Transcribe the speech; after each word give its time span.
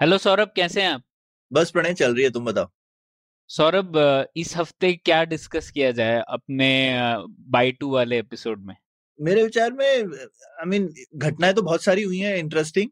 Hello 0.00 0.16
Saurabh 0.18 0.52
कैसे 0.56 0.82
हैं 0.82 0.88
आप? 0.88 1.02
बस 1.50 1.70
प्रणय 1.70 1.94
चल 1.94 2.14
रही 2.14 2.24
है 2.24 2.30
तुम 2.30 2.44
बताओ। 2.44 2.68
सौरभ 3.50 3.96
इस 4.36 4.56
हफ़्ते 4.56 4.92
क्या 4.94 5.22
डिस्कस 5.24 5.70
किया 5.70 5.90
जाए 5.90 6.22
अपने 6.28 6.68
बाई 7.50 7.72
टू 7.72 7.90
वाले 7.90 8.18
एपिसोड 8.18 8.64
में? 8.66 8.74
मेरे 9.18 9.42
विचार 9.42 9.72
में 9.72 9.86
आई 9.86 10.66
मीन 10.66 10.88
घटनाएँ 11.16 11.54
तो 11.54 11.62
बहुत 11.62 11.84
सारी 11.84 12.02
हुई 12.02 12.18
हैं 12.18 12.36
इंटरेस्टिंग 12.36 12.88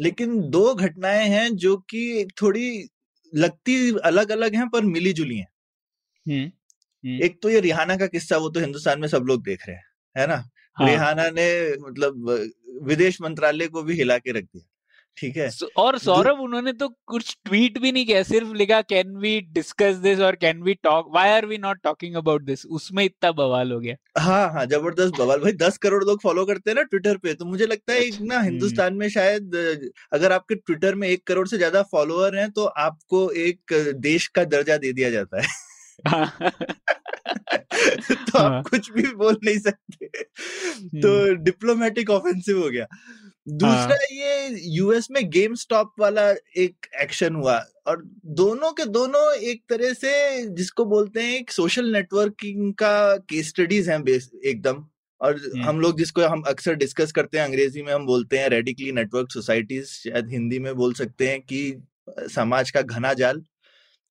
लेकिन 0.00 0.38
दो 0.50 0.74
घटनाएँ 0.74 1.26
हैं 1.28 1.48
जो 1.56 1.76
कि 1.90 2.26
थोड़ी 2.42 2.88
लगती 3.32 3.76
अलग 4.04 4.30
अलग 4.32 4.54
हैं 4.54 4.68
पर 4.68 4.84
मिली 4.84 5.12
जुली 5.12 5.38
हैं 5.38 6.52
एक 7.22 7.42
तो 7.42 7.50
ये 7.50 7.60
रिहाना 7.60 7.96
का 7.96 8.06
किस्सा 8.06 8.36
वो 8.36 8.50
तो 8.50 8.60
हिंदुस्तान 8.60 9.00
में 9.00 9.08
सब 9.08 9.24
लोग 9.24 9.42
देख 9.44 9.66
रहे 9.68 9.76
हैं 9.76 9.84
है 10.16 10.26
ना? 10.26 10.42
हाँ। 10.76 10.88
रिहाना 10.88 11.28
ने 11.30 11.50
मतलब 11.80 12.30
विदेश 12.82 13.20
मंत्रालय 13.20 13.68
को 13.68 13.82
भी 13.82 13.94
हिला 13.94 14.18
के 14.18 14.32
रख 14.32 14.44
दिया। 14.44 14.68
ठीक 15.18 15.36
है। 15.36 15.48
और 15.76 15.98
सौरभ 15.98 16.40
उन्होंने 16.40 16.72
तो 16.72 16.88
कुछ 17.06 17.36
ट्वीट 17.44 17.78
भी 17.78 17.92
नहीं 17.92 18.06
किया 18.06 18.22
सिर्फ़ 18.22 18.52
लिखा 18.54 18.80
कैन 18.82 19.16
वी 19.16 19.40
डिस्कस 19.52 19.94
दिस 19.96 20.20
और 20.20 20.36
can 20.36 20.62
we 20.62 20.74
talk 20.74 21.10
why 21.12 21.30
are 21.30 21.46
we 21.46 21.58
not 21.58 21.78
talking 21.84 22.14
about 22.14 22.42
this 22.42 22.64
उसमें 22.66 23.04
इतना 23.04 23.30
बवाल 23.32 23.72
हो 23.72 23.80
गया। 23.80 23.94
हाँ 24.20 24.52
हाँ 24.52 24.66
ज़बरदस्त 24.66 25.18
बवाल। 25.18 25.40
भाई 25.40 25.52
दस 25.52 25.78
करोड़ 25.78 26.02
लोग 26.04 26.20
फॉलो 26.22 26.44
करते 26.44 26.70
हैं 26.70 26.74
ना 26.76 26.82
ट्विटर 26.82 27.16
पे 27.16 27.34
तो 27.34 27.44
मुझे 27.44 27.66
लगता 27.66 27.92
है 27.92 27.98
एक 27.98 28.12
अच्छा, 28.12 28.24
ना 28.24 28.34
हम्म। 28.34 28.48
हिंदुस्तान 28.48 28.94
में 28.94 29.08
शायद 29.08 29.56
अगर 30.12 30.32
आपके 30.32 30.54
ट्विटर 30.54 30.94
में 30.94 31.08
एक 31.08 31.26
करोड़ 31.26 31.46
से 31.48 31.56
ज़्यादा 31.56 31.82
फॉलोअर 31.82 32.36
हैं 32.36 32.50
तो 32.50 32.64
आपको 32.64 33.30
एक 33.30 33.72
देश 34.00 34.26
का 34.26 34.44
दर्जा 34.46 34.76
दे 34.76 34.92
दिया 34.92 35.10
जाता 35.10 35.42
है। 35.42 35.48
तो 38.06 38.38
हाँ। 38.38 38.58
आप 38.58 38.68
कुछ 38.68 38.90
भी 38.92 39.02
बोल 39.14 39.36
नहीं 39.44 39.58
सकते। 39.58 40.06
तो 41.00 41.34
डिप्लोमेटिक 41.34 42.10
ऑफेंसिव 42.10 42.62
हो 42.62 42.68
गया। 42.70 42.86
दूसरा 43.48 43.94
हाँ. 43.94 44.06
ये 44.12 44.60
यूएस 44.62 45.08
में 45.10 45.30
गेम 45.30 45.54
स्टॉप 45.54 45.92
वाला 45.98 46.30
एक 46.56 46.86
एक्शन 47.00 47.34
हुआ 47.34 47.64
और 47.86 48.02
दोनों 48.26 48.72
के 48.72 48.84
दोनों 48.84 49.34
एक 49.34 49.62
तरह 49.68 49.92
से 49.92 50.46
जिसको 50.46 50.84
बोलते 50.84 51.22
हैं 51.22 51.38
एक 51.38 51.50
सोशल 51.50 51.92
नेटवर्किंग 51.92 52.74
का 52.74 53.16
केस 53.16 53.48
स्टडीज़ 53.48 53.90
हैं 53.90 54.02
बेस 54.02 54.30
एकदम 54.44 54.86
और 55.20 55.40
हम 55.58 55.80
लोग 55.80 55.98
जिसको 55.98 56.22
हम 56.22 56.42
अक्सर 56.42 56.74
डिस्कस 56.74 57.12
करते 57.12 57.38
हैं 57.38 57.44
अंग्रेज़ी 57.44 57.82
में 57.82 57.92
हम 57.92 58.06
बोलते 58.06 58.38
हैं 58.38 58.48
रेडिकली 58.48 58.92
नेटवर्क 58.92 59.30
सोसाइटीज 59.30 59.86
शायद 59.86 60.30
हिंदी 60.30 60.58
में 60.58 60.74
बोल 60.74 60.94
सकते 60.94 61.28
हैं 61.28 61.40
कि 61.40 61.82
समाज 62.34 62.70
का 62.70 62.82
घना 62.82 63.12
जाल 63.12 63.44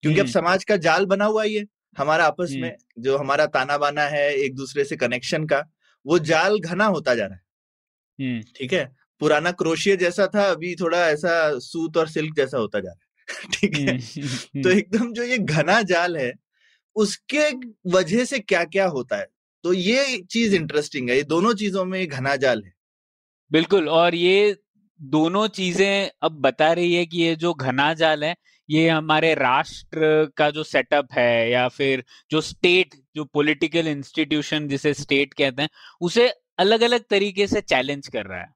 क्योंकि 0.04 0.20
अब। 0.20 0.28
समाज 0.28 0.64
का 0.64 0.78
जाल 0.78 1.06
बना 1.06 1.26
हुआ 1.26 1.44
ही 1.44 1.56
है 1.56 1.66
हमारा 1.98 2.26
आपस। 2.26 2.52
में 2.52 2.76
जो 3.00 3.18
हमारा 3.18 3.46
ताना 3.46 3.78
बाना 3.78 4.04
है 4.04 4.34
एक 4.36 4.56
दूसरे 4.56 4.84
से 4.84 4.96
कनेक्शन 4.96 5.46
का 5.46 5.64
वो 6.06 6.20
जाल 6.20 6.60
घना 6.60 6.86
होता 6.86 7.16
जा 7.16 7.26
रहा 7.26 7.36
है 7.36 8.42
ठीक 8.42 8.74
है 8.74 9.05
पुराना 9.20 9.52
क्रोशिया 9.52 9.96
जैसा 9.96 10.28
था 10.28 10.50
अभी 10.52 10.76
थोड़ा 10.76 11.08
ऐसा 11.10 11.60
सूत 11.60 11.98
और 11.98 12.08
सिल्क 12.08 12.36
जैसा 12.36 12.58
होता 12.58 12.80
जा 12.80 12.92
रहा 12.92 13.00
है। 13.00 13.50
ठीक 13.54 13.78
है? 13.78 13.98
हम्म, 13.98 14.62
तो 14.64 14.70
एकदम 14.70 15.14
जो 15.14 15.24
ये 15.24 15.38
घना 15.38 15.82
जाल 15.82 16.18
है 16.18 16.34
उसके 16.96 17.50
वजह 17.90 18.26
से 18.26 18.40
क्या 18.40 18.64
क्या 18.64 18.88
होता 18.88 19.18
है? 19.18 19.28
तो 19.64 19.74
ये 19.74 20.18
चीज़ 20.32 20.56
इंटरेस्टिंग 20.56 21.10
है 21.10 21.16
ये 21.18 21.24
दोनों 21.24 21.54
चीज़ों 21.54 21.86
में 21.86 22.08
घना 22.08 22.36
जाल 22.36 22.64
है। 22.66 22.74
बिल्कुल 23.52 23.90
और 23.90 24.16
ये 24.16 24.58
दोनों 25.02 25.48
चीज़ें 25.48 26.10
अब 26.22 26.32
बता 26.42 26.74
रही 26.74 26.96
है 26.96 27.06
कि 27.06 27.22
ये 27.22 27.36
जो 27.36 27.54
घना 27.54 27.94
जाल 27.94 28.24
है 28.24 28.36
ये 28.70 28.90
हमारे 28.90 29.34
राष्ट्र 29.36 30.26
का 30.38 30.50
जो 30.50 30.64
सेटअप 30.64 31.08
है 31.14 31.52
या 31.52 31.68
फिर 31.68 32.04
जो 32.32 32.42
स्टेट 32.42 32.96
जो 33.16 33.26
पॉलिटिकल 33.26 33.88
इंस्टीट्यूशन 33.88 34.68
जिसे 34.68 34.94
स्टेट 34.94 35.34
कहते 35.34 35.62
हैं 35.62 35.70
उसे 36.02 36.28
अलग 36.60 36.82
अलग 36.82 37.04
तरीके 37.10 37.48
से 37.48 37.62
चैलेंज 37.62 38.08
कर 38.08 38.26
रहा 38.26 38.40
है। 38.42 38.55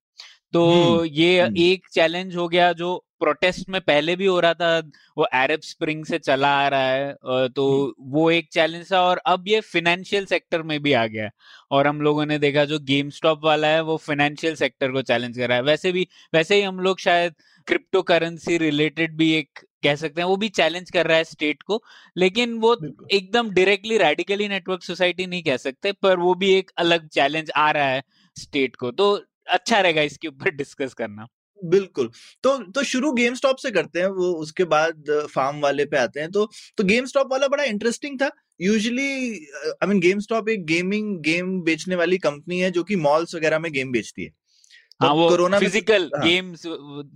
तो 0.54 0.66
हम्म, 0.66 1.06
ये 1.06 1.42
हम्म। 1.42 1.58
एक 1.58 1.88
चैलेंज 1.94 2.36
हो 2.36 2.48
गया 2.48 2.72
जो 2.74 2.96
प्रोटेस्ट 3.20 3.70
में 3.70 3.80
पहले 3.82 4.16
भी 4.16 4.26
हो 4.26 4.40
रहा 4.40 4.54
था 4.54 4.78
वो 5.18 5.24
अरब 5.24 5.62
स्प्रिंग 5.64 6.06
से 6.06 6.20
चला 6.20 6.50
आ 6.60 6.68
रहा 6.68 6.90
है 6.90 7.48
तो 7.50 7.66
वो 8.10 8.30
एक 8.32 8.48
चैलेंज 8.54 8.92
था 8.92 9.02
और 9.02 9.22
अब 9.26 9.48
ये 9.48 9.60
फिनेंशियल 9.62 10.26
सेक्टर 10.26 10.62
में 10.64 10.80
भी 10.84 10.94
आ 10.94 11.06
गया 11.08 11.24
है। 11.24 11.32
और 11.72 11.88
हम 11.88 12.02
लोगों 12.02 12.26
ने 12.26 12.38
देखा 12.40 12.66
जो 12.66 12.80
गेम 12.84 13.10
स्टॉप 13.10 13.46
वाला 13.46 13.68
है 13.68 13.82
वो 13.84 13.98
फाइनेंशियल 13.98 14.56
सेक्टर 14.56 14.92
को 14.92 15.02
चैलेंज 15.02 15.38
कर 15.38 15.48
रहा 15.48 15.58
है। 15.58 15.64
वैसे 15.64 15.92
भी 15.92 16.08
वैसे 16.34 16.56
ही 16.56 16.62
हम 16.62 16.80
लोग 16.80 17.00
शायद 17.00 17.36
क्रिप्टो 17.68 18.02
करेंसी 18.04 18.58
रिलेटेड 18.58 19.16
भी 19.18 19.32
एक 19.34 19.60
कह 19.84 19.96
सकते 19.96 20.22
हैं 20.22 20.28
वो 20.28 20.36
भी 20.38 20.50
चैलेंज 20.52 20.90
कर 20.92 21.08
रहा 21.08 21.18
है 21.18 21.24
स्टेट 21.24 21.62
को 21.64 21.82
लेकिन 22.18 22.58
वो 22.60 22.76
एकदम 23.12 23.50
डायरेक्टली 23.52 23.98
रेडिकली 23.98 24.48
नेटवर्क 24.48 24.84
सोसाइटी 24.84 25.26
नहीं 25.26 25.44
कह 25.44 25.58
सकते 25.58 25.92
पर 26.02 26.18
वो 26.20 26.34
भी 26.36 26.54
एक 26.54 26.72
अलग 26.78 27.08
चैलेंज 27.10 27.52
आ 27.58 27.70
रहा 27.72 27.88
है 27.88 28.04
स्टेट 28.38 28.76
को। 28.76 28.92
तो 28.92 29.18
अच्छा 29.50 29.80
रहेगा 29.80 30.02
इसके 30.04 30.28
ऊपर 30.28 30.50
डिस्कस 30.54 30.94
करना। 30.94 31.28
बिल्कुल 31.60 32.10
तो 32.44 32.58
तो 32.72 32.84
शुरू 32.84 33.12
गेम 33.14 33.34
स्टॉप 33.36 33.58
से 33.58 33.72
करते 33.72 34.00
हैं 34.00 34.08
वो 34.10 34.32
उसके 34.42 34.64
बाद 34.66 35.10
फार्म 35.32 35.60
वाले 35.62 35.86
पे 35.86 35.98
आते 35.98 36.20
हैं 36.20 36.32
तो 36.32 36.46
तो 36.78 36.84
गेम 36.84 37.06
स्टॉप 37.06 37.32
वाला 37.32 37.48
बड़ा 37.48 37.64
इंटरेस्टिंग 37.66 38.20
था। 38.22 38.30
Usually 38.62 39.10
I 39.74 39.88
mean 39.88 40.00
game 40.00 40.20
stop 40.20 40.50
एक 40.50 40.66
गेमिंग 40.66 41.18
गेम 41.24 41.62
बेचने 41.64 41.96
वाली 41.96 42.18
कंपनी 42.20 42.60
है 42.60 42.72
जो 42.72 42.84
कि 42.84 42.96
मॉल्स 42.98 43.36
वगैरह 43.36 43.60
में 43.60 43.72
गेम 43.74 43.92
बेचती 43.92 44.24
है। 44.24 44.30
तो 45.02 45.08
हाँ 45.08 45.14
वो 45.14 45.30
कोरोना 45.30 45.60
फ़िज़िकल 45.60 46.10
हाँ। 46.16 46.24
गेम्स 46.24 46.64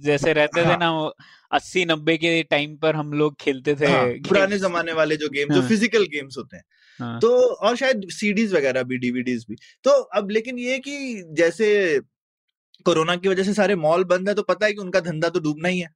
जैसे 0.01 0.33
रहते 0.33 0.61
हाँ, 0.61 0.73
थे। 0.73 0.77
ना 0.77 0.91
वो 0.91 1.05
अस्सी 1.51 1.85
नब्बे 1.85 2.17
के 2.17 2.41
टाइम 2.43 2.75
पर 2.77 2.95
हम 2.95 3.13
लोग 3.13 3.35
खेलते 3.41 3.75
थे 3.75 3.87
हाँ, 3.87 4.05
पुराने 4.27 4.57
जमाने 4.59 4.93
वाले 4.93 5.15
जो 5.17 5.29
गेम 5.29 5.49
जो 5.49 5.59
हाँ। 5.59 5.67
फ़िज़िकल 5.69 6.05
गेम्स 6.11 6.37
होते 6.37 6.57
हैं। 6.57 6.63
हाँ, 6.99 7.19
तो 7.21 7.29
और 7.57 7.75
शायद 7.75 8.07
सीडीज 8.11 8.53
वगैरह 8.53 8.83
भी 8.83 8.97
डीवीडीज 8.99 9.45
भी। 9.49 9.55
तो 9.85 9.91
अब 10.15 10.29
लेकिन 10.31 10.59
ये 10.59 10.77
कि 10.79 11.23
जैसे 11.37 11.99
कोरोना 12.85 13.15
की 13.15 13.29
वजह 13.29 13.43
से 13.43 13.53
सारे 13.53 13.75
मॉल 13.77 14.03
बंद 14.03 14.29
है 14.29 14.35
तो 14.35 14.43
पता 14.43 14.65
है 14.65 14.73
कि 14.73 14.81
उनका 14.81 14.99
धंधा 15.01 15.29
तो 15.29 15.39
डूबना 15.39 15.69
ही 15.69 15.79
है। 15.79 15.89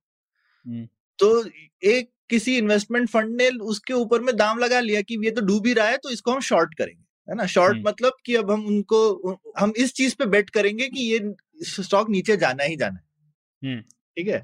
तो 1.19 1.43
एक 1.83 2.09
किसी 2.29 2.57
इन्वेस्टमेंट 2.57 3.09
फंड 3.09 3.35
ने 3.35 3.49
उसके 3.65 3.93
ऊपर 3.93 4.21
में 4.21 4.35
दाम 4.37 4.59
लगा 4.59 4.79
लिया 4.79 5.01
कि 5.01 5.17
ये 5.25 5.31
तो 5.31 5.41
डूब 5.41 5.67
ही 5.67 5.73
रहा 5.73 5.87
है 5.87 5.97
तो 5.97 6.09
इसको 6.09 6.31
हम 6.31 6.39
शॉर्ट 6.41 6.73
करेंगे 6.73 7.03
है 7.27 7.35
ना 7.35 7.45
शॉर्ट। 7.45 7.77
मतलब 7.85 8.13
कि 8.25 8.35
अब 8.35 8.51
हम 8.51 8.65
उनको 8.65 9.37
हम 9.59 9.73
इस 9.77 9.93
चीज़ 9.93 10.15
पे 10.15 10.25
बेट 10.25 10.49
करेंगे 10.49 10.87
कि 10.87 11.01
ये 11.03 11.19
स्टॉक 11.81 12.09
नीचे 12.09 12.37
जाना 12.37 12.63
ही 12.63 12.75
जाना 12.75 12.99
है। 13.63 13.81
ठीक 13.81 14.27
है 14.27 14.41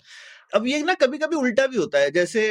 अब 0.53 0.67
ये 0.67 0.81
ना 0.83 0.93
कभी 0.93 1.17
कभी 1.17 1.35
उल्टा 1.35 1.67
भी 1.67 1.77
होता 1.77 1.99
है 1.99 2.11
जैसे 2.11 2.43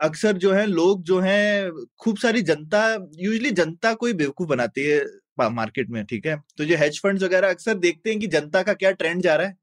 अक्सर 0.00 0.36
जो 0.36 0.52
है 0.52 0.66
लोग 0.66 1.02
जो 1.02 1.18
है 1.20 1.70
खूब 1.98 2.16
सारी 2.18 2.42
जनता 2.42 2.82
यूजली 3.18 3.50
जनता 3.50 3.92
को 3.94 4.06
ही 4.06 4.12
बेवकूफ़ 4.12 4.48
बनाती 4.48 4.84
है 4.84 5.00
मार्केट 5.38 5.90
में 5.90 6.04
ठीक 6.04 6.26
है? 6.26 6.36
तो 6.58 6.64
जो 6.64 6.76
हेज 6.76 7.00
फंड्स 7.02 7.22
वगैरह 7.22 7.50
अक्सर 7.50 7.74
देखते 7.74 8.10
हैं 8.10 8.18
कि 8.20 8.26
जनता 8.26 8.62
का 8.62 8.72
क्या 8.74 8.90
ट्रेंड 8.90 9.22
जा 9.22 9.34
रहा 9.36 9.46
है 9.46 9.56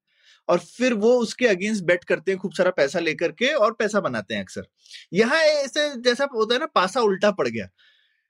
और 0.48 0.60
फिर 0.60 0.94
वो 0.94 1.14
उसके 1.20 1.48
अगेंस्ट 1.48 1.84
बेट 1.84 2.04
करते 2.04 2.32
हैं 2.32 2.40
खूब 2.40 2.54
सारा 2.54 2.72
पैसा 2.72 3.00
लेकर 3.00 3.32
के 3.32 3.54
और 3.54 3.74
पैसा 3.74 4.00
बनाते 4.00 4.34
हैं 4.34 4.42
अक्सर। 4.42 4.68
यहाँ 5.14 5.40
ऐसे 5.40 6.02
जैसा 6.02 6.28
होता 6.34 6.54
है 6.54 6.60
ना 6.60 6.66
पासा 6.66 7.02
उल्टा 7.02 7.32
पड़ 7.32 7.48
गया। 7.48 7.66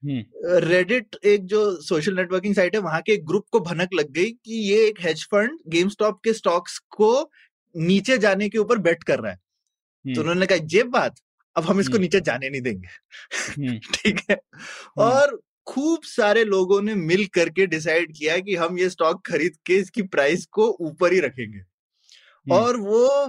हम्म, 0.04 0.24
रेडिट 0.68 1.16
एक 1.26 1.46
जो 1.46 1.82
सोशल 1.82 2.16
नेटवर्किंग 2.16 2.56
साइट 2.56 2.76
है 2.76 2.82
वहाँ 2.82 3.02
के 3.02 3.12
एक 3.12 3.26
ग्रुप 3.26 3.46
को 3.52 3.60
भनक 3.60 3.90
लग 3.94 4.12
गई 4.12 4.32
कि 4.32 4.56
ये 4.70 4.86
एक 4.88 5.02
हेज 5.02 5.28
फंड 5.32 5.58
गेम 5.68 5.90
स्टॉप 5.90 6.20
के 6.24 6.34
स्टॉक्स 6.34 6.78
को 6.78 7.32
नीचे 7.76 8.18
जाने 8.18 8.50
के 8.50 8.58
ऊपर 8.58 8.78
बेट 8.78 9.04
कर 9.04 9.20
रहा 9.20 9.32
है। 9.32 9.38
तो 9.38 10.10
हम्म, 10.10 10.20
उन्होंने 10.22 10.46
कहा 10.46 10.58
ये 10.72 10.84
बात 10.84 11.16
अब 11.56 11.64
हम 11.64 11.80
इसको 11.80 11.94
हम्म। 11.94 12.02
नीचे 12.02 12.20
जाने 12.22 12.50
नहीं 12.50 12.62
देंगे। 12.62 12.88
हम्म, 12.88 13.80
ठीक 13.94 14.22
है? 14.30 14.38
और 14.98 15.42
खूब 15.70 16.04
सारे 16.04 16.44
लोगों 16.44 16.82
ने 16.82 16.96
मिल 16.96 17.26
करके 17.26 17.66
डिसाइड 17.68 18.14
किया 18.18 18.38
कि 18.40 18.56
हम 18.56 18.78
ये 18.80 18.90
स्टॉक 18.90 19.26
खरीद 19.28 19.58
के 19.66 19.76
इसकी 19.78 20.02
प्राइस 20.10 20.46
को 20.46 20.70
ऊपर 20.82 21.14
ही 21.14 21.20
रखेंगे। 21.20 21.62
और 22.48 22.78
वो 22.78 23.28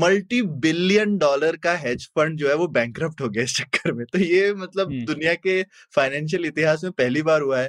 मल्टी 0.00 0.40
बिलियन 0.42 1.16
डॉलर 1.18 1.56
का 1.56 1.74
हेज 1.76 2.06
फंड 2.16 2.38
जो 2.38 2.48
है 2.48 2.54
वो 2.54 2.68
बैंक 2.68 2.98
हो 3.20 3.28
गया 3.28 3.42
इस 3.42 3.56
चक्कर 3.56 3.92
में 3.92 4.04
तो 4.06 4.18
ये 4.18 4.52
मतलब। 4.54 4.92
दुनिया 5.06 5.34
के 5.34 5.62
फाइनेंशियल 5.96 6.46
इतिहास 6.46 6.84
में 6.84 6.92
पहली 6.92 7.22
बार 7.22 7.42
हुआ 7.42 7.60
है 7.60 7.68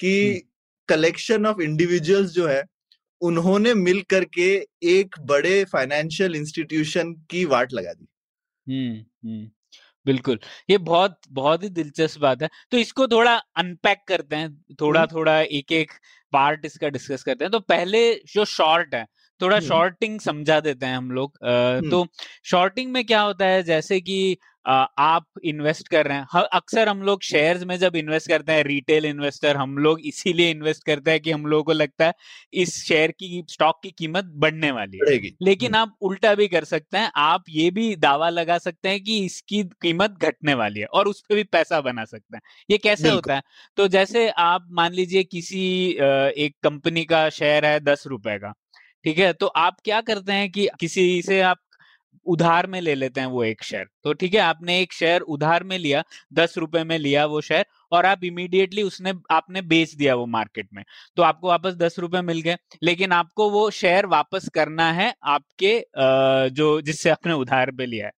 कि। 0.00 0.42
कलेक्शन 0.88 1.46
ऑफ़ 1.46 1.60
इंडिविजुअल्स 1.60 2.30
जो 2.30 2.46
है 2.46 2.62
उन्होंने 3.20 3.74
मिल 3.74 4.00
करके 4.02 4.48
एक 4.82 5.14
बड़े 5.20 5.64
फाइनेंशियल 5.64 6.34
इंस्टीट्यूशन 6.36 7.12
की 7.30 7.44
वाट 7.44 7.72
लगा 7.72 7.92
दी 7.92 8.06
बिल्कुल 10.06 10.38
ये 10.70 10.78
बहुत 10.80 11.18
बहुत 11.30 11.62
ही 11.62 11.68
दिलचस्प 11.70 12.20
बात 12.20 12.42
है 12.42 12.48
तो 12.72 12.78
इसको 12.78 13.06
थोड़ा 13.08 13.34
अनपैक 13.56 13.98
करते 14.08 14.36
हैं 14.36 14.50
थोड़ा। 14.80 15.04
थोड़ा 15.06 15.40
एक 15.40 15.72
एक 15.72 15.92
पार्ट 16.32 16.64
इसका 16.66 16.88
डिस्कस 16.88 17.22
करते 17.22 17.44
हैं 17.44 17.50
तो 17.52 17.60
पहले 17.62 18.02
जो 18.34 18.44
शॉर्ट 18.46 18.94
है 18.94 19.04
थोड़ा। 19.40 19.58
शॉर्टिंग 19.60 20.18
समझा 20.20 20.58
देते 20.60 20.86
हैं 20.86 20.96
हम 20.96 21.10
लोग। 21.10 21.38
तो 21.90 22.06
शॉर्टिंग 22.44 22.90
में 22.92 23.04
क्या 23.06 23.20
होता 23.22 23.46
है 23.46 23.62
जैसे 23.62 24.00
कि 24.00 24.36
आप 24.66 25.24
इन्वेस्ट 25.44 25.88
कर 25.88 26.06
रहे 26.06 26.16
हैं। 26.16 26.42
अक्सर 26.52 26.88
हम 26.88 27.02
लोग 27.02 27.22
शेयर्स 27.22 27.62
में 27.64 27.76
जब 27.78 27.96
इन्वेस्ट 27.96 28.28
करते 28.28 28.52
हैं 28.52 28.64
रिटेल 28.64 29.04
इन्वेस्टर 29.04 29.56
हम 29.56 29.76
लोग 29.78 30.00
इसीलिए 30.00 30.50
इन्वेस्ट 30.50 30.84
करते 30.86 31.10
हैं 31.10 31.20
कि 31.20 31.30
हम 31.30 31.46
लोगों 31.46 31.64
को 31.64 31.72
लगता 31.72 32.06
है 32.06 32.14
इस 32.54 32.76
शेयर 32.84 33.10
की 33.10 33.44
स्टॉक 33.48 33.80
की 33.82 33.90
कीमत 33.90 34.24
बढ़ने 34.36 34.70
वाली 34.70 34.98
है। 34.98 35.18
लेकिन 35.42 35.74
आप 35.74 35.96
उल्टा 36.00 36.34
भी 36.34 36.48
कर 36.48 36.64
सकते 36.64 36.98
हैं। 36.98 37.10
आप 37.16 37.44
ये 37.48 37.70
भी 37.70 37.94
दावा 37.96 38.28
लगा 38.30 38.58
सकते 38.58 38.88
हैं 38.88 39.02
कि 39.04 39.18
इसकी 39.24 39.62
कीमत 39.82 40.16
घटने 40.22 40.54
वाली 40.54 40.80
है 40.80 40.86
और 40.86 41.08
उस 41.08 41.20
पर 41.20 41.34
भी 41.34 41.44
पैसा 41.44 41.80
बना 41.80 42.04
सकते 42.04 42.36
हैं। 42.36 42.42
ये 42.70 42.78
कैसे 42.78 43.08
होता 43.08 43.34
है? 43.34 43.42
तो 43.76 43.88
जैसे 43.88 44.28
आप 44.30 44.68
मान 44.72 44.92
लीजिए 44.92 45.22
किसी 45.24 45.64
एक 45.90 46.54
कंपनी 46.62 47.04
का 47.04 47.28
शेयर 47.30 47.66
है 47.66 47.78
दस 47.80 48.04
रुपए 48.06 48.38
का 48.38 48.52
ठीक 49.04 49.18
है? 49.18 49.32
तो 49.32 49.46
आप 49.46 49.76
क्या 49.84 50.00
करते 50.02 50.32
हैं 50.32 50.50
कि 50.50 50.68
किसी 50.80 51.22
से 51.22 51.40
आप 51.42 51.58
उधार 52.26 52.66
में 52.66 52.80
ले 52.80 52.94
लेते 52.94 53.20
हैं 53.20 53.26
वो 53.28 53.42
एक 53.44 53.62
शेयर 53.64 53.86
तो 54.04 54.12
ठीक 54.12 54.34
है, 54.34 54.40
आपने 54.40 54.80
एक 54.80 54.92
शेयर 54.92 55.20
उधार 55.22 55.64
में 55.64 55.76
लिया, 55.78 56.02
दस 56.32 56.54
रुपए 56.58 56.84
में 56.84 56.98
लिया 56.98 57.24
वो 57.26 57.40
शेयर 57.40 57.64
और 57.92 58.06
आप 58.06 58.24
इमीडिएटली 58.24 58.82
उसने, 58.82 59.12
आपने 59.30 59.62
बेच 59.64 59.94
दिया 59.94 60.14
वो 60.14 60.26
मार्केट 60.28 60.68
में. 60.74 60.82
तो 61.16 61.22
आपको 61.22 61.48
वापस 61.48 61.74
दस 61.76 61.98
रुपए 61.98 62.20
मिल 62.22 62.40
गए, 62.40 62.56
लेकिन 62.82 63.12
आपको 63.12 63.50
वो 63.50 63.68
शेयर 63.72 64.06
वापस 64.08 64.48
करना 64.54 64.90
है 64.92 65.12
आपके 65.24 65.78
जो, 66.50 66.80
जिससे 66.80 67.10
आपने 67.10 67.32
उधार 67.34 67.70
पे 67.70 67.86
लिया 67.86 68.06
है. 68.06 68.12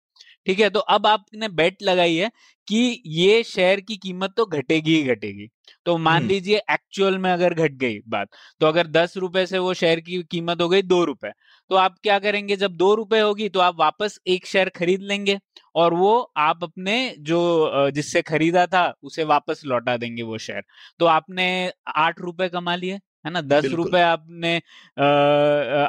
ठीक 0.47 0.61
है? 0.61 0.69
तो 0.71 0.81
अब 0.81 1.07
आपने 1.07 1.49
बेट 1.51 1.83
लगाई 1.83 2.15
है 2.17 2.31
कि 2.69 3.03
ये 3.09 3.43
शेयर 3.45 3.81
की 3.83 3.97
कीमत 3.99 4.33
तो 4.37 4.45
घटेगी 4.49 4.95
ही 4.95 5.03
घटेगी। 5.07 5.49
तो 5.87 5.97
मान। 5.99 6.25
लीजिए 6.25 6.57
एक्चुअल 6.73 7.19
में 7.19 7.31
अगर 7.33 7.55
घट 7.55 7.73
गई 7.77 7.99
बात 8.09 8.29
तो 8.61 8.67
अगर 8.67 8.87
दस 8.89 9.17
रुपए 9.17 9.45
से 9.47 9.59
वो 9.59 9.75
शेयर 9.75 10.01
की 10.01 10.23
कीमत 10.31 10.61
हो 10.63 10.69
गई 10.69 10.83
दो 10.85 11.05
रुपए 11.05 11.31
तो 11.71 11.77
आप 11.77 11.97
क्या 12.03 12.19
करेंगे? 12.19 12.57
जब 12.57 12.77
दो 12.77 12.95
रुपए 12.95 13.21
होगी 13.21 13.49
तो 13.49 13.61
आप 13.61 13.77
वापस 13.79 14.19
एक 14.29 14.47
शेयर 14.47 14.69
खरीद 14.77 15.03
लेंगे 15.05 15.39
और 15.75 15.95
वो 15.95 16.13
आप 16.39 16.65
अपने 16.65 16.97
जो 17.21 17.91
जिससे 17.93 18.23
खरीदा 18.25 18.67
था 18.69 18.87
उसे 19.03 19.25
वापस 19.27 19.63
लौटा 19.67 19.97
देंगे 19.97 20.23
वो 20.25 20.39
शेयर 20.41 20.63
तो 21.01 21.07
आपने 21.09 21.49
आठ 21.97 22.21
रुपए 22.21 22.49
कमा 22.51 22.75
लिए 22.77 22.99
है 23.25 23.31
ना? 23.31 23.41
दस। 23.43 23.73
रुपए 23.73 24.01
आपने 24.03 24.57
अ, 24.57 25.03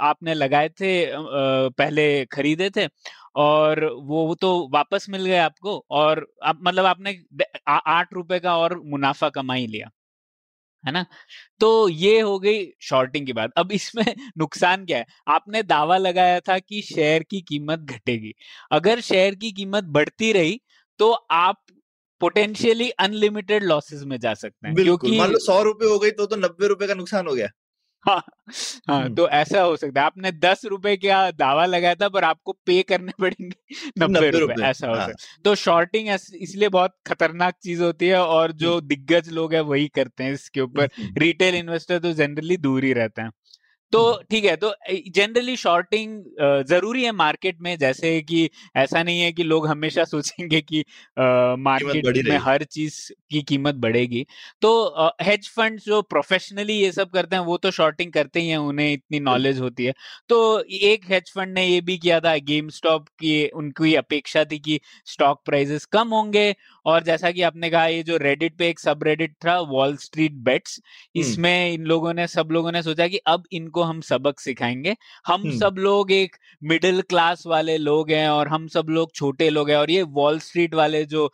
आपने 0.02 0.34
लगाए 0.34 0.70
थे 0.72 1.06
अ, 1.06 1.20
पहले 1.72 2.26
खरीदे 2.28 2.70
थे 2.70 2.88
और 3.36 3.86
वो 3.86 4.36
तो 4.36 4.70
वापस 4.74 5.06
मिल 5.10 5.26
गए 5.26 5.38
आपको 5.38 5.86
और 5.92 6.28
आप 6.44 6.60
मतलब 6.64 6.86
आपने 6.86 7.20
आठ 7.68 8.14
रुपए 8.14 8.40
का 8.40 8.58
और 8.58 8.80
मुनाफा 8.86 9.30
कमा 9.30 9.54
ही 9.54 9.68
लिया 9.68 9.90
है 10.84 10.92
ना? 10.92 11.06
तो 11.60 11.90
ये 11.90 12.20
हो 12.20 12.40
गई 12.40 12.68
शॉर्टिंग 12.82 13.26
की 13.26 13.34
बात। 13.34 13.52
अब 13.58 13.72
इसमें 13.72 14.06
नुकसान 14.38 14.86
क्या 14.86 14.98
है? 14.98 15.06
आपने 15.28 15.64
दावा 15.64 15.98
लगाया 15.98 16.40
था 16.40 16.60
कि 16.60 16.82
शेयर 16.82 17.24
की 17.24 17.42
कीमत 17.42 17.80
घटेगी। 17.80 18.34
अगर 18.72 19.00
शेयर 19.00 19.36
की 19.36 19.52
कीमत 19.52 19.84
बढ़ती 19.84 20.32
रही 20.34 20.62
तो 21.00 21.12
आप 21.12 21.64
पोटेंशियली 22.20 22.90
अनलिमिटेड 22.90 23.64
लॉसेस 23.64 24.04
में 24.04 24.20
जा 24.20 24.34
सकते 24.34 24.68
हैं 24.68 24.76
क्योंकि 24.76 25.20
मान 25.20 25.32
लो 25.32 25.40
सौ 25.40 25.64
रुपए 25.64 25.86
हो 25.86 26.00
गई 26.00 26.12
तो 26.12 26.26
तो 26.26 26.36
नब्बे 26.36 26.68
रुपए 26.68 26.88
का 26.88 26.94
नुकसान 26.94 27.28
हो 27.28 27.34
गया। 27.34 27.48
हाँ 28.08 28.22
हाँ 28.90 29.02
हम्म। 29.02 29.16
तो 29.16 29.28
ऐसा 29.30 29.62
हो 29.62 29.76
सकता 29.78 30.00
है। 30.02 30.06
आपने 30.06 30.32
दस 30.34 30.62
रुपए 30.66 30.96
का 30.98 31.30
दावा 31.32 31.66
लगाया 31.66 31.96
था 31.96 32.10
पर 32.10 32.24
आपको 32.24 32.52
पे 32.66 32.82
करने 32.84 33.12
पड़ेंगे 33.22 33.56
नब्बे 34.00 34.30
रुपए 34.32 34.64
ऐसा 34.64 34.88
हो 34.88 34.96
हाँ। 34.96 35.08
सकता 35.08 35.24
है। 35.34 35.44
तो 35.44 35.56
शॉर्टिंग 35.56 36.10
इसलिए 36.36 36.70
बहुत 36.70 36.96
खतरनाक 37.08 37.56
चीज़ 37.64 37.84
होती 37.84 38.08
है 38.08 38.20
और 38.22 38.52
जो 38.56 38.80
दिग्गज 38.84 39.30
लोग 39.30 39.54
है 39.54 39.62
वही 39.64 39.88
करते 39.88 40.24
हैं 40.24 40.34
इसके 40.34 40.62
ऊपर। 40.62 40.90
रिटेल 41.18 41.56
इन्वेस्टर 41.56 42.00
तो 42.00 42.12
जनरली 42.14 42.58
दूर 42.58 42.84
ही 42.84 42.94
रहते 42.94 43.22
हैं। 43.22 43.32
तो 43.94 44.06
हम्म। 44.06 44.24
ठीक 44.32 44.46
है 44.46 44.56
तो 44.56 44.74
जनरली 45.16 45.56
शॉर्टिंग 45.58 46.24
ज़रूरी 46.68 47.04
है 47.04 47.12
मार्केट 47.14 47.58
में 47.62 47.78
जैसे 47.78 48.20
कि 48.22 48.50
ऐसा 48.78 49.04
नहीं 49.04 49.20
है 49.22 49.32
कि 49.32 49.44
लोग 49.44 49.68
हमेशा 49.68 50.04
सोचेंगे 50.06 50.62
कि 50.62 50.84
मार्केट 51.20 52.18
में 52.28 52.38
हर 52.38 52.64
चीज़ 52.66 52.98
की 53.32 53.42
कीमत 53.44 53.76
बढ़ेगी। 53.76 54.26
तो 54.62 54.72
हेज 55.22 55.50
फंड 55.50 55.80
जो 55.82 56.02
प्रोफेशनली 56.04 56.74
ये 56.74 56.92
सब 56.92 57.10
करते 57.10 57.36
हैं 57.36 57.44
वो 57.44 57.58
तो 57.58 57.72
शॉर्टिंग 57.72 58.12
करते 58.14 58.40
ही 58.40 58.48
हैं 58.50 58.58
उन्हें 58.58 58.92
इतनी 58.94 59.20
नॉलेज 59.20 59.60
होती 59.60 59.86
है। 59.86 59.94
तो 60.30 60.60
एक 60.84 61.06
हेज 61.10 61.32
फंड 61.36 61.54
ने 61.54 61.66
ये 61.68 61.82
भी 61.82 61.98
किया 61.98 62.20
था 62.20 62.36
गेम 62.46 62.70
स्टॉप 62.70 63.08
की 63.20 63.48
उनकी 63.56 63.96
अपेक्षा 63.96 64.44
थी 64.46 64.60
कि 64.60 64.80
स्टॉक 65.06 65.42
प्राइजेस 65.46 65.86
कम 65.88 66.10
होंगे 66.10 66.54
और 66.86 67.04
जैसा 67.04 67.32
कि 67.32 67.42
आपने 67.42 67.70
कहा 67.70 67.86
ये 67.88 68.04
जो 68.04 68.18
रेडिट 68.18 68.58
पे 68.58 68.68
एक 68.70 68.80
सब 68.80 69.04
रेडिट 69.04 69.34
था 69.46 69.60
वॉल 69.70 69.96
स्ट्रीट 69.98 70.32
बेट्स 70.44 70.80
इसमें 71.16 71.72
इन 71.74 71.86
लोगों 71.86 72.14
ने 72.14 72.28
सब 72.28 72.50
लोगों 72.52 72.72
ने 72.72 72.82
सोचा 72.84 73.08
कि 73.08 73.18
अब 73.28 73.44
इनको 73.52 73.75
हम 73.84 74.02
सबक 74.02 74.40
सिखाएँगे। 74.40 74.96
हम। 75.28 75.50
सब 75.52 75.76
लोग 75.80 76.12
एक 76.12 76.36
मिडिल 76.64 77.02
क्लास 77.02 77.44
वाले 77.48 77.78
लोग 77.78 78.12
हैं 78.12 78.28
और 78.30 78.48
हम 78.48 78.68
सब 78.68 78.88
लोग 78.90 79.12
छोटे 79.16 79.50
लोग 79.50 79.70
हैं 79.70 79.78
और 79.78 79.92
ये 79.92 80.02
वॉल 80.14 80.40
स्ट्रीट 80.40 80.76
वाले 80.76 81.04
जो 81.06 81.30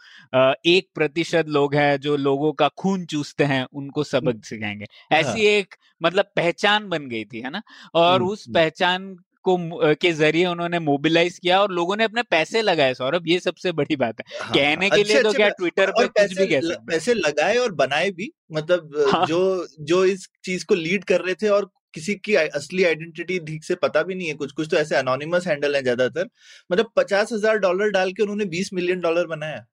एक 0.66 0.88
प्रतिशत 0.96 1.46
लोग 1.50 1.76
हैं 1.76 1.98
जो 2.00 2.16
लोगों 2.18 2.52
का 2.54 2.68
खून 2.78 3.06
चूसते 3.06 3.44
हैं 3.46 3.66
उनको 3.74 4.04
सबक 4.06 4.46
सिखाएँगे। 4.46 4.86
ऐसी 5.14 5.46
एक 5.48 5.76
मतलब 6.02 6.32
पहचान 6.36 6.88
बन 6.90 7.08
गई 7.10 7.24
थी 7.26 7.42
है 7.42 7.50
ना? 7.50 7.62
और 7.96 8.24
उस। 8.24 8.48
पहचान 8.54 9.16
को 9.46 9.56
के 9.96 10.12
ज़रिए 10.14 10.46
उन्होंने 10.46 10.80
मोबिलाइज 10.80 11.38
किया 11.40 11.62
और 11.62 11.72
लोगों 11.72 11.96
ने 11.96 12.04
अपने 12.04 12.24
पैसे 12.24 12.62
लगाए 12.62 12.94
सौरभ 12.94 13.28
ये 13.28 13.40
सबसे 13.40 13.72
बड़ी 13.72 13.96
बात 13.96 14.20
है। 14.20 14.26
हाँ, 14.40 14.54
कहने 14.54 14.90
के 14.90 15.04
लिए 15.04 15.20
तो 15.20 15.34
क्या 15.34 15.50
ट्विटर 15.52 15.92
पर 15.92 16.04
कुछ 16.04 16.10
पैसे 16.10 16.36
भी 16.36 16.48
कह 16.48 16.62
सकते 16.64 16.86
पैसे 16.88 17.14
लगाए 17.14 17.58
और 17.58 17.72
बनाए 17.76 18.10
भी 18.12 18.32
मतलब 18.52 18.92
हाँ। 19.06 19.26
जो 19.26 19.68
जो 19.82 20.04
इस 20.06 20.28
चीज़ 20.44 20.66
को 20.66 20.76
लीड 20.76 21.04
कर 21.04 21.22
रहे 21.22 21.36
थे 21.36 21.48
और 21.50 21.70
किसी 21.94 22.16
की 22.20 22.36
असली 22.36 22.84
आइडेंटिटी 22.86 23.40
ठीक 23.42 23.64
से 23.66 23.76
पता 23.78 24.04
भी 24.04 24.16
नहीं 24.16 24.28
है 24.28 24.34
कुछ 24.36 24.52
कुछ 24.54 24.70
तो 24.72 24.78
ऐसे 24.78 24.96
अनोनिमस 24.98 25.48
हैंडल 25.48 25.76
है 25.76 25.82
ज़्यादातर। 25.84 26.30
मतलब 26.70 26.92
पचास 26.98 27.34
हज़ार 27.34 27.58
डॉलर 27.60 27.90
डाल 27.92 28.12
के 28.14 28.24
उन्होंने 28.24 28.46
बीस 28.48 28.74
मिलियन 28.74 29.02
डॉलर 29.02 29.28
बनाया। 29.28 29.66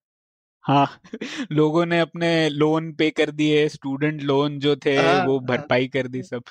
हाँ 0.65 0.87
लोगों 1.53 1.85
ने 1.87 1.99
अपने 2.01 2.29
लोन 2.51 2.93
पे 2.95 3.11
कर 3.13 3.31
दिए 3.33 3.69
स्टूडेंट 3.69 4.23
लोन 4.23 4.59
जो 4.61 4.75
थे 4.79 4.97
हाँ, 4.97 5.19
वो 5.19 5.39
हाँ। 5.49 5.69
भरपाई 5.69 5.89
कर 5.89 6.09
दी 6.09 6.23
सब। 6.25 6.43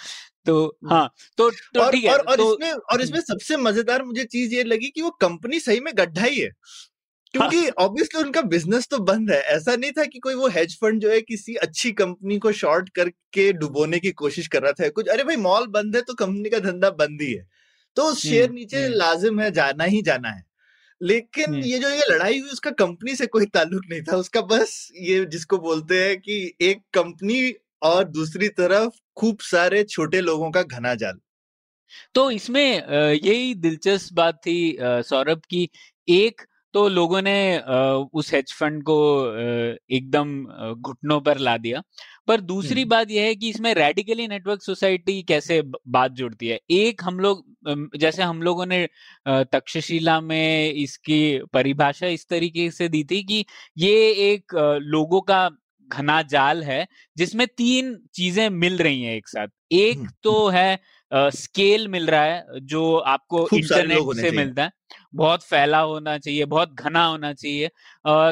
तो 0.46 0.66
हाँ 0.86 1.08
तो 1.38 1.50
तो 1.74 1.80
और 1.80 1.86
ठीक 1.86 2.06
है 2.06 2.10
और 2.10 2.20
और 2.22 2.38
तो 2.38 2.44
इसमें 2.44 2.72
और 2.72 3.02
इसमें 3.02 3.20
सबसे 3.22 3.58
मज़ेदार 3.58 4.04
मुझे 4.04 4.24
चीज़ 4.26 4.54
ये 4.56 4.64
लगी 4.64 4.90
कि 4.90 5.02
वो 5.02 5.10
कंपनी 5.22 5.60
सही 5.60 5.80
में 5.82 5.94
गड्ढा 5.98 6.24
ही 6.24 6.40
है। 6.40 6.50
क्योंकि 7.38 7.70
ऑब्वियसली 7.80 8.22
उनका 8.22 8.42
बिज़नेस 8.44 8.88
तो 8.92 8.98
बंद 9.00 9.32
है। 9.32 9.40
ऐसा 9.56 9.76
नहीं 9.76 9.92
था 9.92 10.06
कि 10.06 10.20
कोई 10.20 10.34
वो 10.36 10.48
हेज 10.50 10.78
फंड 10.82 11.02
जो 11.02 11.10
है 11.10 11.20
किसी 11.22 11.56
अच्छी 11.58 11.92
कंपनी 11.94 12.38
को 12.40 12.52
शॉर्ट 12.54 12.90
करके 12.96 13.52
डुबोने 13.54 14.00
की 14.00 14.12
कोशिश 14.14 14.48
कर 14.48 14.62
रहा 14.64 14.72
था। 14.72 14.90
कुछ 14.90 15.08
अरे 15.08 15.24
भाई 15.24 15.36
मॉल 15.38 15.68
बंद 15.70 15.96
है 15.96 16.02
तो 16.02 16.14
कंपनी 16.16 16.50
का 16.50 16.60
धंधा 16.60 16.90
बंद 16.96 17.22
ही 17.22 17.32
है। 17.34 17.48
तो 17.98 18.14
शेयर 18.16 18.46
हम्म, 18.46 18.56
नीचे 18.56 18.84
हम्म। 18.84 18.96
लाजिम 18.96 19.40
है 19.40 19.52
जाना 19.52 19.84
ही 19.84 20.02
जाना 20.02 20.30
है। 20.30 20.46
लेकिन 21.02 21.46
हम्म। 21.46 21.64
ये 21.64 21.80
जो 21.80 21.90
ये 21.90 22.04
लड़ाई 22.10 22.40
हुई 22.40 22.50
उसका 22.50 22.72
कंपनी 22.78 23.16
से 23.16 23.26
कोई 23.28 23.46
ताल्लुक 23.46 23.84
नहीं 23.90 24.02
था। 24.02 24.18
उसका 24.18 24.42
बस 24.42 24.92
ये 25.02 25.24
जिसको 25.26 25.58
बोलते 25.60 26.04
हैं 26.04 26.18
कि 26.18 26.54
एक 26.62 26.82
कंपनी 26.94 27.54
और 27.82 28.04
दूसरी 28.04 28.48
तरफ़ 28.50 28.94
खूब 29.18 29.40
सारे 29.42 29.84
छोटे 29.86 30.22
लोगों 30.22 30.50
का 30.52 30.62
घना 30.64 30.94
जाल। 30.96 31.20
तो 32.16 32.30
इसमें 32.32 32.88
यही 33.14 33.54
दिलचस्प 33.56 34.14
बात 34.14 34.36
थी 34.38 34.78
सौरभ 34.82 35.42
की 35.50 35.70
एक 36.08 36.42
तो 36.78 36.88
लोगों 36.90 37.22
ने 37.22 37.38
उस 38.14 38.34
हेज 38.34 38.54
फंड 38.54 38.82
को 38.84 38.96
एकदम 39.92 40.34
घुटनों 40.74 41.20
पर 41.22 41.38
ला 41.38 41.56
दिया। 41.58 41.82
पर 42.28 42.42
दूसरी 42.42 42.82
हम्म। 42.82 42.90
बात 42.90 43.12
यह 43.12 43.24
है 43.24 43.36
कि 43.36 43.50
इसमें 43.50 43.74
रेडिकली 43.74 44.28
नेटवर्क 44.28 44.62
सोसाइटी 44.64 45.22
कैसे 45.24 45.62
बात 45.88 46.12
जुड़ती 46.12 46.48
है? 46.48 46.60
एक 46.72 47.02
हम 47.04 47.20
लोग 47.20 47.44
जैसे 47.98 48.24
हम 48.24 48.42
लोगों 48.42 48.66
ने 48.66 48.88
तक्षशिला 49.28 50.20
में 50.22 50.74
इसकी 50.74 51.22
परिभाषा 51.54 52.08
इस 52.08 52.28
तरीके 52.30 52.70
से 52.72 52.90
दी 52.90 53.04
थी 53.04 53.24
कि 53.24 53.46
ये 53.78 53.96
एक 54.32 54.56
लोगों 54.88 55.22
का 55.22 55.50
घना 55.90 56.22
जाल 56.32 56.64
है 56.64 56.86
जिसमें 57.18 57.48
तीन 57.48 57.96
चीज़ें 58.14 58.50
मिल 58.52 58.78
रही 58.78 59.02
हैं 59.02 59.16
एक 59.16 59.28
साथ। 59.28 59.48
एक 59.72 59.98
हम्म, 59.98 60.10
तो 60.24 60.48
है 60.50 60.80
स्केल 61.12 61.88
मिल 61.88 62.08
रहा 62.08 62.24
है 62.24 62.60
जो 62.62 62.82
आपको 63.08 63.48
इंटरनेट 63.54 64.16
से 64.16 64.32
मिलता 64.32 64.64
है। 64.64 64.72
बहुत 65.18 65.44
फैला 65.44 65.80
होना 65.82 66.18
चाहिए 66.18 66.46
बहुत 66.48 66.74
घना 66.76 67.04
होना 67.06 67.34
चाहिए 67.34 67.70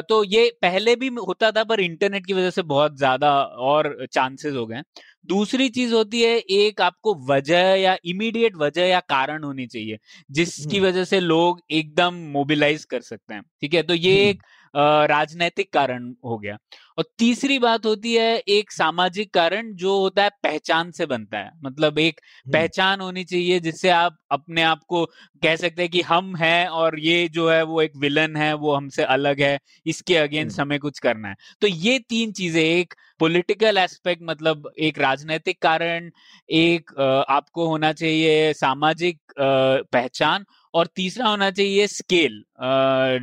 तो 0.08 0.22
ये 0.26 0.48
पहले 0.62 0.94
भी 0.96 1.08
होता 1.18 1.50
था 1.52 1.64
पर 1.64 1.80
इंटरनेट 1.80 2.26
की 2.26 2.32
वजह 2.32 2.50
से 2.50 2.62
बहुत 2.64 2.96
ज़्यादा 2.98 3.32
और 3.66 3.96
चांसेस 4.12 4.54
हो 4.54 4.66
गए 4.66 4.82
दूसरी 5.26 5.68
चीज़ 5.70 5.94
होती 5.94 6.22
है 6.22 6.36
एक 6.52 6.80
आपको 6.80 7.14
वजह 7.26 7.74
या 7.76 7.96
इमीडिएट 8.06 8.56
वजह 8.56 8.86
या 8.86 9.00
कारण 9.08 9.44
होनी 9.44 9.66
चाहिए 9.66 9.98
जिसकी। 10.30 10.80
वजह 10.80 11.04
से 11.04 11.20
लोग 11.20 11.60
एकदम 11.72 12.14
मोबिलाइज 12.32 12.84
कर 12.86 13.00
सकते 13.02 13.34
हैं 13.34 13.42
ठीक 13.62 13.74
है 13.74 13.82
तो 13.84 13.94
ये। 13.96 14.28
एक 14.30 14.42
राजनैतिक 14.76 15.72
कारण 15.72 16.12
हो 16.24 16.38
गया। 16.38 16.56
और 16.98 17.04
तीसरी 17.18 17.58
बात 17.58 17.86
होती 17.86 18.14
है 18.14 18.36
एक 18.48 18.72
सामाजिक 18.72 19.32
कारण 19.34 19.72
जो 19.74 19.98
होता 20.00 20.22
है 20.22 20.30
पहचान 20.42 20.90
से 20.90 21.06
बनता 21.06 21.38
है। 21.38 21.50
मतलब 21.64 21.98
एक 21.98 22.20
पहचान 22.46 23.00
होनी 23.00 23.24
चाहिए 23.24 23.58
जिससे 23.60 23.90
आप 23.90 24.16
अपने 24.32 24.62
आप 24.64 24.80
को 24.88 25.04
कह 25.42 25.56
सकते 25.56 25.82
हैं 25.82 25.90
कि 25.90 26.00
हम 26.02 26.34
हैं 26.36 26.66
और 26.68 26.98
ये 27.00 27.28
जो 27.28 27.48
है 27.50 27.62
वो 27.64 27.80
एक 27.82 27.96
विलन 27.96 28.36
है 28.36 28.52
वो 28.56 28.74
हमसे 28.74 29.04
अलग 29.06 29.40
है 29.40 29.58
इसके 29.86 30.16
अगेंस्ट 30.16 30.60
हमें 30.60 30.78
कुछ 30.78 30.98
करना 30.98 31.28
है। 31.28 31.34
तो 31.60 31.66
ये 31.66 31.98
तीन 32.08 32.32
चीज़ें 32.32 32.62
एक 32.62 32.94
पॉलिटिकल 33.20 33.78
एस्पेक्ट 33.78 34.22
मतलब 34.24 34.70
एक 34.78 34.98
राजनैतिक 34.98 35.60
कारण 35.62 36.10
एक 36.48 36.90
आपको 37.28 37.66
होना 37.68 37.92
चाहिए 37.94 38.52
सामाजिक 38.54 39.20
पहचान 39.38 40.44
और 40.74 40.86
तीसरा 40.96 41.28
होना 41.28 41.50
चाहिए 41.50 41.86
स्केल 41.88 42.42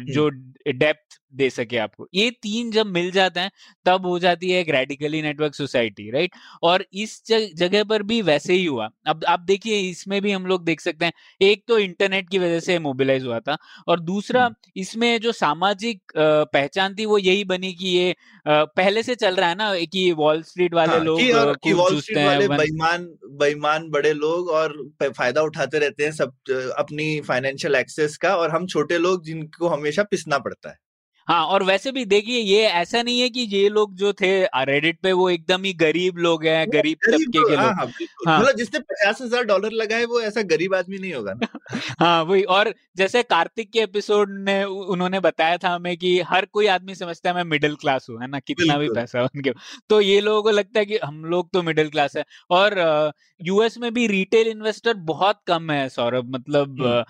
जो 0.08 0.30
डेप्थ 0.70 1.20
दे 1.34 1.50
सके 1.50 1.78
आपको। 1.78 2.08
ये 2.14 2.30
तीन 2.44 2.72
जब 2.72 2.86
मिल 2.88 3.12
जाते 3.12 3.40
हैं 3.40 3.52
तब 3.86 4.06
हो 4.06 4.18
जाती 4.20 4.50
है 4.52 4.60
एक 4.62 4.70
रेडिकली 4.70 5.22
नेटवर्क 5.22 5.56
सोसाइटी 5.56 6.10
राइट 6.12 6.32
और 6.64 6.86
इस 6.96 7.22
जगह 7.30 7.84
पर 7.84 8.04
भी 8.04 8.22
वैसे 8.22 8.54
ही 8.54 8.66
हुआ। 8.66 8.90
अब 9.08 9.26
आप 9.28 9.40
देखिए 9.42 9.80
इसमें 9.82 10.22
भी 10.22 10.32
हम 10.32 10.46
लोग 10.46 10.64
देख 10.66 10.82
सकते 10.82 11.06
हैं 11.06 11.14
एक 11.42 11.64
तो 11.68 11.78
इंटरनेट 11.80 12.30
की 12.30 12.40
वजह 12.40 12.60
से 12.60 12.78
मोबिलाइज 12.80 13.26
हुआ 13.26 13.40
था 13.40 13.58
और 13.88 14.00
दूसरा 14.02 14.50
इसमें 14.78 15.20
जो 15.22 15.32
सामाजिक 15.32 16.12
पहचान 16.18 16.96
थी 16.96 17.06
वो 17.06 17.18
यही 17.18 17.44
बनी 17.44 17.74
कि 17.74 17.88
ये 17.88 18.16
पहले 18.48 19.04
से 19.04 19.16
चल 19.16 19.36
रहा 19.36 19.50
है 19.50 19.56
ना 19.56 19.74
कि 19.94 20.12
वॉल 20.12 20.42
स्ट्रीट 20.44 20.74
वाले 20.74 20.94
हाँ, 20.94 21.04
लोग 21.04 21.20
कि 21.64 21.74
वॉल 21.74 22.00
स्ट्रीट 22.02 22.18
वाले 22.18 22.48
बेईमान 22.48 23.06
बेईमान 23.40 23.90
बड़े 23.90 24.14
लोग 24.14 24.50
और 24.52 24.78
फ़ायदा 25.04 25.42
उठाते 25.42 25.80
रहते 25.80 26.04
हैं 26.04 26.12
सब 26.12 26.34
अपनी 26.78 27.20
फाइनेंशियल 27.22 27.76
एक्सेस 27.76 28.18
का 28.18 28.36
और 28.36 28.52
हम 28.52 28.68
छोटे 28.68 28.98
लोग 28.98 29.24
जिनको 29.26 29.68
हमेशा 29.68 30.04
पिसना 30.04 30.38
पड़ता 30.38 30.70
है। 30.70 30.76
हाँ 31.28 31.44
और 31.46 31.64
वैसे 31.64 31.92
भी 31.92 32.04
देखिए 32.06 32.40
ये 32.40 32.62
ऐसा 32.64 33.02
नहीं 33.02 33.20
है 33.22 33.30
कि 33.30 33.42
ये 33.42 33.70
लोग 33.70 33.96
जो 33.96 34.14
थे 34.14 34.32
रेडिट 34.66 35.00
पे 35.04 35.12
वो 35.12 35.30
एकदम 35.30 35.64
ही 35.64 35.74
गरीब 35.74 36.18
लोग 36.18 36.46
हैं 36.46 36.66
गरीब 36.72 36.98
तबके 37.06 37.40
के 37.40 37.56
हाँ, 37.56 37.66
लोग। 37.66 37.74
हाँ, 37.74 37.86
हाँ, 38.28 38.40
मतलब 38.40 38.56
जिसने 38.58 38.80
पचास 38.80 39.22
हज़ार 39.22 39.44
डॉलर 39.44 39.72
लगाए 39.72 40.06
वो 40.06 40.22
ऐसा 40.22 40.42
गरीब 40.42 40.76
आदमी 40.76 40.98
नहीं 40.98 41.14
होगा 41.14 41.34
ना। 41.34 41.48
हाँ 42.00 42.24
वही 42.24 42.44
और 42.44 42.74
जैसे 42.98 43.24
कार्तिक 43.24 43.72
के 43.72 43.80
एपिसोड 43.80 44.32
ने 44.40 44.64
उन्होंने 44.64 45.20
बताया 45.20 45.58
था 45.58 45.70
हमें 45.70 45.96
कि 45.98 46.20
हर 46.22 46.46
कोई 46.46 46.68
आदमी 46.68 46.96
समझता 46.96 47.30
है 47.30 47.36
मैं 47.36 47.44
मिडिल 47.44 47.76
क्लास 47.76 48.08
हूँ 48.10 48.22
है 48.22 48.28
ना? 48.28 48.40
कितना 48.40 48.78
भी 48.78 48.90
पैसा 48.90 49.24
उनके 49.24 49.52
तो 49.90 50.02
ये 50.02 50.20
लोगों 50.22 50.44
को 50.44 50.52
लगता 50.52 50.80
है 50.80 50.86
कि 50.86 50.98
हम 50.98 51.24
लोग 51.26 51.50
तो 51.54 51.64
मिडिल 51.64 51.90
क्लास 51.90 52.16
है। 52.18 52.24
और 52.50 53.12
यूएस 53.42 53.78
में 53.78 53.94
भी 53.94 54.08
रिटेल 54.08 54.48
इन्वेस्टर 54.48 54.94
बहुत 54.94 55.40
कम 55.48 55.72
है 55.72 55.88
सौरभ। 55.90 56.30
मतलब 56.30 56.84
आ, 56.84 57.04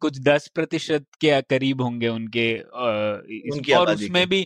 कुछ 0.00 0.18
दस 0.20 0.48
प्रतिशत 0.54 1.06
के 1.20 1.40
करीब 1.42 1.80
होंगे 1.82 2.08
उनके 2.08 2.52
उनकी 3.52 3.72
और 3.72 3.92
उसमें 3.92 4.28
भी 4.28 4.40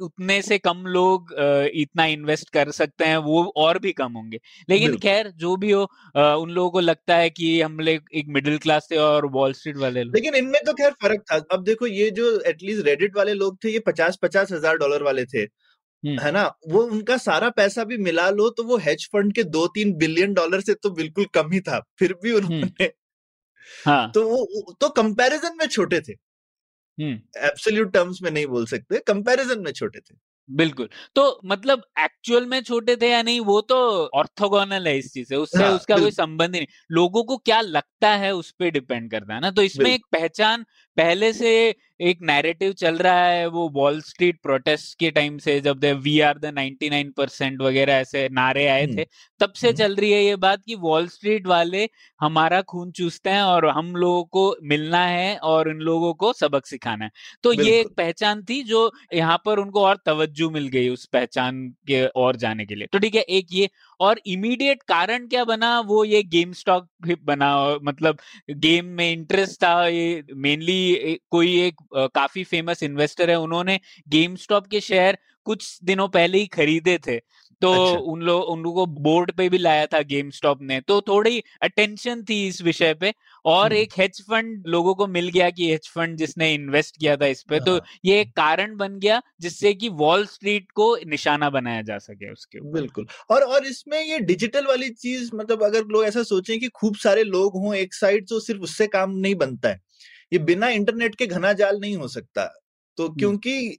उतने 0.00 0.40
से 0.42 0.58
कम 0.60 0.84
लोग 0.88 1.34
इतना 1.74 2.04
इन्वेस्ट 2.08 2.50
कर 2.50 2.70
सकते 2.72 3.04
हैं 3.04 3.16
वो 3.24 3.42
और 3.58 3.78
भी 3.78 3.92
कम 3.94 4.12
होंगे। 4.12 4.40
लेकिन 4.68 4.96
खैर 4.98 5.30
जो 5.36 5.56
भी 5.56 5.70
हो 5.70 5.82
उन 6.14 6.50
लोगों 6.50 6.70
को 6.70 6.80
लगता 6.80 7.16
है 7.16 7.30
कि 7.30 7.60
हम 7.60 7.78
लोग 7.80 8.14
एक 8.14 8.26
मिडिल 8.30 8.58
क्लास 8.58 8.88
थे 8.90 8.96
और 8.98 9.26
वॉल 9.32 9.52
स्ट्रीट 9.54 9.76
वाले 9.78 10.02
लोग। 10.02 10.16
लेकिन 10.16 10.34
इनमें 10.36 10.60
तो 10.66 10.72
खैर 10.74 10.90
फ़र्क 11.02 11.22
था। 11.22 11.36
अब 11.52 11.64
देखो 11.64 11.86
ये 11.88 12.10
जो 12.12 12.38
एटलीस्ट 12.46 12.84
रेडिट 12.86 13.16
वाले 13.16 13.34
लोग 13.34 13.58
थे 13.64 13.70
ये 13.70 13.78
पचास 13.86 14.18
पचास 14.22 14.52
हज़ार 14.52 14.76
डॉलर 14.76 15.02
वाले 15.02 15.24
थे 15.26 15.46
है। 16.04 16.30
ना? 16.32 16.44
वो 16.68 16.82
उनका 16.84 17.16
सारा 17.18 17.48
पैसा 17.52 17.84
भी 17.84 17.96
मिला 18.00 18.28
लो 18.30 18.48
तो 18.50 18.64
वो 18.64 18.76
हेज 18.78 19.08
फंड 19.12 19.32
के 19.34 19.42
दो 19.44 19.66
तीन 19.74 19.92
बिलियन 19.96 20.34
डॉलर 20.34 20.60
से 20.60 20.74
तो 20.74 20.90
बिल्कुल 20.92 21.26
कम 21.34 21.50
ही 21.52 21.60
था 21.62 21.80
फिर 21.98 22.14
भी 22.22 22.32
उन्होंने 22.32 22.90
हाँ। 23.86 24.10
तो 24.14 24.22
वो 24.22 24.74
तो 24.80 24.88
कंपैरिजन 24.92 25.56
में 25.58 25.66
छोटे 25.66 26.00
थे। 26.00 26.12
एब्सोल्यूट 27.40 27.92
टर्म्स 27.92 28.22
में 28.22 28.30
नहीं 28.30 28.46
बोल 28.46 28.66
सकते 28.66 28.98
कंपैरिजन 29.06 29.62
में 29.62 29.72
छोटे 29.72 30.00
थे। 30.00 30.14
बिल्कुल 30.48 30.88
तो 31.16 31.22
मतलब 31.44 31.82
एक्चुअल 31.98 32.46
में 32.46 32.60
छोटे 32.62 32.94
थे 32.96 33.08
या 33.10 33.22
नहीं 33.22 33.40
वो 33.40 33.60
तो 33.62 33.76
ऑर्थोगोनल 34.14 34.86
है 34.88 34.96
इस 34.98 35.12
चीज़ 35.12 35.28
से 35.28 35.36
उससे 35.36 35.58
हाँ, 35.58 35.70
उसका 35.70 35.98
कोई 35.98 36.10
संबंध 36.10 36.54
ही 36.54 36.60
नहीं। 36.60 36.66
लोगों 36.90 37.22
को 37.24 37.36
क्या 37.38 37.60
लगता 37.60 38.10
है 38.16 38.32
उस 38.34 38.50
पर 38.50 38.70
डिपेंड 38.70 39.10
करता 39.10 39.34
है 39.34 39.40
ना 39.40 39.50
तो 39.50 39.62
इसमें 39.62 39.90
एक 39.90 40.04
पहचान 40.12 40.64
पहले 40.96 41.32
से 41.32 41.52
एक 42.00 42.18
नैरेटिव 42.22 42.72
चल 42.72 42.96
रहा 42.96 43.24
है 43.26 43.46
वो 43.46 43.68
वॉल 43.68 44.00
स्ट्रीट 44.00 44.38
प्रोटेस्ट 44.42 44.98
के 44.98 45.10
टाइम 45.10 45.36
से 45.38 45.58
जब 45.60 45.84
वी 46.02 46.18
आर 46.20 46.38
द 46.38 46.52
99 46.54 47.12
परसेंट 47.16 47.60
वगैरह 47.62 47.92
ऐसे 47.92 48.28
नारे 48.32 48.66
आए 48.66 48.86
थे 48.86 49.04
तब 49.40 49.52
से 49.56 49.72
चल 49.72 49.94
रही 49.96 50.10
है 50.12 50.22
ये 50.24 50.36
बात 50.36 50.62
कि 50.66 50.74
वॉल 50.74 51.08
स्ट्रीट 51.08 51.46
वाले 51.46 51.88
हमारा 52.20 52.60
खून 52.62 52.90
चूसते 52.90 53.30
हैं 53.30 53.42
और 53.42 53.66
हम 53.68 53.94
लोगों 53.96 54.24
को 54.24 54.56
मिलना 54.64 55.04
है 55.06 55.36
और 55.44 55.70
इन 55.70 55.78
लोगों 55.80 56.12
को 56.14 56.32
सबक 56.32 56.66
सिखाना 56.66 57.04
है। 57.04 57.10
तो 57.42 57.52
ये 57.52 57.80
एक 57.80 57.88
पहचान 57.96 58.42
थी 58.42 58.62
जो 58.62 58.90
यहाँ 59.14 59.40
पर 59.46 59.58
उनको 59.58 59.84
और 59.84 59.98
तवज्जो 60.06 60.50
मिल 60.50 60.68
गई 60.68 60.88
उस 60.88 61.06
पहचान 61.06 61.66
के 61.86 62.04
और 62.06 62.36
जाने 62.36 62.66
के 62.66 62.74
लिए। 62.74 62.86
तो 62.92 62.98
ठीक 62.98 63.14
है 63.14 63.22
एक 63.22 63.46
ये 63.52 63.68
और 64.00 64.20
इमीडिएट 64.26 64.82
कारण 64.88 65.26
क्या 65.28 65.44
बना? 65.44 65.78
वो 65.80 66.04
ये 66.04 66.22
गेम 66.24 66.52
स्टॉक 66.52 66.88
बना 67.24 67.54
मतलब 67.82 68.18
गेम 68.50 68.86
में 68.96 69.10
इंटरेस्ट 69.12 69.62
था, 69.62 69.86
ये 69.86 70.24
मेनली 70.36 71.18
कोई 71.30 71.56
एक 71.62 71.82
काफ़ी 72.14 72.44
फ़ेमस 72.44 72.82
इन्वेस्टर 72.82 73.30
है, 73.30 73.38
उन्होंने 73.38 73.78
गेम 74.08 74.36
स्टॉक 74.36 74.66
के 74.66 74.80
शेयर 74.82 75.18
कुछ 75.46 75.78
दिनों 75.84 76.08
पहले 76.08 76.38
ही 76.38 76.46
खरीदे 76.48 76.98
थे। 77.06 77.16
तो 77.62 77.70
अच्छा। 77.72 77.98
उन 77.98 78.22
लोग 78.22 78.42
उन 78.44 78.62
लोगों 78.62 78.86
को 78.86 79.00
बोर्ड 79.02 79.32
पे 79.32 79.48
भी 79.48 79.58
लाया 79.58 79.86
था 79.86 80.00
गेम 80.02 80.30
स्टॉप 80.30 80.62
ने 80.62 80.80
तो 80.80 81.00
थोड़ी 81.00 81.42
अटेंशन 81.62 82.22
थी 82.22 82.46
इस 82.48 82.62
विषय 82.62 82.94
पे 82.94 83.12
और 83.44 83.72
एक 83.72 83.92
हेज 83.98 84.22
फंड 84.22 84.66
लोगों 84.66 84.94
को 84.94 85.06
मिल 85.06 85.28
गया 85.28 85.50
कि 85.50 85.70
हेज 85.70 85.88
फंड 85.88 86.16
जिसने 86.16 86.52
इन्वेस्ट 86.54 86.96
किया 87.00 87.16
था 87.16 87.26
इस 87.26 87.42
पे 87.42 87.60
तो 87.60 87.72
हाँ। 87.72 87.80
ये 88.04 88.20
एक 88.20 88.32
कारण 88.36 88.76
बन 88.76 88.98
गया 88.98 89.22
जिससे 89.40 89.74
कि 89.74 89.88
वॉल 89.88 90.26
स्ट्रीट 90.26 90.70
को 90.72 90.96
निशाना 91.06 91.50
बनाया 91.50 91.82
जा 91.82 91.98
सके 91.98 92.32
उसके 92.32 92.60
बिल्कुल 92.60 93.06
और 93.30 93.42
और 93.42 93.66
इसमें 93.66 94.00
ये 94.02 94.18
डिजिटल 94.18 94.66
वाली 94.66 94.88
चीज़ 94.90 95.30
मतलब 95.34 95.62
अगर 95.62 95.84
लोग 95.84 96.04
ऐसा 96.04 96.22
सोचें 96.22 96.58
कि 96.60 96.68
खूब 96.68 96.96
सारे 96.96 97.24
लोग 97.24 97.56
हों 97.56 97.74
एक 97.74 97.94
साइड 97.94 98.28
तो 98.28 98.40
सिर्फ़ 98.40 98.60
उससे 98.60 98.86
काम 98.86 99.10
नहीं 99.16 99.34
बनता 99.34 99.68
है। 99.68 99.80
ये 100.32 100.38
बिना 100.40 100.68
इंटरनेट 100.70 101.14
के 101.14 101.26
घना 101.26 101.52
जाल 101.52 101.80
नहीं 101.80 101.96
हो 101.96 102.08
सकता 102.08 102.44
तो 102.98 103.08
क्योंकि 103.10 103.76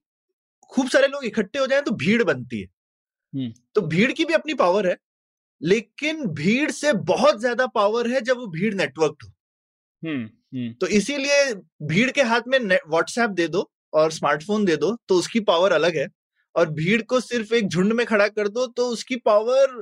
खूब 0.72 0.90
सारे 0.90 1.08
लोग 1.08 1.26
इकट्ठे 1.26 1.60
हो 1.60 1.68
जाए 1.68 1.82
तो 1.82 1.92
भीड़ 1.92 2.24
बनती 2.24 2.62
है। 2.62 2.68
तो 3.76 3.82
भीड़ 3.88 4.12
की 4.12 4.26
भी 4.26 4.34
अपनी 4.34 4.54
पावर 4.56 4.88
है 4.88 4.98
लेकिन 5.62 6.26
भीड़ 6.36 6.72
से 6.72 6.94
बहुत 7.06 7.40
ज़्यादा 7.40 7.68
पावर 7.68 8.10
है 8.12 8.22
जब 8.22 8.38
वो 8.38 8.48
भीड़ 8.48 8.74
नेटवर्क 8.76 9.18
हो। 9.24 9.32
तो 10.82 10.88
इसीलिए 10.88 11.54
भीड़ 11.84 12.12
के 12.12 12.22
हाथ 12.24 12.42
में 12.48 12.60
व्हाट्सएप 12.60 13.30
दे 13.32 13.48
दो 13.48 13.70
और 13.94 14.12
स्मार्टफ़ोन 14.12 14.66
दे 14.66 14.76
दो 14.78 14.96
तो 15.10 15.16
उसकी 15.16 15.40
पावर 15.42 15.72
अलग 15.72 15.98
है। 15.98 16.08
और 16.56 16.70
भीड़ 16.72 17.02
को 17.02 17.20
सिर्फ़ 17.20 17.54
एक 17.54 17.68
झुंड 17.68 17.94
में 17.94 18.06
खड़ा 18.06 18.28
कर 18.28 18.48
दो 18.48 18.66
तो 18.68 18.88
उसकी 18.90 19.16
पावर 19.26 19.74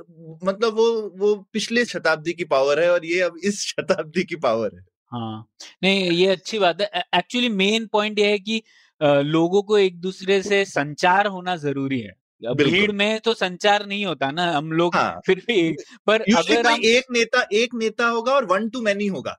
मतलब 0.44 0.74
वो 0.74 0.86
वो 1.18 1.34
पिछले 1.52 1.84
शताब्दी 1.84 2.32
की 2.32 2.44
पावर 2.44 2.82
है 2.82 2.90
और 2.92 3.04
ये 3.04 3.20
अब 3.20 3.36
इस 3.44 3.60
शताब्दी 3.68 4.24
की 4.24 4.36
पावर 4.36 4.74
है। 4.74 4.82
हाँ। 5.12 5.46
नहीं 5.82 6.10
ये 6.12 6.26
अच्छी 6.28 6.58
बात 6.58 6.80
है। 6.82 7.02
एक्चुअली 7.16 7.48
मेन 7.50 7.86
पॉइंट 7.86 8.18
ये 8.18 8.30
है 8.30 8.38
कि 8.40 8.62
लोगों 9.00 9.62
को 9.62 9.78
एक 9.78 10.00
दूसरे 10.00 10.42
से 10.42 10.64
संचार 10.64 11.26
होना 11.28 11.56
ज़रूरी 11.56 12.00
है। 12.00 12.12
भीड़ 12.42 12.92
में 12.92 13.20
तो 13.20 13.34
संचार 13.34 13.86
नहीं 13.86 14.04
होता 14.06 14.30
ना 14.30 14.50
हम 14.52 14.72
लोग 14.72 14.94
हाँ, 14.94 15.20
फिर 15.26 15.38
भी 15.48 15.72
पर 16.06 16.20
अगर 16.36 16.66
हम 16.66 16.80
एक 16.84 17.04
नेता 17.10 17.46
एक 17.52 17.74
नेता 17.74 18.06
होगा 18.06 18.32
और 18.32 18.44
वन 18.44 18.68
टू 18.68 18.80
मैनी 18.80 19.06
होगा। 19.06 19.36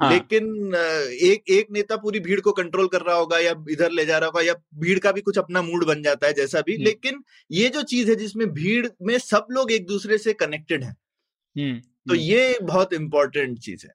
हाँ. 0.00 0.12
लेकिन 0.12 0.74
एक 1.22 1.50
एक 1.50 1.66
नेता 1.70 1.96
पूरी 1.96 2.20
भीड़ 2.20 2.40
को 2.40 2.52
कंट्रोल 2.52 2.88
कर 2.88 3.00
रहा 3.00 3.16
होगा 3.16 3.38
या 3.38 3.54
इधर 3.70 3.90
ले 3.90 4.04
जा 4.06 4.18
रहा 4.18 4.26
होगा 4.26 4.42
या 4.42 4.54
भीड़ 4.74 4.98
का 4.98 5.12
भी 5.12 5.20
कुछ 5.20 5.38
अपना 5.38 5.62
मूड 5.62 5.86
बन 5.86 6.02
जाता 6.02 6.26
है 6.26 6.32
जैसा 6.32 6.60
भी। 6.60 6.76
लेकिन 6.76 7.22
ये 7.50 7.68
जो 7.68 7.82
चीज़ 7.82 8.10
है 8.10 8.16
जिसमें 8.16 8.48
भीड़ 8.52 8.86
में 9.02 9.18
सब 9.18 9.46
लोग 9.50 9.72
एक 9.72 9.86
दूसरे 9.86 10.18
से 10.18 10.32
कनेक्टेड 10.32 10.84
है 10.84 10.92
तो 12.08 12.14
ये 12.14 12.58
बहुत 12.62 12.92
इंपॉर्टेंट 12.92 13.58
चीज़ 13.58 13.86
है। 13.86 13.92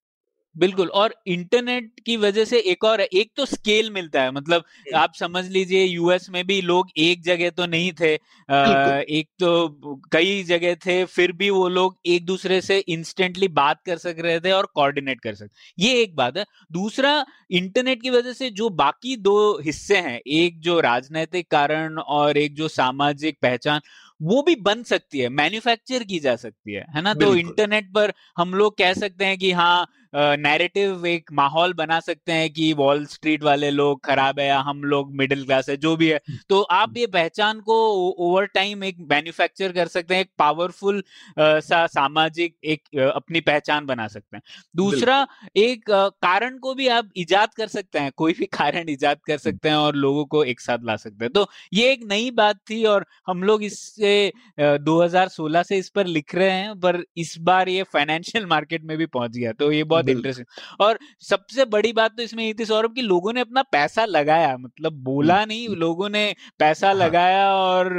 बिल्कुल 0.55 0.87
और 0.93 1.13
इंटरनेट 1.27 1.99
की 2.05 2.15
वजह 2.17 2.45
से 2.45 2.57
एक 2.71 2.83
और 2.83 3.01
एक 3.01 3.31
तो 3.35 3.45
स्केल 3.45 3.89
मिलता 3.91 4.21
है 4.21 4.31
मतलब 4.31 4.63
आप 4.95 5.13
समझ 5.13 5.45
लीजिए 5.47 5.83
यूएस 5.83 6.29
में 6.29 6.43
भी 6.47 6.61
लोग 6.61 6.87
एक 6.97 7.23
जगह 7.23 7.49
तो 7.49 7.65
नहीं 7.65 7.91
थे 7.93 8.13
आ, 8.15 8.99
एक 9.09 9.27
तो 9.39 9.95
कई 10.11 10.43
जगह 10.43 10.75
थे 10.75 11.03
फिर 11.05 11.31
भी 11.31 11.49
वो 11.49 11.67
लोग 11.69 11.97
एक 12.05 12.25
दूसरे 12.25 12.59
से 12.61 12.77
इंस्टेंटली 12.87 13.47
बात 13.53 13.81
कर 13.85 13.97
सक 13.97 14.15
रहे 14.19 14.39
थे 14.39 14.51
और 14.51 14.65
कोऑर्डिनेट 14.75 15.21
कर 15.21 15.35
सकते 15.35 15.83
ये 15.83 15.93
एक 16.01 16.15
बात 16.15 16.37
है। 16.37 16.45
दूसरा 16.71 17.13
इंटरनेट 17.51 18.01
की 18.01 18.09
वजह 18.09 18.33
से 18.33 18.49
जो 18.51 18.69
बाकी 18.75 19.15
दो 19.19 19.35
हिस्से 19.59 19.97
हैं 19.97 20.19
एक 20.27 20.59
जो 20.59 20.79
राजनीतिक 20.79 21.49
कारण 21.51 21.97
और 21.97 22.37
एक 22.37 22.55
जो 22.55 22.67
सामाजिक 22.67 23.37
पहचान 23.41 23.81
वो 24.21 24.41
भी 24.43 24.55
बन 24.61 24.83
सकती 24.83 25.19
है 25.19 25.29
मैन्युफैक्चर 25.29 26.03
की 26.03 26.19
जा 26.19 26.35
सकती 26.35 26.73
है 26.73 26.85
है 26.95 27.01
ना? 27.01 27.13
तो 27.13 27.35
इंटरनेट 27.35 27.91
पर 27.93 28.13
हम 28.37 28.53
लोग 28.53 28.77
कह 28.77 28.93
सकते 28.93 29.25
हैं 29.25 29.37
कि 29.37 29.51
हाँ 29.51 29.87
नैरेटिव 30.13 31.05
एक 31.05 31.31
माहौल 31.33 31.73
बना 31.73 31.99
सकते 31.99 32.31
हैं 32.31 32.49
कि 32.53 32.71
वॉल 32.73 33.05
स्ट्रीट 33.05 33.43
वाले 33.43 33.69
लोग 33.71 34.03
खराब 34.05 34.39
है 34.39 34.47
या 34.47 34.59
हम 34.59 34.83
लोग 34.83 35.13
मिडिल 35.15 35.43
क्लास 35.45 35.69
है 35.69 35.75
जो 35.77 35.95
भी 35.95 36.07
है। 36.07 36.15
हम्म। 36.17 36.37
तो 36.49 36.61
आप 36.61 36.97
ये 36.97 37.07
पहचान 37.07 37.59
को 37.61 37.75
ओवर 38.19 38.45
टाइम 38.53 38.83
एक 38.83 38.97
मैन्युफैक्चर 39.11 39.71
कर 39.71 39.87
सकते 39.87 40.13
हैं 40.13 40.21
एक 40.21 40.29
पावरफुल 40.39 41.03
सा 41.39 41.85
सामाजिक 41.87 42.55
एक 42.63 42.99
अपनी 43.05 43.41
पहचान 43.41 43.85
बना 43.85 44.07
सकते 44.07 44.37
हैं। 44.37 44.43
दूसरा 44.75 45.25
एक 45.57 45.89
कारण 45.89 46.57
को 46.57 46.73
भी 46.73 46.87
आप 46.89 47.09
इजाद 47.17 47.53
कर 47.53 47.67
सकते 47.67 47.99
हैं 47.99 48.11
कोई 48.17 48.33
भी 48.33 48.45
कारण 48.53 48.89
इजाद 48.89 49.17
कर 49.17 49.33
हम्म। 49.33 49.41
सकते 49.41 49.69
हैं 49.69 49.75
और 49.75 49.95
लोगों 49.95 50.25
को 50.25 50.43
एक 50.45 50.59
साथ 50.59 50.85
ला 50.85 50.95
सकते 50.97 51.25
हैं। 51.25 51.31
तो 51.33 51.47
ये 51.73 51.91
एक 51.91 52.03
नई 52.05 52.29
बात 52.33 52.59
थी 52.69 52.83
और 52.85 53.05
हम 53.27 53.43
लोग 53.43 53.63
इससे 53.63 54.31
2016 54.59 55.63
से 55.63 55.77
इस 55.77 55.89
पर 55.89 56.05
लिख 56.07 56.35
रहे 56.35 56.51
हैं 56.51 56.79
पर 56.79 57.03
इस 57.17 57.35
बार 57.41 57.69
ये 57.69 57.83
फाइनेंशियल 57.93 58.45
मार्केट 58.47 58.83
में 58.83 58.97
भी 58.97 59.05
पहुँच 59.07 59.37
गया। 59.37 59.51
तो 59.53 59.71
ये 59.71 59.83
बहुत 59.83 60.00
इंटरेस्टिंग 60.09 60.81
और 60.81 60.99
सबसे 61.21 61.65
बड़ी 61.65 61.93
बात 61.93 62.15
तो 62.17 62.23
इसमें 62.23 62.43
ये 62.43 62.53
थी 62.53 62.65
सौरभ 62.65 62.95
की 62.95 63.01
लोगों 63.01 63.33
ने 63.33 63.41
अपना 63.41 63.61
पैसा 63.71 64.05
लगाया 64.05 64.55
मतलब 64.57 64.93
बोला 65.03 65.35
हम्म, 65.35 65.47
नहीं। 65.47 65.67
लोगों 65.77 66.09
ने 66.09 66.23
पैसा 66.59 66.87
हाँ। 66.87 66.95
लगाया 66.95 67.47
और 67.53 67.93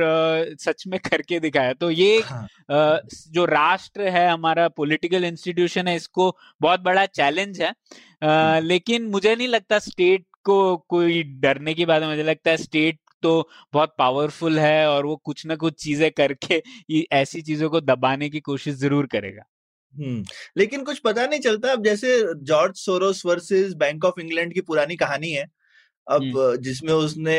सच 0.60 0.86
में 0.86 0.98
करके 1.00 1.40
दिखाया 1.40 1.72
तो 1.72 1.90
ये 1.90 2.18
हाँ। 2.20 2.46
जो 3.32 3.44
राष्ट्र 3.44 4.08
है 4.08 4.28
हमारा 4.30 4.68
पॉलिटिकल 4.68 5.24
इंस्टीट्यूशन 5.24 5.88
है 5.88 5.96
इसको 5.96 6.36
बहुत 6.60 6.80
बड़ा 6.80 7.06
चैलेंज 7.06 7.60
है 7.60 7.72
हम्म। 8.24 8.66
लेकिन 8.66 9.06
मुझे 9.06 9.34
नहीं 9.36 9.48
लगता 9.48 9.78
स्टेट 9.78 10.26
को 10.44 10.76
कोई 10.88 11.22
डरने 11.22 11.74
की 11.74 11.84
बात 11.84 12.02
है 12.02 12.08
मुझे 12.08 12.22
लगता 12.22 12.50
है 12.50 12.56
स्टेट 12.56 12.98
तो 13.22 13.48
बहुत 13.72 13.94
पावरफुल 13.98 14.58
है 14.58 14.88
और 14.88 15.06
वो 15.06 15.16
कुछ 15.16 15.46
ना 15.46 15.56
कुछ 15.56 15.74
चीज़ें 15.74 16.10
करके 16.10 16.62
ऐसी 17.12 17.42
चीज़ों 17.42 17.70
को 17.70 17.80
दबाने 17.80 18.28
की 18.30 18.40
कोशिश 18.40 18.74
ज़रूर 18.74 19.06
करेगा 19.06 19.42
लेकिन 20.58 20.84
कुछ 20.84 20.98
पता 20.98 21.26
नहीं 21.26 21.40
चलता। 21.40 21.72
अब 21.72 21.84
जैसे 21.84 22.34
George 22.36 22.76
Soros 22.76 23.24
versus 23.26 23.74
Bank 23.74 24.04
of 24.04 24.20
England 24.20 24.54
की 24.54 24.60
पुरानी 24.60 24.96
कहानी 24.96 25.30
है। 25.30 25.46
अब 26.06 26.56
जिसमें 26.60 26.92
उसने 26.92 27.36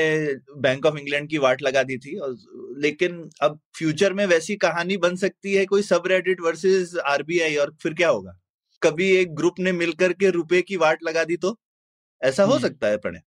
बैंक 0.58 0.86
ऑफ़ 0.86 0.98
इंग्लैंड 0.98 1.30
की 1.30 1.38
वाट 1.38 1.62
लगा 1.62 1.84
दी 1.84 1.98
थी 1.98 2.18
और 2.18 2.36
लेकिन 2.78 3.30
अब 3.42 3.60
फ्यूचर 3.78 4.14
में 4.14 4.26
वैसी 4.26 4.56
कहानी 4.56 4.98
बन 4.98 5.16
सकती 5.16 5.54
है 5.54 5.66
कोई 5.66 5.82
सब 5.82 6.04
रेडिट 6.08 6.42
वर्सेज 6.42 6.98
आरबीआई 6.98 7.56
और 7.56 7.76
फिर 7.82 7.94
क्या 7.94 8.10
होगा? 8.10 8.40
कभी 8.82 9.12
एक 9.16 9.36
ग्रुप 9.36 9.56
ने 9.60 9.72
मिलकर 9.72 10.14
के 10.14 10.30
रुपए 10.30 10.62
की 10.62 10.78
वाट 10.78 11.04
लगा 11.04 11.24
दी 11.24 11.38
तो? 11.38 11.60
ऐसा 12.22 12.44
हो 12.44 12.60
सकता 12.60 12.88
है 12.88 12.98
प्रणय। 12.98 13.22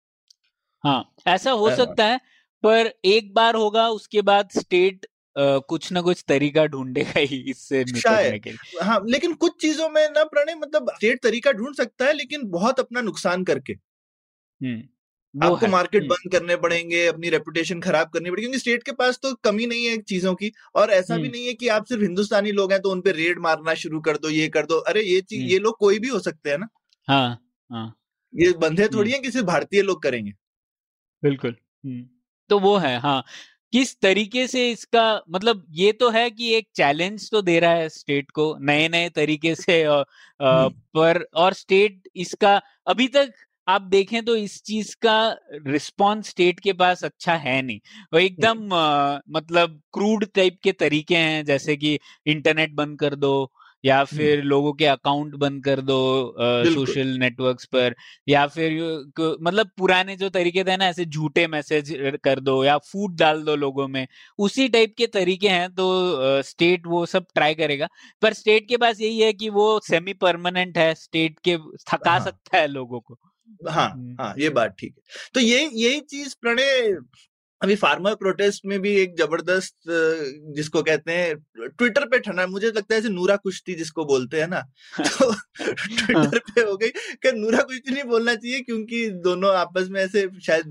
हाँ 0.85 1.15
ऐसा 1.27 1.51
हो 1.51 1.71
सकता 1.71 2.07
है 2.07 2.21
पर 2.63 2.93
एक 3.05 3.35
बार 3.35 3.55
होगा 3.55 3.89
उसके 3.89 4.23
बाद 4.23 4.49
स्टेट 4.59 5.07
Uh, 5.39 5.61
कुछ 5.69 5.93
ना 5.93 6.01
कुछ 6.01 6.25
तरीका 6.29 6.67
ढूंढेगा 6.67 7.19
ही 7.19 7.37
इससे 7.51 7.85
निकलने 7.85 8.39
के 8.39 8.51
लिए। 8.51 8.85
हाँ 8.85 9.01
लेकिन 9.07 9.35
कुछ 9.35 9.53
चीज़ों 9.61 9.89
में 9.89 10.09
ना 10.11 10.25
प्रणय 10.25 10.55
मतलब 10.55 10.91
स्टेट 10.91 11.23
तरीका 11.23 11.53
ढूंढ 11.53 11.75
सकता 11.75 12.05
है 12.05 12.13
लेकिन 12.13 12.43
बहुत 12.45 12.81
अपना 12.81 13.01
नुकसान 13.01 13.45
करके। 13.45 13.73
आपको 15.35 15.67
मार्केट 15.67 16.03
बंद 16.07 16.33
करने 16.33 16.57
पड़ेंगे 16.57 17.07
अपनी 17.07 17.31
रेपुटेशन 17.31 17.81
खराब 17.81 18.09
करनी 18.09 18.31
पड़ेगी 18.31 18.43
क्योंकि 18.43 18.59
स्टेट 18.59 18.83
के 18.83 18.93
पास 18.93 19.19
तो 19.23 19.35
कमी 19.35 19.67
नहीं 19.67 19.87
है 19.87 19.97
चीज़ों 20.03 20.35
की 20.35 20.53
और 20.75 20.91
ऐसा 20.91 21.17
भी 21.17 21.29
नहीं 21.29 21.47
है 21.47 21.53
कि 21.53 21.69
आप 21.69 21.85
सिर्फ़ 21.85 22.03
हिंदुस्तानी 22.03 22.53
लोग 22.53 22.73
हैं 22.73 22.83
तो 22.83 22.91
उनपे 22.91 23.13
रेड 23.13 23.39
मारना 23.39 23.75
शुरू 23.75 24.01
कर 24.01 24.17
दो 24.17 24.29
ये 24.29 24.49
कर 24.49 24.67
दो। 24.67 24.79
अरे 24.79 25.03
ये 25.03 25.21
चीज़ 25.21 25.43
ये 25.43 25.59
लोग 25.59 25.77
कोई 25.79 25.99
भी 25.99 26.09
हो 26.09 26.19
सकते 26.19 26.51
हैं 26.51 26.59
ना। 26.59 26.69
हाँ 27.09 27.53
हाँ। 27.71 27.97
ये 28.35 28.53
बंधे 28.53 28.89
थोड़ी 28.89 29.11
है। 29.11 29.19
कि 29.19 29.31
सिर्फ़ 29.31 29.47
भारतीय 29.47 29.83
लोग 29.83 30.03
करेंगे। 30.03 30.33
बिल्कुल। 31.25 31.57
तो 32.51 32.59
वो 32.59 32.77
है 32.77 32.99
हाँ। 32.99 33.25
किस 33.77 33.97
तरीके 34.01 34.47
से 34.47 34.71
इसका 34.71 35.03
मतलब 35.31 35.65
ये 35.71 35.93
तो 35.93 36.11
है 36.11 36.31
कि 36.31 36.53
एक 36.55 36.69
चैलेंज 36.75 37.31
तो 37.31 37.43
दे 37.43 37.59
रहा 37.61 37.71
है 37.73 37.89
स्टेट 37.89 38.31
को 38.31 38.57
नए 38.61 38.89
नए 38.89 39.09
तरीके 39.11 39.55
से 39.55 39.85
और, 39.87 40.05
पर 40.41 41.23
और 41.37 41.53
स्टेट 41.53 42.09
इसका 42.17 42.61
अभी 42.87 43.09
तक 43.09 43.33
आप 43.69 43.83
देखें 43.83 44.25
तो 44.25 44.37
इस 44.37 44.63
चीज़ 44.63 44.95
का 45.03 45.17
रिस्पॉन्स 45.67 46.29
स्टेट 46.29 46.61
के 46.61 46.73
पास 46.73 47.05
अच्छा 47.05 47.35
है 47.37 47.61
नहीं। 47.63 47.79
वो 48.13 48.19
एकदम 48.19 48.59
मतलब 49.31 49.81
क्रूड 49.93 50.27
टाइप 50.35 50.59
के 50.63 50.73
तरीके 50.73 51.17
हैं 51.17 51.45
जैसे 51.45 51.77
कि 51.77 51.99
इंटरनेट 52.27 52.75
बंद 52.75 52.99
कर 52.99 53.15
दो 53.17 53.33
या 53.87 54.05
फिर 54.05 54.43
लोगों 54.43 54.73
के 54.73 54.87
अकाउंट 54.87 55.35
बंद 55.35 55.65
कर 55.65 55.81
दो 55.81 55.99
सोशल 56.75 57.09
नेटवर्क्स 57.19 57.65
पर 57.65 57.95
या 58.29 58.47
फिर 58.47 58.73
मतलब 59.43 59.71
पुराने 59.79 60.17
जो 60.17 60.29
तरीके 60.29 60.65
थे 60.65 60.77
ना 60.77 60.87
ऐसे 60.87 61.05
झूठे 61.05 61.47
मैसेज 61.47 61.93
कर 62.25 62.41
दो 62.41 62.65
या 62.65 62.79
फ़ूड 62.79 63.17
डाल 63.17 63.43
दो 63.43 63.57
लोगों 63.57 63.89
में 63.89 64.07
उसी 64.39 64.69
टाइप 64.69 64.95
के 64.99 65.07
तरीके 65.07 65.49
हैं 65.49 65.71
तो 65.75 66.43
स्टेट 66.43 66.87
वो 66.87 67.07
सब 67.07 67.27
ट्राई 67.35 67.55
करेगा। 67.55 67.89
पर 68.23 68.33
स्टेट 68.33 68.69
के 68.69 68.77
पास 68.77 69.01
यही 69.01 69.21
है 69.21 69.33
कि 69.33 69.49
वो 69.51 69.81
सेमी 69.81 70.13
परमानेंट 70.13 70.79
है 70.79 70.95
स्टेट 70.95 71.39
के 71.39 71.57
थका 71.93 72.11
हाँ। 72.11 72.21
सकता 72.21 72.59
है 72.59 72.67
लोगों 72.67 73.01
को। 73.01 73.19
हाँ 73.71 73.89
हाँ 74.21 74.35
ये 74.39 74.49
बात 74.51 74.77
ठीक 74.81 74.95
है। 74.99 75.03
तो 75.35 75.41
ये 75.41 75.71
यही 75.73 76.01
चीज़ 76.01 76.35
प्रणय 76.41 76.97
अभी 77.63 77.75
फार्मर 77.75 78.15
प्रोटेस्ट 78.15 78.65
में 78.67 78.79
भी 78.81 78.91
एक 78.97 79.15
ज़बरदस्त 79.19 79.75
जिसको 80.57 80.83
कहते 80.83 81.13
हैं 81.13 81.35
ट्विटर 81.69 82.05
पे 82.09 82.19
ठंडा 82.19 82.47
मुझे 82.47 82.67
लगता 82.67 82.95
है 82.95 83.01
ऐसे 83.01 83.09
नूरा 83.09 83.37
कुश्ती 83.37 83.75
जिसको 83.75 84.05
बोलते 84.05 84.41
हैं 84.41 84.49
ना 84.49 84.61
तो 84.99 85.33
ट्विटर 85.61 86.17
हाँ। 86.17 86.41
पे 86.49 86.61
हो 86.61 86.77
गई 86.77 86.89
कि 87.23 87.33
नूरा 87.33 87.63
कुश्ती 87.63 87.93
नहीं 87.93 88.05
बोलना 88.05 88.35
चाहिए 88.35 88.61
क्योंकि 88.61 89.09
दोनों 89.25 89.55
आपस 89.57 89.89
में 89.91 90.01
ऐसे 90.03 90.29
शायद 90.41 90.67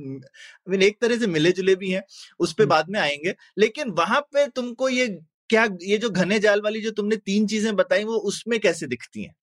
मीन 0.67 0.81
एक 0.81 0.97
तरह 1.01 1.17
से 1.17 1.27
मिले 1.27 1.51
जुले 1.51 1.75
भी 1.75 1.91
हैं 1.91 2.03
उस 2.39 2.53
पर 2.53 2.65
बाद 2.65 2.89
में 2.89 2.99
आएँगे 2.99 3.35
लेकिन 3.57 3.91
वहाँ 3.91 4.21
पे 4.33 4.47
तुमको 4.47 4.89
ये 4.89 5.07
क्या 5.49 5.67
ये 5.81 5.97
जो 5.97 6.09
घने 6.09 6.39
जाल 6.39 6.61
वाली 6.61 6.81
जो 6.81 6.91
तुमने 6.91 7.15
तीन 7.15 7.47
चीज़ें 7.47 7.75
बताई 7.75 8.03
वो 8.03 8.15
उसमें 8.29 8.59
कैसे 8.59 8.87
दिखती 8.87 9.23
हैं? 9.23 9.35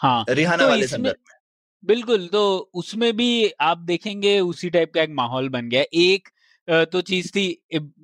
हाँ 0.00 0.24
रिहाना 0.30 0.62
तो 0.62 0.68
वाले 0.68 0.86
संदर्भ 0.86 1.16
में। 1.20 1.36
बिल्कुल 1.84 2.26
तो 2.28 2.70
उसमें 2.74 3.12
भी 3.16 3.50
आप 3.60 3.78
देखेंगे 3.78 4.38
उसी 4.40 4.70
टाइप 4.70 4.92
का 4.94 5.02
एक 5.02 5.10
माहौल 5.10 5.48
बन 5.48 5.68
गया। 5.68 5.84
एक 5.94 6.28
तो 6.68 7.00
चीज़ 7.00 7.28
थी 7.28 7.46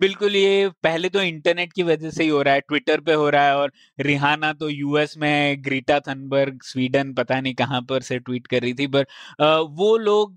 बिल्कुल 0.01 0.35
ये 0.37 0.69
पहले 0.83 1.09
तो 1.09 1.21
इंटरनेट 1.23 1.73
की 1.73 1.83
वजह 1.83 2.11
से 2.11 2.23
ही 2.23 2.29
हो 2.29 2.41
रहा 2.43 2.55
है 2.55 2.61
ट्विटर 2.61 3.01
पे 3.01 3.13
हो 3.13 3.29
रहा 3.31 3.45
है 3.45 3.57
और 3.57 3.73
रिहाना 4.01 4.53
तो 4.53 4.69
यूएस 4.69 5.17
में 5.19 5.65
ग्रीटा 5.65 5.99
थनबर्ग 6.01 6.63
स्वीडन 6.63 7.13
पता 7.15 7.41
नहीं 7.41 7.55
कहाँ 7.55 7.81
पर 7.83 8.03
से 8.03 8.19
ट्वीट 8.19 8.47
कर 8.47 8.63
रही 8.63 8.75
थी 8.75 8.87
पर 8.87 9.07
वो 9.77 9.97
लोग 9.99 10.37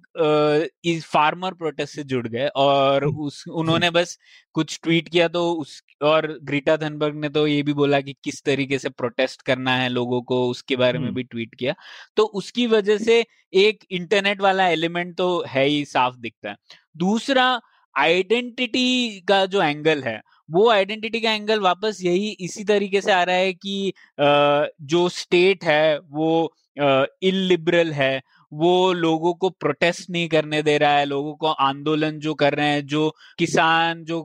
इस 0.86 1.06
फार्मर 1.06 1.54
प्रोटेस्ट 1.54 1.96
से 1.96 2.04
जुड़ 2.04 2.28
गए 2.28 2.48
और 2.56 3.06
उस 3.06 3.44
उन्होंने 3.48 3.90
बस 3.90 4.18
कुछ 4.56 4.80
ट्वीट 4.84 5.10
किया 5.10 5.28
तो 5.28 5.52
उस 5.54 5.82
और 6.02 6.28
ग्रीटा 6.44 6.78
थनबर्ग 6.78 7.16
ने 7.16 7.30
तो 7.30 7.46
ये 7.48 7.62
भी 7.64 7.74
बोला 7.74 8.00
कि 8.02 8.16
किस 8.24 8.44
तरीके 8.44 8.80
से 8.80 8.90
प्रोटेस्ट 8.90 9.42
करना 9.42 9.76
है 9.76 9.90
लोगों 9.90 10.22
को 10.22 10.44
उसके 10.50 10.76
बारे 10.76 11.00
में 11.00 11.14
भी 11.14 11.24
ट्वीट 11.24 11.56
किया। 11.56 11.74
तो 12.18 12.24
उसकी 12.34 12.68
वजह 12.68 12.98
से 12.98 13.24
एक 13.54 13.84
इंटरनेट 13.92 14.42
वाला 14.42 14.68
एलिमेंट 14.70 15.16
तो 15.18 15.44
है 15.48 15.66
ही 15.66 15.84
साफ़ 15.86 16.16
दिखता 16.18 16.50
है। 16.50 16.56
दूसरा 16.98 17.60
आइडेंटिटी 17.96 19.20
का 19.28 19.46
जो 19.46 19.62
एंगल 19.62 20.04
है, 20.04 20.22
वो 20.52 20.70
आइडेंटिटी 20.72 21.20
का 21.22 21.32
एंगल 21.34 21.60
वापस 21.60 22.00
यही 22.04 22.30
इसी 22.40 22.64
तरीके 22.64 23.02
से 23.02 23.12
आ 23.12 23.24
रहा 23.24 23.36
है 23.36 23.54
कि 23.56 23.94
जो 24.20 25.08
स्टेट 25.12 25.64
है, 25.64 26.00
वो 26.00 26.54
इलिबरल 26.78 27.92
है, 27.94 28.22
वो 28.52 28.92
लोगों 28.94 29.34
को 29.34 29.50
प्रोटेस्ट 29.50 30.10
नहीं 30.10 30.28
करने 30.30 30.62
दे 30.64 30.78
रहा 30.78 30.98
है, 30.98 31.06
लोगों 31.06 31.34
को 31.36 31.48
आंदोलन 31.48 32.20
जो 32.20 32.34
कर 32.34 32.54
रहे 32.54 32.68
हैं, 32.68 32.86
जो 32.88 33.10
किसान, 33.40 34.04
जो 34.04 34.22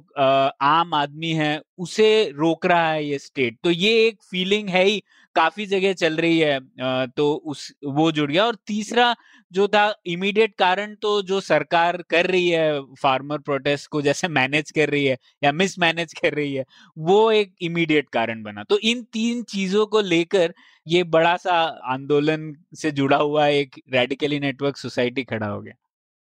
आम 0.63 0.95
आदमी 0.95 1.31
है, 1.33 1.61
उसे 1.79 2.09
रोक 2.37 2.67
रहा 2.67 2.91
है 2.91 3.05
ये 3.07 3.19
स्टेट। 3.19 3.59
तो 3.65 3.71
ये 3.71 3.93
एक 4.07 4.19
फीलिंग 4.31 4.69
है 4.69 4.85
ही 4.85 5.03
काफ़ी 5.37 5.67
जगह 5.67 5.93
चल 5.95 6.17
रही 6.17 6.39
है 6.39 7.07
तो 7.09 7.33
उस, 7.35 7.73
वो 7.87 8.11
जुड़ 8.13 8.31
गया। 8.31 8.45
और 8.47 8.57
तीसरा 8.67 9.15
जो 9.53 9.67
था, 9.69 9.95
इमीडिएट 10.07 10.55
कारण 10.59 10.95
तो 11.03 11.21
जो 11.23 11.41
सरकार 11.43 12.03
कर 12.11 12.27
रही 12.27 12.49
है, 12.49 12.81
फार्मर 12.95 13.39
प्रोटेस्ट 13.41 13.89
को 13.91 14.03
जैसे 14.03 14.29
मैनेज 14.31 14.71
कर 14.71 14.91
रही 14.91 15.05
है 15.05 15.17
या 15.45 15.53
मिस 15.53 15.79
मैनेज 15.79 16.13
कर 16.15 16.35
रही 16.35 16.55
है, 16.55 16.65
वो 16.97 17.31
एक 17.33 17.55
इमीडिएट 17.63 18.09
कारण 18.13 18.43
बना। 18.43 18.65
तो 18.65 18.79
इन 18.81 19.03
तीन 19.13 19.43
चीज़ों 19.51 19.87
को 19.87 20.01
लेकर 20.03 20.55
ये 20.87 21.03
बड़ा 21.07 21.37
सा 21.39 21.53
आंदोलन 21.93 22.53
से 22.77 22.91
जुड़ा 22.93 23.17
हुआ 23.19 23.47
एक 23.49 23.81
रेडिकली 23.93 24.41
नेटवर्क 24.41 24.77
सोसाइटी 24.77 25.25
खड़ा 25.25 25.47
हो 25.47 25.61
गया। 25.61 25.75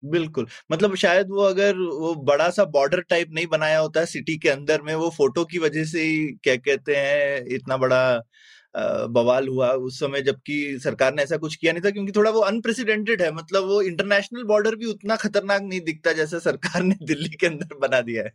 बिल्कुल। 0.03 0.47
मतलब 0.71 0.95
शायद 0.95 1.27
वो 1.29 1.43
अगर 1.43 1.77
वो 1.77 2.13
बड़ा 2.25 2.49
सा 2.51 2.63
बॉर्डर 2.67 3.01
टाइप 3.09 3.29
नहीं 3.33 3.47
बनाया 3.47 3.79
होता 3.79 3.99
है 3.99 4.05
सिटी 4.05 4.37
के 4.37 4.49
अंदर 4.49 4.81
में, 4.81 4.93
वो 4.95 5.09
फ़ोटो 5.11 5.45
की 5.45 5.57
वजह 5.59 5.85
से 5.85 6.01
ही 6.01 6.27
क्या 6.43 6.55
कहते 6.57 6.95
हैं, 6.95 7.45
इतना 7.55 7.77
बड़ा 7.77 8.21
बवाल 8.75 9.47
हुआ 9.47 9.71
उस 9.71 9.99
समय 9.99 10.21
जबकि 10.21 10.79
सरकार 10.79 11.13
ने 11.13 11.23
ऐसा 11.23 11.37
कुछ 11.37 11.55
किया 11.55 11.73
नहीं 11.73 11.83
था 11.83 11.89
क्योंकि 11.89 12.11
थोड़ा 12.11 12.31
वो 12.31 12.39
अनप्रेसिडेंटेड 12.39 13.21
है 13.21 13.31
मतलब 13.31 13.63
वो 13.63 13.81
इंटरनेशनल 13.81 14.43
बॉर्डर 14.43 14.75
भी 14.75 14.85
उतना 14.85 15.15
खतरनाक 15.15 15.61
नहीं 15.61 15.81
दिखता 15.81 16.13
जैसा 16.13 16.39
सरकार 16.39 16.83
ने 16.83 16.95
दिल्ली 17.03 17.29
के 17.29 17.47
अंदर 17.47 17.77
बना 17.77 18.01
दिया 18.01 18.23
है। 18.23 18.33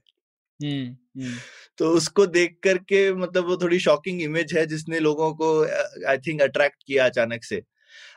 तो 1.78 1.90
उसको 1.90 2.26
देख 2.26 2.58
करके 2.62 3.14
मतलब 3.14 3.46
वो 3.46 3.56
थोड़ी 3.56 3.78
शॉकिंग 3.78 4.22
इमेज 4.22 4.54
है 4.54 4.66
जिसने 4.66 5.00
लोगों 5.00 5.34
को 5.34 5.64
आई 6.08 6.18
थिंक 6.18 6.42
अट्रैक्ट 6.42 6.82
किया 6.86 7.04
अचानक 7.04 7.44
से। 7.44 7.62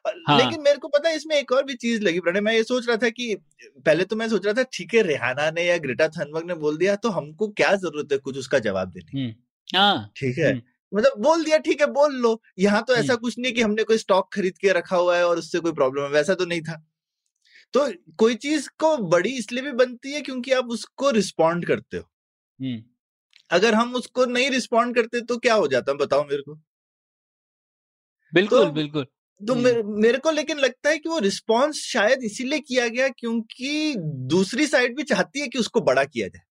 हाँ. 0.07 0.37
लेकिन 0.39 0.61
मेरे 0.61 0.77
को 0.77 0.87
पता 0.87 1.09
है 1.09 1.15
इसमें 1.15 1.35
एक 1.35 1.51
और 1.51 1.63
भी 1.63 1.73
चीज़ 1.73 2.01
लगी 2.01 2.19
प्रणय 2.19 2.41
मैं 2.41 2.53
ये 2.53 2.63
सोच 2.63 2.87
रहा 2.87 2.97
था 2.97 3.09
कि 3.09 3.35
पहले 3.85 4.03
तो 4.03 4.15
मैं 4.15 4.29
सोच 4.29 4.45
रहा 4.45 4.53
था 4.53 4.63
ठीक 4.73 4.93
है 4.93 5.01
रेहाना 5.01 5.51
ने 5.51 5.63
या 5.63 5.77
ग्रेटा 5.77 6.07
थनबर्ग 6.07 6.47
ने 6.47 6.53
बोल 6.53 6.77
दिया 6.77 6.95
तो 6.95 7.09
हमको 7.09 7.47
क्या 7.47 7.75
ज़रूरत 7.75 8.11
है 8.11 8.17
कुछ 8.17 8.37
उसका 8.37 8.59
जवाब 8.59 8.89
देने 8.89 9.21
हाँ, 9.75 10.11
ठीक 10.17 10.37
है। 10.37 10.74
मतलब 10.93 11.21
बोल 11.23 11.43
दिया 11.43 11.57
ठीक 11.57 11.81
है 11.81 11.87
बोल 11.87 12.15
लो। 12.15 12.41
यहाँ 12.59 12.83
तो 12.87 12.95
ऐसा। 12.95 13.15
कुछ 13.15 13.39
नहीं 13.39 13.53
कि 13.53 13.61
हमने 13.61 13.83
कोई 13.83 13.97
स्टॉक 13.97 14.29
खरीद 14.33 14.57
के 14.57 14.73
रखा 14.73 14.97
हुआ 14.97 15.17
है 15.17 15.27
और 15.27 15.37
उससे 15.39 15.59
कोई 15.59 15.71
प्रॉब्लम 15.73 16.03
है 16.03 16.09
वैसा 16.09 16.33
तो 16.33 16.45
नहीं 16.45 16.61
था। 16.61 16.81
तो 17.73 17.87
कोई 18.17 18.35
चीज़ 18.37 18.69
को 18.79 18.97
बड़ी 19.09 19.29
इसलिए 19.37 19.63
भी 19.63 19.71
बनती 19.75 20.13
है 20.13 20.21
क्योंकि 20.21 20.51
आप 20.51 20.67
उसको 20.69 21.09
रिस्पॉन्ड 21.11 21.65
करते 21.67 21.97
हो। 21.97 22.03
अगर 23.51 23.73
हम 23.73 23.95
उसको 23.95 24.25
नहीं 24.25 24.49
रिस्पॉन्ड 24.49 24.95
करते 24.95 25.21
तो 25.21 25.37
क्या 25.37 25.53
हो 25.55 25.67
जाता 25.67 25.93
बताओ 25.95 26.23
मेरे 26.23 26.41
को। 26.41 26.59
बिल्कुल 28.33 28.59
तो 28.59 28.71
बिल्कुल। 28.71 29.05
तो। 29.41 29.55
मेरे, 29.55 29.83
मेरे 29.83 30.17
को 30.17 30.31
लेकिन 30.31 30.57
लगता 30.57 30.89
है 30.89 30.97
कि 30.97 31.09
वो 31.09 31.19
रिस्पॉन्स 31.19 31.81
शायद 31.83 32.23
इसीलिए 32.23 32.59
किया 32.59 32.87
गया 32.87 33.07
क्योंकि 33.09 33.95
दूसरी 34.27 34.67
साइड 34.67 34.95
भी 34.97 35.03
चाहती 35.03 35.39
है 35.39 35.47
कि 35.47 35.59
उसको 35.59 35.81
बड़ा 35.81 36.03
किया 36.03 36.27
जाए। 36.27 36.43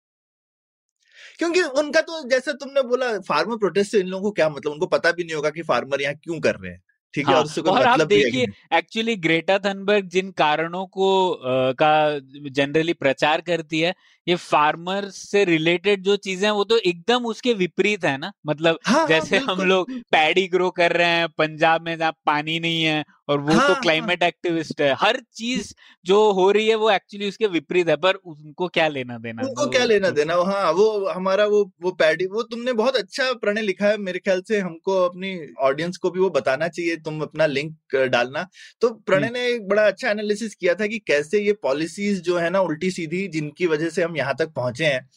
क्योंकि 1.39 1.63
उनका 1.63 2.01
तो 2.01 2.29
जैसे 2.29 2.53
तुमने 2.53 2.83
बोला 2.83 3.07
फार्मर 3.21 3.57
प्रोटेस्ट 3.57 3.91
से 3.93 4.01
इन 4.01 4.07
लोगों 4.07 4.23
को 4.23 4.31
क्या 4.31 4.49
मतलब? 4.49 4.73
उनको 4.73 4.87
पता 4.87 5.13
भी 5.13 5.25
नहीं 5.25 5.35
होगा 5.37 5.51
कि 5.51 5.63
फार्मर 5.63 6.03
यहाँ 6.03 6.15
क्यों 6.15 6.41
कर 6.41 6.57
रहे 6.57 6.73
हैं। 6.73 6.83
ठीक 7.15 7.27
है 7.27 7.33
हाँ, 7.33 7.39
और 7.39 7.45
उससे 7.45 7.61
कोई 7.63 7.73
और 7.73 7.81
मतलब 7.81 8.01
है 8.03 8.07
कि 8.07 8.23
देखिए 8.23 8.79
एक्चुअली 8.79 9.17
ग्रेटा 9.19 9.59
थनबर्ग 9.59 10.09
जिन 10.09 10.31
कारणों 10.31 10.87
को 10.87 11.09
अ, 11.31 11.73
का 11.73 12.19
जनरली 12.51 12.93
प्रचार 12.95 13.41
करती 13.41 13.81
है 13.81 13.95
ये 14.27 14.35
फार्मर 14.37 15.09
से 15.11 15.45
रिलेटेड 15.45 16.03
जो 16.03 16.17
चीज़ें 16.17 16.47
हैं 16.49 16.53
वो 16.55 16.65
तो 16.65 16.77
एकदम 16.79 17.25
उसके 17.27 17.53
विपरीत 17.55 18.05
है 18.05 18.17
ना? 18.19 18.33
मतलब 18.47 18.79
हाँ 18.87 19.07
जैसे 19.09 19.37
हाँ 19.37 19.47
जैसे 19.47 19.53
हम 19.53 19.67
लोग 19.69 19.91
पैडी 20.13 20.47
ग्रो 20.49 20.71
कर 20.71 20.93
रहे 20.93 21.09
हैं 21.09 21.29
पंजाब 21.29 21.83
में 21.83 21.97
जहाँ 21.99 22.13
पानी 22.27 22.59
नहीं 22.61 22.83
है 22.85 23.05
और 23.29 23.41
वो 23.41 23.55
हाँ 23.55 23.69
तो 23.69 23.81
क्लाइमेट 23.81 24.23
हाँ। 24.23 24.29
एक्टिविस्ट 24.29 24.81
है 24.81 24.93
हर 24.95 25.21
चीज़ 25.35 25.73
जो 26.05 26.17
हो 26.33 26.51
रही 26.51 26.69
है 26.69 26.75
वो 26.75 26.91
एक्चुअली 26.91 27.29
उसके 27.29 27.47
विपरीत 27.47 27.89
है 27.89 27.97
पर 27.97 28.15
उनको 28.15 28.69
क्या 28.69 28.89
लेना 28.89 29.19
देना 29.19 29.43
उनको 29.43 29.67
क्या 29.71 29.85
लेना 29.85 30.09
तो 30.09 30.15
देना 30.15 30.35
हाँ? 30.35 30.71
वो 30.73 31.09
हमारा 31.09 31.47
वो 31.47 31.63
वो 31.83 31.91
पैडी 31.93 32.27
वो 32.27 32.43
तुमने 32.43 32.73
बहुत 32.73 32.97
अच्छा 32.97 33.33
प्रणय 33.33 33.63
लिखा 33.63 33.87
है 33.87 33.97
मेरे 33.99 34.19
ख्याल 34.19 34.43
से 34.49 34.59
हमको 34.61 35.01
अपनी 35.05 35.37
ऑडियंस 35.63 35.97
को 35.97 36.11
भी 36.11 36.21
वो 36.21 36.31
बताना 36.31 36.69
चाहिए 36.69 36.97
तुम 37.05 37.21
अपना 37.23 37.47
लिंक 37.47 37.97
डालना। 38.07 38.47
तो 38.81 38.91
प्रणय 39.07 39.31
ने 39.31 39.47
एक 39.49 39.69
बड़ा 39.69 39.87
अच्छा 39.87 40.11
एनालिसिस 40.11 40.55
किया 40.55 40.75
था 40.75 40.87
कि 40.87 40.99
कैसे 41.07 41.41
ये 41.41 41.53
पॉलिसीज़ 41.63 42.21
जो 42.23 42.37
है 42.39 42.51
ना 42.51 42.61
उल्टी 42.63 42.91
सीधी 42.91 43.27
जिनकी 43.29 43.67
वजह 43.67 43.91
से 43.91 44.03
हम 44.03 44.17
यहाँ 44.17 44.35
तक 44.39 44.53
पहुँचे 44.53 44.85
हैं। 44.87 45.09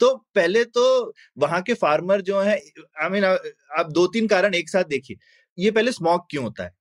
तो 0.00 0.14
पहले 0.34 0.64
तो 0.66 1.14
वहाँ 1.38 1.62
के 1.62 1.74
फार्मर 1.76 2.20
जो 2.22 2.40
है 2.40 2.54
आई 3.02 3.08
मीन 3.10 3.24
आप 3.24 3.90
दो 3.90 4.06
तीन 4.08 4.26
कारण 4.28 4.54
एक 4.54 4.70
साथ 4.70 4.84
देखिए। 4.86 5.16
ये 5.58 5.70
पहले 5.70 5.92
स्मॉग 5.92 6.26
क्यों 6.30 6.44
होता 6.44 6.64
है 6.64 6.72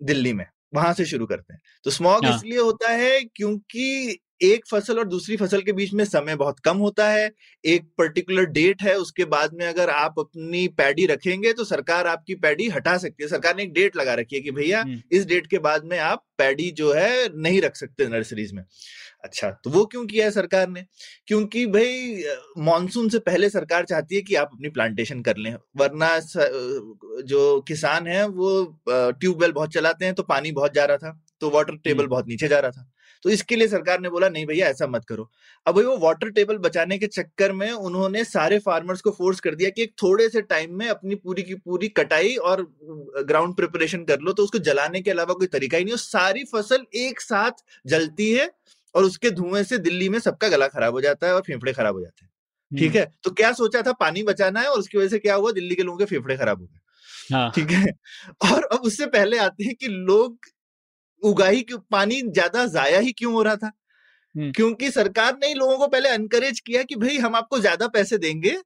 दिल्ली 0.00 0.32
में? 0.32 0.46
वहाँ 0.74 0.92
से 0.94 1.04
शुरू 1.04 1.26
करते 1.26 1.52
हैं। 1.52 1.60
तो 1.84 1.90
स्मॉग 1.90 2.24
हाँ। 2.24 2.36
इसलिए 2.36 2.58
होता 2.58 2.90
है 2.90 3.20
क्योंकि 3.26 4.18
एक 4.40 4.66
फ़सल 4.66 4.98
और 4.98 5.04
दूसरी 5.08 5.36
फ़सल 5.36 5.60
के 5.62 5.72
बीच 5.72 5.92
में 5.94 6.04
समय 6.04 6.36
बहुत 6.36 6.58
कम 6.60 6.76
होता 6.78 7.08
है। 7.08 7.30
एक 7.64 7.84
पर्टिकुलर 7.98 8.44
डेट 8.48 8.82
है 8.82 8.94
उसके 8.98 9.24
बाद 9.26 9.54
में 9.54 9.66
अगर 9.66 9.90
आप 9.90 10.18
अपनी 10.18 10.66
पैडी 10.78 11.06
रखेंगे 11.06 11.52
तो 11.52 11.64
सरकार 11.64 12.06
आपकी 12.06 12.34
पैडी 12.36 12.68
हटा 12.68 12.96
सकती 12.98 13.22
है। 13.22 13.28
सरकार 13.28 13.56
ने 13.56 13.62
एक 13.62 13.72
डेट 13.72 13.96
लगा 13.96 14.14
रखी 14.14 14.36
है 14.36 14.42
कि 14.42 14.50
भैया 14.50 14.80
हम्म। 14.80 15.00
इस 15.12 15.26
डेट 15.26 15.46
के 15.46 15.58
बाद 15.60 15.84
में 15.84 15.98
आप 16.00 16.24
पैडी 16.38 16.70
जो 16.72 16.92
है 16.92 17.28
नहीं 17.38 17.60
रख 17.62 17.76
सकते 17.76 18.06
नर्सरीज 18.08 18.52
में। 18.52 18.62
अच्छा 19.24 19.50
तो 19.64 19.70
वो 19.70 19.84
क्यों 19.86 20.04
किया 20.06 20.24
है 20.24 20.30
सरकार 20.30 20.68
ने? 20.68 20.84
क्योंकि 21.26 21.64
भाई 21.66 22.24
मानसून 22.60 23.08
से 23.08 23.18
पहले 23.20 23.48
सरकार 23.50 23.84
चाहती 23.84 24.16
है 24.16 24.22
कि 24.22 24.34
आप 24.34 24.50
अपनी 24.52 24.68
प्लांटेशन 24.70 25.22
कर 25.22 25.36
लें 25.36 25.54
वरना 25.76 26.18
जो 27.24 27.60
किसान 27.60 28.06
है 28.06 28.26
वो 28.28 28.50
ट्यूबवेल 28.88 29.52
बहुत 29.52 29.72
चलाते 29.72 30.04
हैं 30.04 30.14
तो 30.14 30.22
पानी 30.24 30.52
बहुत 30.52 30.74
जा 30.74 30.84
रहा 30.84 30.96
था 30.96 31.20
तो 31.40 31.50
वाटर 31.50 31.76
टेबल 31.76 32.00
हम्म। 32.00 32.10
बहुत 32.10 32.28
नीचे 32.28 32.48
जा 32.48 32.58
रहा 32.58 32.70
था। 32.70 32.90
तो 33.26 33.30
इसके 33.30 33.56
लिए 33.56 33.68
सरकार 33.68 34.00
ने 34.00 34.08
बोला 34.08 34.28
नहीं 34.28 34.46
भैया 34.46 34.66
ऐसा 34.66 34.86
मत 34.86 35.04
करो। 35.04 35.28
अब 35.66 35.74
भाई 35.74 35.84
वो 35.84 35.96
वाटर 35.98 36.28
टेबल 36.30 36.58
बचाने 36.58 36.98
के 36.98 37.06
चक्कर 37.06 37.52
में 37.52 37.70
उन्होंने 37.70 38.24
सारे 38.24 38.58
फार्मर्स 38.58 39.00
को 39.00 39.10
फोर्स 39.10 39.40
कर 39.40 39.54
दिया 39.54 39.70
कि 39.70 39.82
एक 39.82 39.92
थोड़े 40.02 40.28
से 40.28 40.42
टाइम 40.42 40.78
में 40.78 40.86
अपनी 40.88 41.14
पूरी 41.14 41.42
की 41.42 41.54
पूरी 41.54 41.88
कटाई 41.88 42.34
और 42.36 42.62
ग्राउंड 43.22 43.54
प्रिपरेशन 43.56 44.04
कर 44.04 44.20
लो 44.20 44.32
तो 44.32 44.42
उसको 44.42 44.58
जलाने 44.58 45.00
के 45.00 45.10
अलावा 45.10 45.34
कोई 45.34 45.46
तरीका 45.46 45.78
ही 45.78 45.84
नहीं 45.84 45.92
हो। 45.92 45.96
सारी 45.96 46.44
फ़सल 46.44 46.84
एक 46.94 47.20
साथ 47.20 47.64
जलती 47.86 48.30
है 48.32 48.50
और 48.94 49.04
उसके 49.04 49.30
धुएँ 49.30 49.62
से 49.64 49.78
दिल्ली 49.78 50.08
में 50.08 50.18
सबका 50.20 50.48
गला 50.48 50.68
खराब 50.68 50.92
हो 50.92 51.00
जाता 51.00 51.26
है 51.26 51.34
और 51.34 51.40
फेफड़े 51.40 51.72
खराब 51.72 51.94
हो 51.94 52.00
जाते 52.00 52.24
हैं। 52.24 52.30
ठीक 52.72 52.90
हम्म। 52.90 52.98
है? 52.98 53.12
तो 53.24 53.30
क्या 53.30 53.52
सोचा 53.52 53.82
था? 53.82 53.92
पानी 53.92 54.22
बचाना 54.22 54.60
है 54.60 54.68
और 54.68 54.78
उसकी 54.78 54.98
वजह 54.98 55.08
से 55.08 55.18
क्या 55.18 55.34
हुआ? 55.34 55.52
दिल्ली 55.52 55.74
के 55.74 55.82
लोगों 55.82 55.98
के 55.98 56.04
फेफड़े 56.04 56.36
खराब 56.36 56.60
हो 56.60 56.66
गए। 56.66 57.34
हाँ। 57.34 57.50
ठीक 57.54 57.70
है? 57.70 57.86
और 58.52 58.64
अब 58.64 58.80
उससे 58.80 59.06
पहले 59.06 59.38
आते 59.38 59.64
हैं 59.64 59.74
कि 59.74 59.88
लोग 59.88 60.38
उगाही 61.22 61.62
क्यों 61.62 61.78
पानी 61.90 62.20
ज़्यादा 62.22 62.66
जाया 62.68 62.98
ही 63.00 63.12
क्यों 63.12 63.32
हो 63.34 63.42
रहा 63.42 63.56
था? 63.56 63.70
क्योंकि 64.34 64.90
सरकार 64.90 65.36
ने 65.36 65.52
लोगों 65.54 65.78
को 65.78 65.86
पहले 65.88 66.08
अनकरेज 66.10 66.60
किया 66.60 66.82
कि 66.84 66.96
भाई 66.96 67.18
हम 67.18 67.36
आपको 67.36 67.58
ज़्यादा 67.60 67.88
पैसे 67.90 68.18
देंगे 68.18 68.56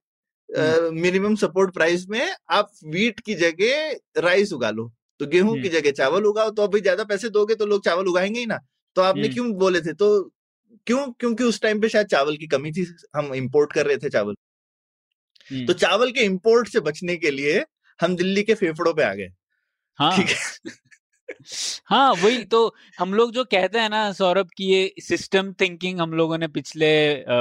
मिनिमम 0.93 1.35
सपोर्ट 1.37 1.73
प्राइस 1.73 2.05
में 2.09 2.35
आप 2.51 2.71
वीट 2.87 3.19
की 3.21 3.35
जगह 3.35 4.21
राइस 4.21 4.53
उगा 4.53 4.69
लो 4.71 4.91
तो 5.19 5.27
गेहूँ 5.27 5.57
की 5.61 5.69
जगह 5.69 5.91
चावल 5.93 6.25
उगाओ 6.25 6.49
तो 6.51 6.63
अभी 6.63 6.81
ज़्यादा 6.81 7.03
पैसे 7.05 7.29
दोगे 7.31 7.55
तो 7.55 7.65
लोग 7.65 7.83
चावल 7.85 8.07
उगाएँगे 8.07 8.39
ही 8.39 8.45
ना। 8.45 8.59
तो 8.95 9.01
आपने 9.03 9.29
क्यों 9.29 9.51
बोले 9.55 9.81
थे? 9.81 9.93
तो 9.93 10.31
क्यों 10.87 11.05
क्योंकि 11.19 11.43
उस 11.43 11.61
टाइम 11.61 11.81
पे 11.81 11.89
शायद 11.89 12.07
चावल 12.07 12.37
की 12.37 12.47
कमी 12.47 12.71
थी 12.71 12.85
हम 13.15 13.33
इंपोर्ट 13.35 13.73
कर 13.73 13.85
रहे 13.87 13.97
थे 13.97 14.09
चावल। 14.09 14.35
तो 15.67 15.73
चावल 15.75 16.11
के 16.11 16.23
इंपोर्ट 16.25 16.67
से 16.67 16.79
बचने 16.81 17.15
के 17.17 17.31
लिए 17.31 17.63
हम 17.99 18.15
दिल्ली 18.15 18.43
के 18.43 18.53
फेफड़ों 18.55 18.93
पे 18.93 19.03
आ 19.03 19.13
गए 19.13 19.27
ठीक 20.09 20.29
हाँ? 20.29 20.80
है, 21.31 22.11
वही 22.13 22.43
तो 22.45 22.73
हम 22.99 23.13
लोग 23.13 23.31
जो 23.31 23.43
कहते 23.45 23.79
हैं 23.79 23.89
ना 23.89 24.11
सौरभ 24.13 24.49
की 24.57 24.65
ये 24.65 24.93
सिस्टम 25.01 25.51
थिंकिंग 25.53 25.99
हम 26.01 26.13
लोगों 26.13 26.37
ने 26.37 26.47
पिछले 26.49 26.91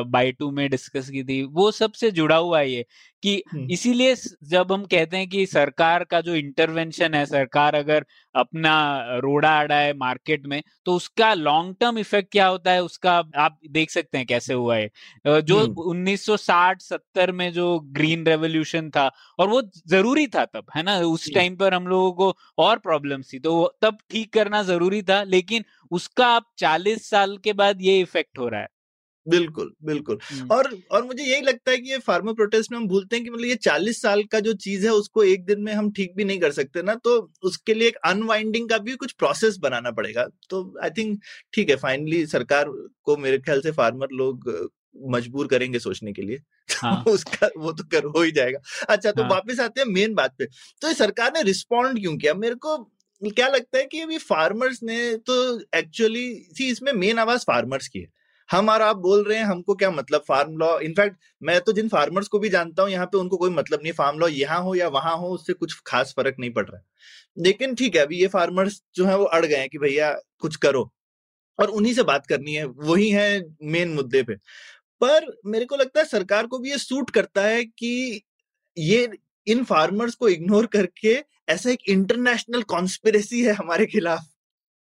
बाई 0.06 0.32
टू 0.32 0.50
में 0.50 0.68
डिस्कस 0.70 1.10
की 1.10 1.22
थी, 1.24 1.42
वो 1.44 1.70
सबसे 1.72 2.10
जुड़ा 2.10 2.36
हुआ 2.36 2.58
है 2.60 2.70
ये। 2.70 2.84
कि 3.22 3.42
इसीलिए 3.70 4.14
जब 4.44 4.72
हम 4.72 4.84
कहते 4.86 5.16
हैं 5.16 5.28
कि 5.28 5.44
सरकार 5.46 6.04
का 6.04 6.20
जो 6.20 6.34
इंटरवेंशन 6.34 7.14
है 7.14 7.24
सरकार 7.26 7.74
अगर 7.74 8.04
अपना 8.34 8.72
रोड़ा 9.18 9.50
अड़ा 9.60 9.76
है 9.76 9.92
मार्केट 9.96 10.46
में 10.46 10.62
तो 10.86 10.94
उसका 10.96 11.32
लॉन्ग 11.34 11.76
टर्म 11.80 11.98
इफ़ेक्ट 11.98 12.30
क्या 12.32 12.46
होता 12.46 12.72
है 12.72 12.82
उसका 12.82 13.12
आप 13.38 13.58
देख 13.70 13.90
सकते 13.90 14.18
हैं 14.18 14.26
कैसे 14.26 14.54
हुआ 14.54 14.76
है। 14.76 14.88
जो 15.42 15.58
हम्म, 15.58 15.76
1960-70 15.84 17.30
में 17.32 17.52
जो 17.52 17.78
ग्रीन 17.92 18.24
रेवोल्यूशन 18.26 18.90
था 18.90 19.10
और 19.38 19.48
वो 19.48 19.62
ज़रूरी 19.88 20.26
था 20.28 20.44
तब 20.46 20.66
है 20.76 20.82
ना? 20.82 20.98
उस 20.98 21.30
टाइम 21.32 21.56
पर 21.56 21.74
हम 21.74 21.86
लोगों 21.88 22.12
को 22.14 22.34
और 22.58 22.78
प्रॉब्लम 22.80 23.22
थी 23.24 23.38
तो 23.40 23.54
तब 23.82 23.98
ठीक 24.10 24.32
करना 24.32 24.62
ज़रूरी 24.62 25.02
था 25.02 25.22
लेकिन 25.24 25.64
उसका 25.90 26.26
आप 26.28 26.50
40 26.58 27.08
साल 27.10 27.36
के 27.38 27.52
बाद 27.54 27.82
ये 27.82 27.98
इफ़ेक्ट 28.00 28.38
हो 28.38 28.48
रहा 28.48 28.60
है। 28.60 28.68
बिल्कुल 29.30 29.72
बिल्कुल। 29.84 30.18
और 30.50 30.68
और 30.90 31.04
मुझे 31.06 31.24
यही 31.24 31.40
लगता 31.42 31.70
है 31.70 31.76
कि 31.78 31.90
ये 31.90 31.98
फार्मर 32.00 32.32
प्रोटेस्ट 32.34 32.72
में 32.72 32.78
हम 32.78 32.86
भूलते 32.88 33.16
हैं 33.16 33.24
कि 33.24 33.30
मतलब 33.30 33.46
ये 33.46 33.54
चालीस 33.62 34.00
साल 34.02 34.22
का 34.32 34.40
जो 34.40 34.52
चीज़ 34.58 34.86
है 34.86 34.92
उसको 34.94 35.24
एक 35.24 35.44
दिन 35.44 35.60
में 35.60 35.72
हम 35.74 35.90
ठीक 35.92 36.14
भी 36.16 36.24
नहीं 36.24 36.38
कर 36.40 36.52
सकते 36.52 36.82
ना 36.82 36.94
तो 37.04 37.18
उसके 37.44 37.74
लिए 37.74 37.88
एक 37.88 37.96
अनवाइंडिंग 38.06 38.68
का 38.68 38.78
भी 38.78 38.96
कुछ 38.96 39.12
प्रोसेस 39.14 39.56
बनाना 39.58 39.90
पड़ेगा। 39.92 40.26
तो 40.50 40.62
आई 40.84 40.90
थिंक 40.90 41.20
ठीक 41.54 41.70
है 41.70 41.76
फाइनली 41.78 42.26
सरकार 42.26 42.68
को 43.04 43.16
मेरे 43.16 43.38
ख्याल 43.38 43.60
से 43.60 43.70
फार्मर 43.72 44.08
लोग 44.14 44.50
मजबूर 45.10 45.46
करेंगे 45.46 45.78
सोचने 45.78 46.12
के 46.12 46.22
लिए। 46.22 46.38
हाँ। 46.82 47.04
उसका 47.08 47.48
वो 47.58 47.72
तो 47.72 47.84
कर 47.84 48.04
हो 48.06 48.22
ही 48.22 48.32
जाएगा। 48.32 48.58
अच्छा 48.88 49.10
तो 49.12 49.22
हाँ। 49.22 49.30
वापस 49.30 49.60
आते 49.60 49.80
हैं 49.80 49.86
मेन 49.88 50.14
बात 50.14 50.34
पे। 50.38 50.46
तो 50.82 50.88
ये 50.88 50.94
सरकार 50.94 51.32
ने 51.34 51.42
रिस्पॉन्ड 51.42 51.98
क्यों 52.00 52.16
किया? 52.16 52.34
मेरे 52.34 52.54
को 52.56 52.76
क्या 53.22 53.48
लगता 53.48 53.78
है 53.78 53.84
कि 53.84 54.00
अभी 54.00 54.18
फार्मर्स 54.18 54.78
ने 54.82 54.98
तो 55.26 55.34
एक्चुअली 55.76 56.26
सी 56.56 56.68
इसमें 56.70 56.92
मेन 56.92 57.18
आवाज़ 57.18 57.40
फार्मर्स 57.40 57.88
की 57.88 57.98
है। 57.98 58.06
हम 58.50 58.68
और 58.68 58.82
आप 58.82 58.96
बोल 58.98 59.22
रहे 59.24 59.38
हैं, 59.38 59.44
हमको 59.44 59.74
क्या 59.74 59.90
मतलब 59.90 60.22
फार्म 60.28 60.56
लॉ 60.58 60.78
इनफैक्ट 60.80 61.16
मैं 61.42 61.60
तो 61.60 61.72
जिन 61.72 61.88
फार्मर्स 61.88 62.28
को 62.28 62.38
भी 62.38 62.48
जानता 62.48 62.82
हूँ, 62.82 62.90
यहाँ 62.90 63.06
पे 63.06 63.18
उनको 63.18 63.36
कोई 63.36 63.50
मतलब 63.50 63.80
नहीं 63.82 63.92
फार्म 63.92 64.18
लॉ 64.18 64.28
यहाँ 64.28 64.60
हो 64.62 64.74
या 64.74 64.88
वहाँ 64.90 65.16
हो, 65.18 65.28
उससे 65.30 65.52
कुछ 65.54 65.74
खास 65.86 66.12
फ़र्क 66.16 66.36
नहीं 66.40 66.50
पड़ 66.52 66.66
रहा 66.66 66.82
लेकिन 67.38 67.74
ठीक 67.74 67.96
है, 67.96 68.02
अभी 68.02 68.20
ये 68.20 68.26
फार्मर्स 68.28 68.82
जो 68.94 69.04
है, 69.06 69.16
वो 69.18 69.24
अड़ 69.26 69.44
गए 69.46 69.56
हैं 69.56 69.68
कि 69.68 69.78
भैया 69.78 70.12
कुछ 70.38 70.56
करो 70.58 70.90
और 71.58 71.68
उन्हीं 71.70 71.94
से 71.94 72.02
बात 72.04 72.26
करनी 72.26 72.54
है, 72.54 72.64
वही 72.64 73.08
है 73.10 73.44
मेन 73.64 73.92
मुद्दे 73.94 74.22
पे। 74.22 74.34
पर 75.00 75.26
मेरे 75.46 75.64
को 75.64 75.76
लगता 75.76 76.00
है 76.00 76.06
सरकार 76.06 76.46
को 76.46 76.58
भी 76.58 76.70
ये 76.70 76.78
सूट 76.78 77.10
करता 77.10 77.42
है 77.42 77.64
कि 77.64 78.22
ये 78.76 79.08
इन 79.46 79.64
फार्मर्स 79.64 80.14
को 80.14 80.28
इग्नोर 80.28 80.66
करके 80.68 81.14
ऐसा 81.48 81.70
एक 81.70 81.88
इंटरनेशनल 81.88 82.62
कॉन्स्पिरेसी 82.64 83.42
है 83.44 83.52
हमारे 83.54 83.86
खिलाफ। 83.86 84.26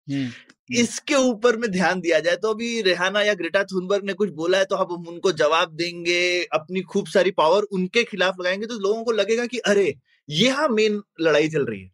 हम्म। 0.07 0.29
इसके 0.69 1.15
ऊपर 1.15 1.57
में 1.57 1.69
ध्यान 1.71 2.01
दिया 2.01 2.19
जाए 2.19 2.35
तो 2.35 2.49
अभी 2.49 2.81
रेहाना 2.81 3.21
या 3.21 3.33
ग्रेटा 3.33 3.63
थुनबर्ग 3.63 4.03
ने 4.03 4.13
कुछ 4.13 4.29
बोला 4.29 4.57
है 4.57 4.65
तो 4.65 4.75
अब 4.75 4.91
हम 4.91 5.07
उनको 5.07 5.31
जवाब 5.31 5.71
देंगे 5.71 6.43
अपनी 6.43 6.81
खूब 6.81 7.07
सारी 7.07 7.31
पावर 7.31 7.63
उनके 7.63 8.03
खिलाफ 8.03 8.35
लगाएँगे 8.39 8.65
तो 8.65 8.79
लोगों 8.79 9.03
को 9.03 9.11
लगेगा 9.11 9.45
कि 9.45 9.57
अरे 9.57 9.93
यहाँ 10.29 10.67
मेन 10.69 11.01
लड़ाई 11.21 11.49
चल 11.49 11.65
रही 11.65 11.81
है। 11.81 11.91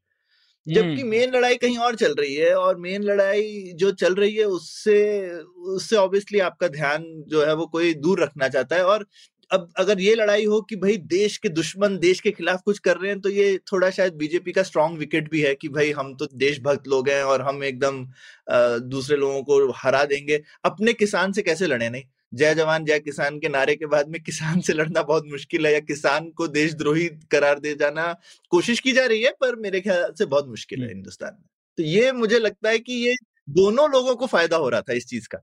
जबकि 0.68 1.02
हम्म। 1.02 1.08
मेन 1.08 1.36
लड़ाई 1.36 1.56
कहीं 1.56 1.78
और 1.78 1.96
चल 1.96 2.14
रही 2.14 2.36
है 2.36 2.54
और 2.56 2.78
मेन 2.78 3.04
लड़ाई 3.04 3.72
जो 3.76 3.92
चल 3.92 4.16
रही 4.16 4.36
है 4.36 4.46
उससे 4.46 5.30
उससे 5.58 5.96
ऑब्वियसली 5.96 6.40
आपका 6.40 6.68
ध्यान 6.68 7.04
जो 7.28 7.46
है 7.46 7.56
वो 7.56 7.66
कोई 7.66 7.94
दूर 7.94 8.24
रखना 8.24 8.48
चाहता 8.48 8.76
है 8.76 8.86
और 8.86 9.06
अब 9.52 9.70
अगर 9.78 10.00
ये 10.00 10.14
लड़ाई 10.16 10.46
हो 10.46 10.62
कि 10.62 10.76
भाई 10.76 10.98
देश 11.08 11.38
के 11.38 11.50
दुश्मन 11.50 11.98
देश 11.98 12.20
के 12.20 12.32
खिलाफ 12.32 12.62
कुछ 12.66 12.80
कर 12.80 12.98
रहे 12.98 13.12
हैं 13.12 13.20
तो 13.22 13.30
ये 13.30 13.58
थोड़ा 13.72 13.90
शायद 13.90 14.14
बीजेपी 14.14 14.52
का 14.52 14.64
स्ट्रांग 14.64 14.98
विकेट 14.98 15.30
भी 15.32 15.42
है 15.42 15.54
कि 15.56 15.70
भाई 15.70 15.92
हम 15.92 16.14
तो 16.16 16.28
देशभक्त 16.36 16.88
लोग 16.88 17.10
हैं 17.10 17.24
और 17.24 17.42
हम 17.42 17.64
एकदम 17.64 18.06
दूसरे 18.90 19.18
लोगों 19.18 19.44
को 19.44 19.72
हरा 19.76 20.04
देंगे। 20.06 20.42
अपने 20.66 20.94
किसान 20.94 21.32
से 21.32 21.42
कैसे 21.42 21.68
लड़े? 21.68 21.90
नहीं 21.90 22.04
जय 22.34 22.56
जवान 22.56 22.86
जय 22.86 23.00
किसान 23.00 23.40
के 23.40 23.50
नारे 23.50 23.76
के 23.76 23.86
बाद 23.86 24.08
में 24.10 24.22
किसान 24.24 24.62
से 24.62 24.74
लड़ना 24.74 25.02
बहुत 25.04 25.26
मुश्किल 25.28 25.66
है 25.66 25.74
या 25.74 25.80
किसान 25.82 26.30
को 26.32 26.48
देशद्रोही 26.50 27.08
करार 27.32 27.60
दे 27.60 27.74
जाना 27.76 28.12
कोशिश 28.52 28.80
की 28.80 28.92
जा 28.92 29.06
रही 29.06 29.22
है 29.24 29.32
पर 29.42 29.56
मेरे 29.56 29.82
ख्याल 29.82 30.12
से 30.18 30.26
बहुत 30.26 30.48
मुश्किल 30.48 30.82
है। 30.84 30.88
हिंदुस्तान 30.88 31.34
में। 31.34 31.48
तो 31.78 31.84
ये 31.84 32.12
मुझे 32.12 32.40
लगता 32.40 32.70
है 32.70 32.80
कि 32.80 32.94
ये 33.06 33.16
दोनों 33.50 33.90
लोगों 33.92 34.16
को 34.16 34.28
फ़ायदा 34.28 34.58
हो 34.58 34.70
रहा 34.70 34.82
था 34.82 34.94
इस 34.94 35.08
चीज़ 35.08 35.28
का। 35.28 35.40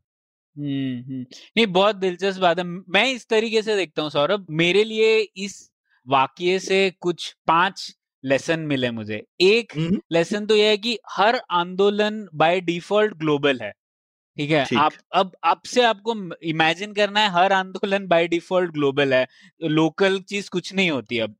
हम्म 0.57 0.99
हम्म। 1.03 1.25
नहीं 1.57 1.67
बहुत 1.67 1.97
दिलचस्प 1.97 2.41
बात 2.41 2.59
है। 2.59 2.65
मैं 2.65 3.05
इस 3.07 3.27
तरीके 3.29 3.63
से 3.63 3.77
देखता 3.77 4.03
हूँ 4.03 4.11
सौरभ 4.11 4.47
मेरे 4.51 4.85
लिए 4.85 5.19
इस 5.37 5.71
वाक्य 6.07 6.59
से 6.59 6.79
कुछ 7.01 7.35
पाँच 7.47 7.95
लेसन 8.25 8.61
मिले 8.61 8.91
मुझे। 8.91 9.23
एक 9.41 9.73
हम्म, 9.77 10.01
लेसन 10.13 10.47
तो 10.47 10.57
यह 10.57 10.69
है 10.69 10.77
कि 10.77 10.99
हर 11.11 11.41
आंदोलन 11.51 12.27
बाय 12.35 12.61
डिफ़ॉल्ट 12.61 13.15
ग्लोबल 13.15 13.61
है 13.61 13.71
ठीक 14.37 14.51
है? 14.51 14.65
आप 14.79 14.93
अब 15.15 15.33
अब 15.45 15.61
से 15.67 15.83
आपको 15.83 16.15
इमेजिन 16.45 16.93
करना 16.95 17.21
है 17.21 17.31
हर 17.31 17.53
आंदोलन 17.53 18.07
बाय 18.07 18.29
डिफ़ॉल्ट 18.29 18.73
ग्लोबल 18.73 19.15
है 19.15 19.27
लोकल 19.63 20.19
चीज़ 20.21 20.51
कुछ 20.51 20.73
नहीं 20.75 20.91
होती 20.91 21.19
अब 21.19 21.35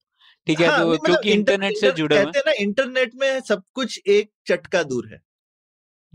ठीक 0.47 0.61
है? 0.61 0.67
हाँ, 0.69 0.79
तो 0.79 0.89
मतलब 0.89 1.05
क्योंकि 1.05 1.33
इंटरनेट 1.33 1.77
से 1.77 1.91
जुड़े 1.93 2.19
हैं 2.19 2.25
ना 2.47 2.53
इंटरनेट 2.61 3.15
में 3.15 3.41
सब 3.41 3.63
कुछ 3.75 4.01
एक 4.07 4.31
चटका 4.47 4.83
दूर 4.83 5.09
है। 5.13 5.21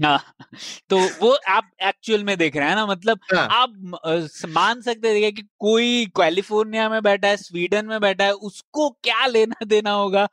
हाँ 0.03 0.23
तो 0.89 0.97
वो 0.99 1.37
आप 1.47 1.69
एक्चुअल 1.83 2.23
में 2.23 2.37
देख 2.37 2.57
रहे 2.57 2.69
हैं 2.69 2.75
ना 2.75 2.85
मतलब 2.85 3.19
हाँ। 3.35 3.47
आप 3.51 3.73
मान 4.49 4.81
सकते 4.81 5.19
हैं 5.19 5.33
कि 5.33 5.41
कोई 5.59 6.05
कैलिफ़ोर्निया 6.05 6.89
में 6.89 7.01
बैठा 7.03 7.27
है 7.27 7.37
स्वीडन 7.37 7.85
में 7.85 7.99
बैठा 8.01 8.23
है 8.23 8.31
उसको 8.31 8.89
क्या 8.89 9.25
लेना 9.25 9.55
देना 9.65 9.91
होगा? 9.91 10.27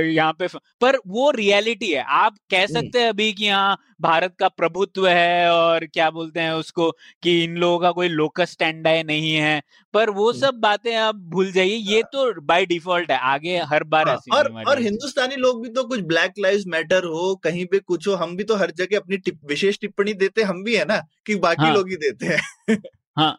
यहाँ 0.00 0.32
पे 0.32 0.46
पर 0.80 0.96
वो 1.06 1.30
रियलिटी 1.30 1.92
है। 1.92 2.04
आप 2.08 2.36
कह। 2.50 2.66
सकते 2.66 3.00
हैं 3.00 3.08
अभी 3.08 3.32
कि 3.32 3.48
हाँ 3.48 3.78
भारत 4.00 4.34
का 4.38 4.48
प्रभुत्व 4.48 5.08
है 5.08 5.52
और 5.52 5.84
क्या 5.86 6.10
बोलते 6.10 6.40
हैं 6.40 6.52
उसको 6.52 6.90
कि 7.22 7.44
इन 7.44 7.56
लोगों 7.56 7.78
का 7.78 7.90
कोई 7.90 8.08
लोकस 8.08 8.50
स्टैंड 8.50 8.86
नहीं 8.86 9.34
है। 9.34 9.62
पर 9.94 10.10
वो। 10.10 10.32
सब 10.32 10.54
बातें 10.54 10.96
आप 10.96 11.14
भूल 11.14 11.52
जाइए 11.52 11.74
ये 11.74 12.02
तो 12.02 12.40
बाय 12.40 12.66
डिफ़ॉल्ट 12.66 13.10
है 13.10 13.18
आगे 13.18 13.58
हर 13.58 13.84
बार 13.84 14.08
हाँ, 14.08 14.14
ऐसी 14.14 14.30
और 14.30 14.64
और 14.66 14.80
हिंदुस्तानी 14.80 15.36
लोग 15.36 15.62
भी 15.62 15.68
तो 15.68 15.84
कुछ 15.84 16.00
ब्लैक 16.00 16.32
लाइव्स 16.38 16.64
मैटर 16.66 17.04
हो 17.04 17.34
कहीं 17.36 17.66
पे 17.66 17.78
कुछ 17.78 18.08
हो 18.08 18.13
हम 18.16 18.36
भी 18.36 18.44
तो 18.44 18.56
हर 18.56 18.70
जगह 18.70 18.96
अपनी 18.96 19.16
टिप, 19.16 19.40
विशेष 19.44 19.78
टिप्पणी 19.80 20.14
देते 20.14 20.42
हम 20.42 20.64
भी 20.64 20.76
है 20.76 20.84
ना 20.84 21.02
कि 21.26 21.34
बाकी 21.34 21.62
हाँ। 21.62 21.74
लोग 21.74 21.88
ही 21.88 21.96
देते 21.96 22.26
हैं। 22.26 22.78
हाँ 23.16 23.38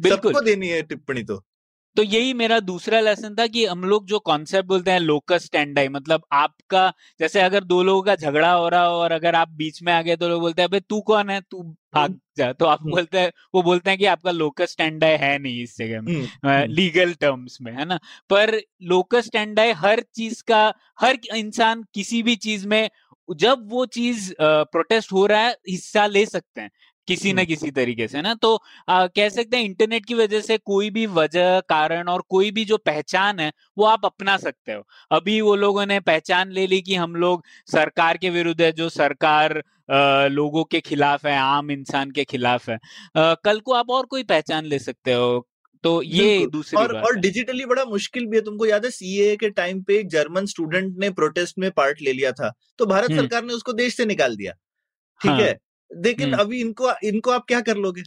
बिल्कुल। 0.00 0.32
सबको 0.32 0.44
देनी 0.44 0.68
है 0.68 0.82
टिप्पणी 0.82 1.22
तो। 1.22 1.44
तो 1.96 2.02
यही 2.02 2.34
मेरा 2.34 2.60
दूसरा 2.60 3.00
लेसन 3.00 3.34
था 3.34 3.46
कि 3.46 3.66
हम 3.66 3.84
लोग 3.84 4.06
जो 4.06 4.18
कॉन्सेप्ट 4.18 4.68
बोलते 4.68 4.90
हैं 4.90 5.00
लोकस 5.00 5.44
स्टैंडाई 5.44 5.88
मतलब 5.88 6.22
आपका 6.32 6.92
जैसे 7.20 7.40
अगर 7.40 7.64
दो 7.64 7.82
लोगों 7.82 8.02
का 8.02 8.16
झगड़ा 8.16 8.52
हो 8.52 8.68
रहा 8.68 8.86
हो 8.86 8.96
और 8.96 9.12
अगर 9.12 9.34
आप 9.34 9.48
बीच 9.48 9.82
में 9.82 9.92
आ 9.92 10.02
गए 10.02 10.16
तो 10.16 10.28
लोग 10.28 10.40
बोलते 10.40 10.62
हैं 10.62 10.68
अबे 10.68 10.80
तू 10.80 11.00
कौन 11.00 11.30
है? 11.30 11.40
तू 11.40 11.62
भाग 11.94 12.18
जा। 12.36 12.52
तो 12.52 12.64
आप 12.64 12.78
हम्म। 12.80 12.90
बोलते 12.90 13.18
हैं 13.18 13.32
वो 13.54 13.62
बोलते 13.62 13.90
हैं 13.90 13.98
कि 13.98 14.04
आपका 14.04 14.30
लोकस 14.30 14.70
स्टैंडाई 14.70 15.16
है 15.16 15.38
नहीं 15.38 15.62
इस 15.62 15.78
जगह 15.78 16.00
में 16.00 16.14
हम्म, 16.14 16.48
हम्म, 16.48 16.72
लीगल 16.72 17.12
टर्म्स 17.14 17.58
में 17.62 17.72
है 17.72 17.84
ना? 17.84 17.96
पर 18.30 18.60
लोकस 18.82 19.24
स्टैंडाई 19.24 19.72
हर 19.72 20.00
चीज़ 20.14 20.42
का 20.48 20.74
हर 21.00 21.18
इंसान 21.36 21.84
किसी 21.94 22.22
भी 22.22 22.36
चीज़ 22.36 22.68
में 22.68 22.90
जब 23.34 23.68
वो 23.70 23.86
चीज़ 23.86 24.32
प्रोटेस्ट 24.40 25.12
हो 25.12 25.26
रहा 25.26 25.40
है 25.40 25.56
हिस्सा 25.68 26.06
ले 26.06 26.26
सकते 26.26 26.60
हैं 26.60 26.70
किसी 27.08 27.32
न 27.32 27.38
हम्म। 27.38 27.46
किसी 27.46 27.70
तरीके 27.70 28.06
से 28.08 28.22
ना? 28.22 28.34
तो 28.34 28.58
आ, 28.88 29.06
कह 29.06 29.28
सकते 29.28 29.56
हैं 29.56 29.64
इंटरनेट 29.64 30.06
की 30.06 30.14
वजह 30.14 30.40
से 30.40 30.58
कोई 30.58 30.90
भी 30.90 31.06
वजह 31.06 31.60
कारण 31.60 32.08
और 32.08 32.22
कोई 32.28 32.50
भी 32.50 32.64
जो 32.64 32.76
पहचान 32.76 33.40
है 33.40 33.52
वो 33.78 33.84
आप 33.84 34.04
अपना 34.04 34.36
सकते 34.36 34.72
हो। 34.72 34.82
अभी 35.12 35.40
वो 35.40 35.54
लोगों 35.56 35.86
ने 35.86 36.00
पहचान 36.00 36.50
ले 36.50 36.66
ली 36.66 36.80
कि 36.82 36.94
हम 36.94 37.14
लोग 37.16 37.44
सरकार 37.72 38.16
के 38.16 38.30
विरुद्ध 38.30 38.60
है 38.62 38.72
जो 38.72 38.88
सरकार 38.88 39.62
आ, 39.90 40.26
लोगों 40.26 40.64
के 40.64 40.80
खिलाफ 40.80 41.26
है 41.26 41.36
आम 41.38 41.70
इंसान 41.70 42.10
के 42.10 42.24
खिलाफ 42.24 42.68
है। 42.70 42.76
आ, 43.16 43.34
कल 43.34 43.60
को 43.60 43.72
आप 43.72 43.90
और 43.90 44.06
कोई 44.06 44.22
पहचान 44.22 44.64
ले 44.64 44.78
सकते 44.78 45.12
हो 45.12 45.46
तो 45.86 46.02
ये 46.02 46.46
दूसरी 46.46 46.76
और 46.76 46.96
और 46.96 47.16
डिजिटली 47.16 47.64
बड़ा 47.64 47.84
मुश्किल 47.84 48.26
भी 48.26 48.36
है। 48.36 48.42
तुमको 48.42 48.66
याद 48.66 48.84
है 48.84 48.90
सीए 48.90 49.36
के 49.36 49.50
टाइम 49.50 49.82
पे 49.82 49.98
एक 49.98 50.08
जर्मन 50.08 50.46
स्टूडेंट 50.46 50.98
ने 50.98 51.10
प्रोटेस्ट 51.10 51.58
में 51.58 51.70
पार्ट 51.70 52.02
ले 52.02 52.12
लिया 52.12 52.32
था। 52.32 52.52
तो 52.78 52.86
भारत 52.86 53.10
हम्म। 53.10 53.20
सरकार 53.20 53.44
ने 53.44 53.54
उसको 53.54 53.72
देश 53.72 53.96
से 53.96 54.04
निकाल 54.04 54.36
दिया। 54.36 54.52
ठीक 55.22 55.30
हाँ, 55.30 55.40
है। 55.40 55.58
लेकिन 55.96 56.28
हम्म। 56.28 56.42
अभी 56.42 56.60
इनको 56.60 56.92
इनको 57.04 57.30
आप 57.30 57.44
क्या 57.48 57.60
कर 57.60 57.76
लोगे? 57.76 58.02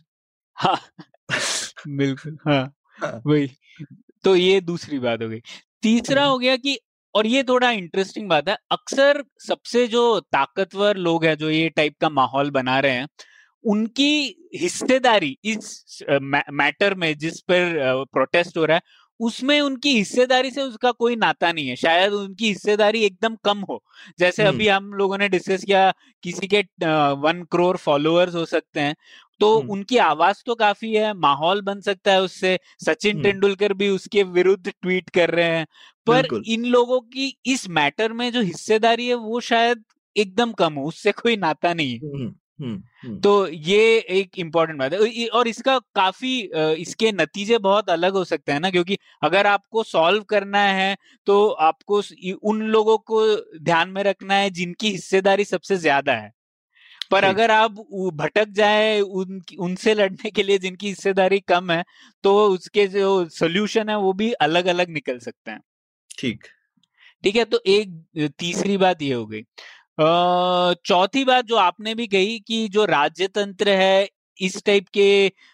हाँ। 0.56 0.82
बिल्कुल 1.88 2.38
हाँ। 2.48 2.74
हाँ। 2.84 3.22
वही। 3.26 3.52
तो 4.24 4.36
ये 4.36 4.62
दूसरी 4.62 5.00
बात 5.00 5.22
हो 5.22 5.30
गई। 5.30 5.42
तीसरा 5.82 6.22
हम्म। 6.22 6.32
हो 6.32 6.40
गया 6.40 6.56
कि 6.56 6.80
और 7.16 7.28
ये 7.28 7.44
थोड़ा 7.44 7.72
इंटरेस्टिंग 7.72 8.30
बात 8.30 8.50
है 8.50 8.58
अक्सर 8.72 9.24
सबसे 9.48 9.88
जो 9.88 10.20
ताकतवर 10.20 10.98
लोग 10.98 11.26
हैं 11.26 11.38
जो 11.38 11.50
ये 11.50 11.70
टाइप 11.70 11.96
का 12.02 12.10
माहौल 12.10 12.52
बना 12.52 12.80
रहे 12.80 12.92
हैं 12.92 13.08
उनकी 13.66 14.36
हिस्सेदारी 14.56 15.38
इस 15.46 16.04
मैटर 16.12 16.96
में 16.96 17.18
जिस 17.18 17.40
पर 17.42 18.06
प्रोटेस्ट 18.14 18.58
हो 18.58 18.66
रहा 18.66 18.76
है 18.76 18.82
उसमें 19.20 19.60
उनकी 19.62 19.94
हिस्सेदारी 19.94 20.52
से 20.52 20.62
उसका 20.62 20.92
कोई 20.92 21.16
नाता 21.16 21.52
नहीं 21.52 21.68
है 21.68 21.76
शायद 21.76 22.14
उनकी 22.14 22.48
हिस्सेदारी 22.48 23.04
एकदम 23.04 23.36
कम 23.36 23.60
हो 23.60 23.84
जैसे 24.20 24.44
हम्म। 24.44 24.56
अभी 24.56 24.68
हम 24.68 24.94
लोगों 24.94 25.18
ने 25.18 25.30
डिस्कस 25.30 25.64
किया 25.64 25.94
किसी 26.24 26.48
के 26.48 26.62
वन 27.22 27.46
करोड़ 27.52 27.76
फॉलोअर्स 27.78 28.36
हो 28.36 28.46
सकते 28.46 28.80
हैं 28.80 28.96
तो 29.40 29.60
हम्म। 29.60 29.72
उनकी 29.72 29.98
आवाज़ 29.98 30.44
तो 30.46 30.56
काफ़ी 30.56 30.94
है 30.94 31.14
माहौल 31.14 31.62
बन 31.62 31.82
सकता 31.82 32.12
है 32.12 32.22
उससे 32.22 32.60
सचिन 32.86 33.12
हम्म। 33.12 33.24
तेंदुलकर 33.24 33.74
भी 33.74 33.90
उसके 33.90 34.24
विरुद्ध 34.24 34.70
ट्वीट 34.70 35.10
कर 35.10 35.30
रहे 35.30 35.58
हैं 35.58 35.66
पर 36.08 36.26
इन 36.48 36.66
लोगों 36.66 37.00
की 37.02 37.38
इस 37.46 37.70
मैटर 37.70 38.14
में 38.14 38.32
जो 38.32 38.42
हिस्सेदारी 38.42 39.08
है 39.08 39.16
वो 39.16 39.40
शायद 39.40 39.84
एकदम 40.18 40.52
कम 40.52 40.74
हो 40.74 40.86
उससे 40.86 41.12
कोई 41.12 41.36
नाता 41.38 41.74
नहीं 41.74 41.94
है। 41.94 42.32
तो 43.24 43.48
ये 43.48 43.98
एक 44.12 44.40
इम्पोर्टेंट 44.40 44.80
बात 44.80 44.94
है। 44.94 45.00
और- 45.30 45.48
इसका 45.48 45.78
काफ़ी 45.96 46.40
इसके 46.82 47.12
नतीजे 47.12 47.58
बहुत 47.58 47.90
अलग 47.90 48.14
हो 48.14 48.24
सकते 48.24 48.52
हैं 48.52 48.60
ना 48.60 48.70
क्योंकि 48.72 48.98
अगर 49.24 49.48
आपको 49.48 49.84
सॉल्व 49.84 50.24
करना 50.24 50.62
है 50.62 50.96
तो 51.28 51.48
आपको 51.50 52.02
उन 52.44 52.62
लोगों 52.62 52.98
को 52.98 53.22
ध्यान 53.60 53.90
में 53.90 54.04
रखना 54.04 54.34
है 54.34 54.50
जिनकी 54.50 54.92
हिस्सेदारी 54.92 55.46
सबसे 55.46 55.78
ज़्यादा 55.78 56.14
है। 56.14 56.32
पर 57.12 57.24
अगर 57.24 57.52
आप 57.52 57.72
भटक 58.16 58.48
जाए 58.50 59.00
उन 59.02 59.42
उनसे 59.60 59.94
लड़ने 59.94 60.30
के 60.32 60.44
लिए 60.44 60.58
जिनकी 60.58 60.88
हिस्सेदारी 60.88 61.40
कम 61.40 61.72
है 61.72 61.84
तो 62.24 62.36
उसके 62.50 62.88
जो 62.88 63.30
सोल्यूशन 63.30 63.90
है 63.90 63.98
वो 63.98 64.14
भी 64.14 64.32
अलग 64.42 64.66
अलग 64.66 64.90
निकल 64.90 65.20
सकते 65.20 65.52
हैं। 65.52 65.60
ठीक। 66.20 66.44
ठीक 67.24 67.36
है 67.36 67.46
तो 67.46 67.62
एक 67.66 68.30
तीसरी 68.40 68.78
बात 68.78 69.02
ये 69.02 69.14
हो 69.14 69.26
गई। 69.26 69.42
चौथी 70.00 71.24
बात 71.26 71.46
जो 71.46 71.56
आपने 71.56 71.96
भी 71.96 72.08
कही 72.08 72.40
कि 72.40 72.68
जो 72.68 72.86
राज्य 72.86 73.28
तंत्र 73.28 73.70
है 73.70 74.10
इस 74.40 74.64
टाइप 74.66 74.88
के 74.88 75.08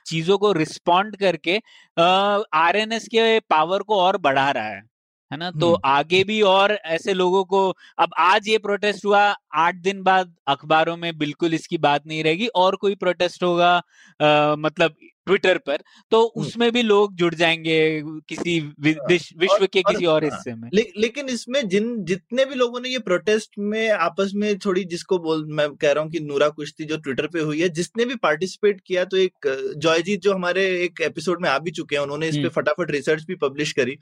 चीज़ों 0.05 0.37
को 0.37 0.51
रिस्पॉन्ड 0.51 1.15
करके 1.15 1.57
आरएनएस 1.97 3.07
के 3.07 3.39
पावर 3.39 3.81
को 3.81 3.99
और 3.99 4.17
बढ़ा 4.17 4.49
रहा 4.51 4.63
है 4.63 4.83
है 5.31 5.37
ना 5.37 5.49
तो। 5.51 5.73
आगे 5.85 6.23
भी 6.23 6.41
और 6.41 6.71
ऐसे 6.71 7.13
लोगों 7.13 7.43
को 7.43 7.69
अब 7.99 8.13
आज 8.19 8.47
ये 8.47 8.57
प्रोटेस्ट 8.57 9.05
हुआ 9.05 9.21
आठ 9.53 9.75
दिन 9.75 10.03
बाद 10.03 10.35
अखबारों 10.47 10.97
में 10.97 11.17
बिल्कुल 11.17 11.53
इसकी 11.53 11.77
बात 11.77 12.07
नहीं 12.07 12.23
रहेगी 12.23 12.47
और 12.55 12.75
कोई 12.75 12.95
प्रोटेस्ट 12.95 13.43
होगा 13.43 13.75
आ, 14.19 14.55
मतलब 14.55 14.95
ट्विटर 15.27 15.57
पर 15.57 15.77
तो 16.11 16.21
हम्म। 16.21 16.45
उसमें 16.45 16.71
भी 16.71 16.81
लोग 16.81 17.15
जुड़ 17.15 17.33
जाएँगे 17.35 18.01
किसी 18.29 18.57
हाँ, 18.59 18.73
विश- 18.79 19.31
विश्व 19.37 19.53
और- 19.53 19.67
के 19.73 19.81
किसी 19.81 20.05
और 20.05 20.23
हाँ, 20.25 20.31
हिस्से 20.31 20.55
में 20.55 20.69
ले, 20.73 20.85
लेकिन 20.97 21.29
इसमें 21.29 21.67
जिन 21.67 22.03
जितने 22.05 22.45
भी 22.45 22.55
लोगों 22.55 22.79
ने 22.79 22.89
ये 22.89 22.99
प्रोटेस्ट 22.99 23.51
में 23.59 23.89
आपस 23.89 24.31
में 24.35 24.57
थोड़ी 24.59 24.83
जिसको 24.85 25.19
बोल 25.19 25.45
मैं 25.45 25.69
कह 25.75 25.91
रहा 25.91 26.03
हूँ 26.03 26.11
कि 26.11 26.19
नूरा 26.19 26.49
कुश्ती 26.49 26.85
जो 26.85 26.97
ट्विटर 26.97 27.27
पे 27.27 27.39
हुई 27.39 27.61
है 27.61 27.69
जिसने 27.69 28.05
भी 28.05 28.15
पार्टिसिपेट 28.15 28.81
किया 28.87 29.05
तो 29.05 29.17
एक 29.17 29.73
जॉयजीत 29.77 30.21
जो 30.21 30.33
हमारे 30.33 30.65
एक 30.83 31.01
एपिसोड 31.01 31.41
में 31.41 31.49
आ 31.49 31.57
भी 31.59 31.71
चुके 31.71 31.95
हैं 31.95 32.03
उन्होंने 32.03 32.27
इस 32.27 32.35
पे 32.35 32.39
हम्म। 32.39 32.49
फटाफट 32.49 32.91
रिसर्च 32.91 33.23
भी 33.23 33.35
पब्लिश 33.35 33.71
करी 33.71 33.97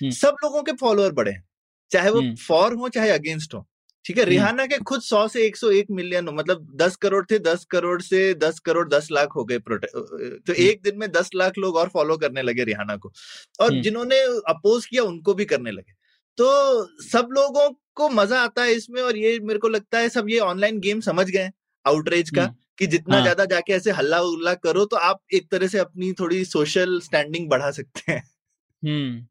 हम्म। 0.00 0.10
सब 0.10 0.36
लोगों 0.44 0.62
के 0.62 0.72
फॉलोअर 0.72 1.12
बढ़े 1.12 1.36
चाहे 1.90 2.10
वो। 2.10 2.22
फॉर 2.36 2.74
हो 2.74 2.88
चाहे 2.88 3.10
अगेंस्ट 3.10 3.54
हो 3.54 3.66
ठीक 4.08 4.18
है 4.18 4.24
हम्म। 4.24 4.30
रिहाना 4.30 4.64
के 4.66 4.78
खुद 4.88 5.00
सौ 5.02 5.26
से 5.28 5.44
एक 5.46 5.56
सौ 5.56 5.70
एक 5.70 5.86
मिलियन 5.90 6.28
मतलब 6.30 6.66
दस 6.76 6.96
करोड़ 6.96 7.24
थे 7.30 7.38
दस 7.38 7.64
करोड़ 7.64 8.00
से 8.02 8.22
दस 8.36 8.58
करोड़ 8.58 8.88
दस 8.88 9.08
लाख 9.12 9.34
हो 9.36 9.44
गए 9.44 9.58
तो 9.58 9.74
हम्म। 9.74 10.54
एक 10.58 10.80
दिन 10.82 10.98
में 10.98 11.10
दस 11.12 11.30
लाख 11.34 11.58
लोग 11.58 11.76
और 11.76 11.88
फॉलो 11.88 12.16
करने 12.16 12.42
लगे 12.42 12.64
रिहाना 12.64 12.96
को 12.96 13.12
और 13.60 13.70
हम्म। 13.70 13.82
जिन्होंने 13.82 14.20
अपोज 14.48 14.86
किया 14.86 15.02
उनको 15.02 15.34
भी 15.34 15.44
करने 15.44 15.70
लगे 15.70 15.92
तो 16.38 16.46
सब 17.02 17.28
लोगों 17.32 17.68
को 17.94 18.08
मज़ा 18.08 18.40
आता 18.40 18.62
है 18.62 18.74
इसमें 18.74 19.02
और 19.02 19.16
ये 19.16 19.38
मेरे 19.40 19.58
को 19.58 19.68
लगता 19.68 19.98
है 19.98 20.08
सब 20.08 20.30
ये 20.30 20.38
ऑनलाइन 20.38 20.80
गेम 20.80 21.00
समझ 21.00 21.26
गए 21.30 21.50
आउटरीच 21.84 22.30
का। 22.30 22.54
कि 22.78 22.86
जितना 22.86 23.14
हाँ। 23.14 23.22
ज़्यादा 23.22 23.44
जाके 23.44 23.72
ऐसे 23.72 23.90
हल्ला 23.90 24.20
उल्ला 24.20 24.52
करो 24.54 24.84
तो 24.84 24.96
आप 24.96 25.20
एक 25.34 25.50
तरह 25.50 25.66
से 25.66 25.78
अपनी 25.78 26.12
थोड़ी 26.12 26.44
सोशल 26.44 27.00
स्टैंडिंग 27.00 27.48
बढ़ा 27.48 27.70
सकते 27.70 28.12
हैं 28.12 28.22
हम्म 28.82 29.26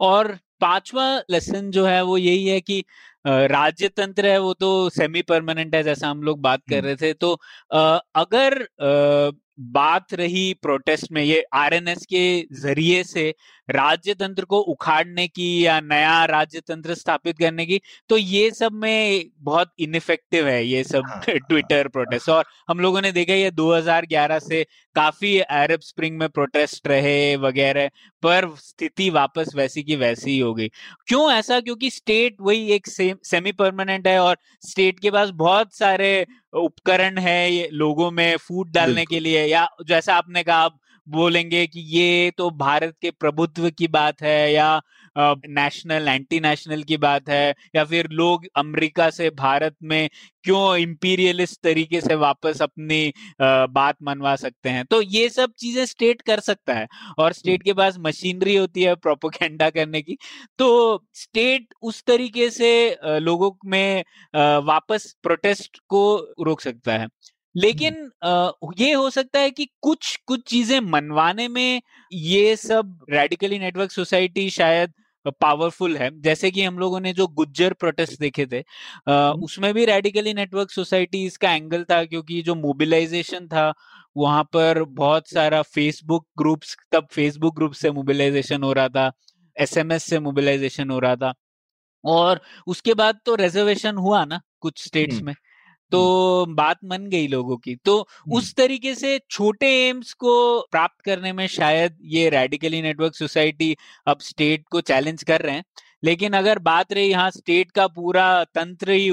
और 0.00 0.38
पांचवा 0.60 1.06
लेसन 1.30 1.70
जो 1.70 1.84
है 1.86 2.02
वो 2.02 2.16
यही 2.16 2.46
है 2.46 2.60
कि 2.60 2.84
राज्य 3.24 3.88
तंत्र 3.88 4.26
है 4.26 4.38
वो 4.38 4.52
तो 4.54 4.88
सेमी 4.90 5.22
परमानेंट 5.22 5.74
है 5.74 5.82
जैसा 5.82 6.08
हम 6.08 6.22
लोग 6.22 6.40
बात 6.40 6.62
कर 6.70 6.76
हम्म। 6.76 6.86
रहे 6.86 6.96
थे 6.96 7.12
तो 7.14 7.32
अगर 8.16 8.66
बात 9.72 10.14
रही 10.14 10.52
प्रोटेस्ट 10.62 11.12
में 11.12 11.22
ये 11.22 11.42
आरएनएस 11.54 12.06
के 12.06 12.24
ज़रिए 12.54 13.02
से 13.04 13.32
राज्य 13.70 14.14
तंत्र 14.14 14.44
को 14.44 14.58
उखाड़ने 14.58 15.28
की 15.28 15.66
या 15.66 15.80
नया 15.80 16.24
राज्य 16.24 16.60
तंत्र 16.60 16.94
स्थापित 16.94 17.38
करने 17.38 17.66
की 17.66 17.80
तो 18.08 18.16
ये 18.16 18.50
सब 18.50 18.72
में 18.72 19.24
बहुत 19.38 19.72
इनफेक्टिव 19.78 20.48
है 20.48 20.66
ये 20.66 20.84
सब 20.84 21.02
हाँ, 21.06 21.20
ट्विटर 21.20 21.76
हाँ, 21.76 21.88
प्रोटेस्ट 21.88 22.28
और 22.28 22.44
हम 22.68 22.80
लोगों 22.80 23.00
ने 23.00 23.12
देखा 23.12 23.34
ये 23.34 23.50
2011 23.50 24.38
से 24.38 24.66
काफ़ी 24.94 25.38
अरब 25.38 25.80
स्प्रिंग 25.80 26.18
में 26.18 26.28
प्रोटेस्ट 26.28 26.86
रहे 26.86 27.36
वगैरह 27.36 27.90
पर 28.22 28.54
स्थिति 28.56 29.10
वापस 29.10 29.52
वैसी 29.54 29.82
की 29.82 29.96
वैसी 29.96 30.30
ही 30.30 30.38
हो 30.38 30.54
गई। 30.54 30.68
क्यों 31.06 31.32
ऐसा? 31.32 31.60
क्योंकि 31.60 31.90
स्टेट 31.90 32.36
वही 32.40 32.72
एक 32.72 32.86
से, 32.86 33.14
सेमी 33.24 33.52
परमानेंट 33.52 34.06
है 34.06 34.18
और 34.18 34.36
स्टेट 34.68 35.00
के 35.00 35.10
पास 35.10 35.30
बहुत 35.30 35.74
सारे 35.74 36.26
उपकरण 36.52 37.18
है 37.18 37.52
ये 37.52 37.68
लोगों 37.72 38.10
में 38.10 38.36
फ़ूड 38.36 38.70
डालने 38.70 39.04
के 39.04 39.20
लिए 39.20 39.44
या 39.44 39.68
जैसा 39.86 40.14
आपने 40.14 40.42
कहा 40.42 40.56
आप 40.56 40.80
बोलेंगे 41.06 41.66
कि 41.66 41.80
ये 41.90 42.30
तो 42.32 42.50
भारत 42.58 42.94
के 43.02 43.10
प्रभुत्व 43.12 43.68
की 43.72 43.86
बात 43.90 44.22
है 44.22 44.52
या 44.52 44.80
नेशनल 45.16 46.08
एंटी 46.08 46.38
नेशनल 46.40 46.82
की 46.84 46.96
बात 46.98 47.28
है 47.28 47.54
या 47.76 47.84
फिर 47.84 48.08
लोग 48.12 48.46
अमेरिका 48.56 49.08
से 49.10 49.28
भारत 49.32 49.76
में 49.84 50.08
क्यों 50.44 50.76
इंपीरियलिस्ट 50.78 51.60
तरीके 51.62 52.00
से 52.00 52.14
वापस 52.16 52.62
अपनी 52.62 53.12
बात 53.40 53.96
मनवा 54.02 54.34
सकते 54.36 54.68
हैं? 54.68 54.84
तो 54.86 55.00
ये 55.02 55.28
सब 55.30 55.52
चीज़ें 55.58 55.84
स्टेट 55.86 56.22
कर 56.22 56.40
सकता 56.42 56.74
है 56.74 56.86
और 57.18 57.32
स्टेट 57.32 57.62
के 57.62 57.72
पास 57.74 57.96
मशीनरी 58.00 58.56
होती 58.56 58.82
है 58.82 58.94
प्रोपोगेंडा 58.96 59.70
करने 59.70 60.02
की। 60.02 60.16
तो 60.58 61.02
स्टेट 61.14 61.74
उस 61.82 62.02
तरीके 62.06 62.50
से 62.50 62.70
लोगों 63.20 63.50
में 63.66 64.04
वापस 64.64 65.14
प्रोटेस्ट 65.22 65.78
को 65.88 66.04
रोक 66.44 66.60
सकता 66.60 66.92
है। 66.94 67.08
लेकिन 67.54 68.10
आ, 68.24 68.50
ये 68.78 68.92
हो 68.94 69.08
सकता 69.10 69.38
है 69.40 69.50
कि 69.52 69.66
कुछ 69.82 70.16
कुछ 70.26 70.42
चीज़ें 70.48 70.78
मनवाने 70.82 71.48
में 71.48 71.80
ये 72.12 72.54
सब 72.56 72.98
रेडिकली 73.10 73.58
नेटवर्क 73.58 73.90
सोसाइटी 73.92 74.48
शायद 74.50 74.92
पावरफुल 75.40 75.96
है। 75.96 76.10
जैसे 76.22 76.50
कि 76.50 76.62
हम 76.62 76.78
लोगों 76.78 77.00
ने 77.00 77.12
जो 77.14 77.26
गुज्जर 77.30 77.72
प्रोटेस्ट 77.74 78.18
देखे 78.20 78.46
थे 78.46 78.62
आ, 79.08 79.30
उसमें 79.32 79.72
भी 79.74 79.84
रेडिकली 79.84 80.34
नेटवर्क 80.34 80.70
सोसाइटी 80.70 81.24
इसका 81.26 81.52
एंगल 81.52 81.84
था 81.90 82.04
क्योंकि 82.04 82.40
जो 82.42 82.54
मोबिलाइजेशन 82.56 83.46
था 83.48 83.72
वहाँ 84.16 84.42
पर 84.52 84.82
बहुत 84.94 85.28
सारा 85.30 85.62
फेसबुक 85.64 86.26
ग्रुप्स 86.38 86.76
तब 86.92 87.06
फेसबुक 87.12 87.54
ग्रुप 87.56 87.72
से 87.74 87.90
मोबिलाइजेशन 87.92 88.62
हो 88.62 88.72
रहा 88.72 88.88
था 88.90 89.10
एसएमएस 89.56 90.04
से 90.04 90.18
मोबिलाइजेशन 90.20 90.90
हो 90.90 90.98
रहा 90.98 91.16
था। 91.16 91.32
और 92.04 92.40
उसके 92.68 92.94
बाद 92.94 93.18
तो 93.26 93.34
रिजर्वेशन 93.36 93.96
हुआ 93.98 94.24
ना 94.26 94.40
कुछ 94.60 94.84
स्टेट्स 94.84 95.22
में। 95.22 95.34
तो 95.92 96.46
बात 96.48 96.78
मन 96.84 97.06
गई 97.06 97.26
लोगों 97.26 97.56
की। 97.56 97.74
तो 97.76 98.06
उस 98.32 98.54
तरीके 98.54 98.94
से 98.94 99.18
छोटे 99.30 99.68
एम्स 99.88 100.12
को 100.12 100.60
प्राप्त 100.72 101.04
करने 101.04 101.32
में 101.32 101.46
शायद 101.46 101.96
ये 102.02 102.28
रेडिकली 102.30 102.82
नेटवर्क 102.82 103.14
सोसाइटी 103.14 103.76
अब 104.06 104.20
स्टेट 104.20 104.64
को 104.70 104.80
चैलेंज 104.80 105.22
कर 105.22 105.40
रहे 105.40 105.54
हैं। 105.54 105.64
लेकिन 106.04 106.32
अगर 106.32 106.58
बात 106.58 106.92
रही 106.92 107.08
यहाँ 107.10 107.30
स्टेट 107.30 107.70
का 107.70 107.86
पूरा 107.86 108.24
तंत्र 108.44 108.90
ही 108.90 109.10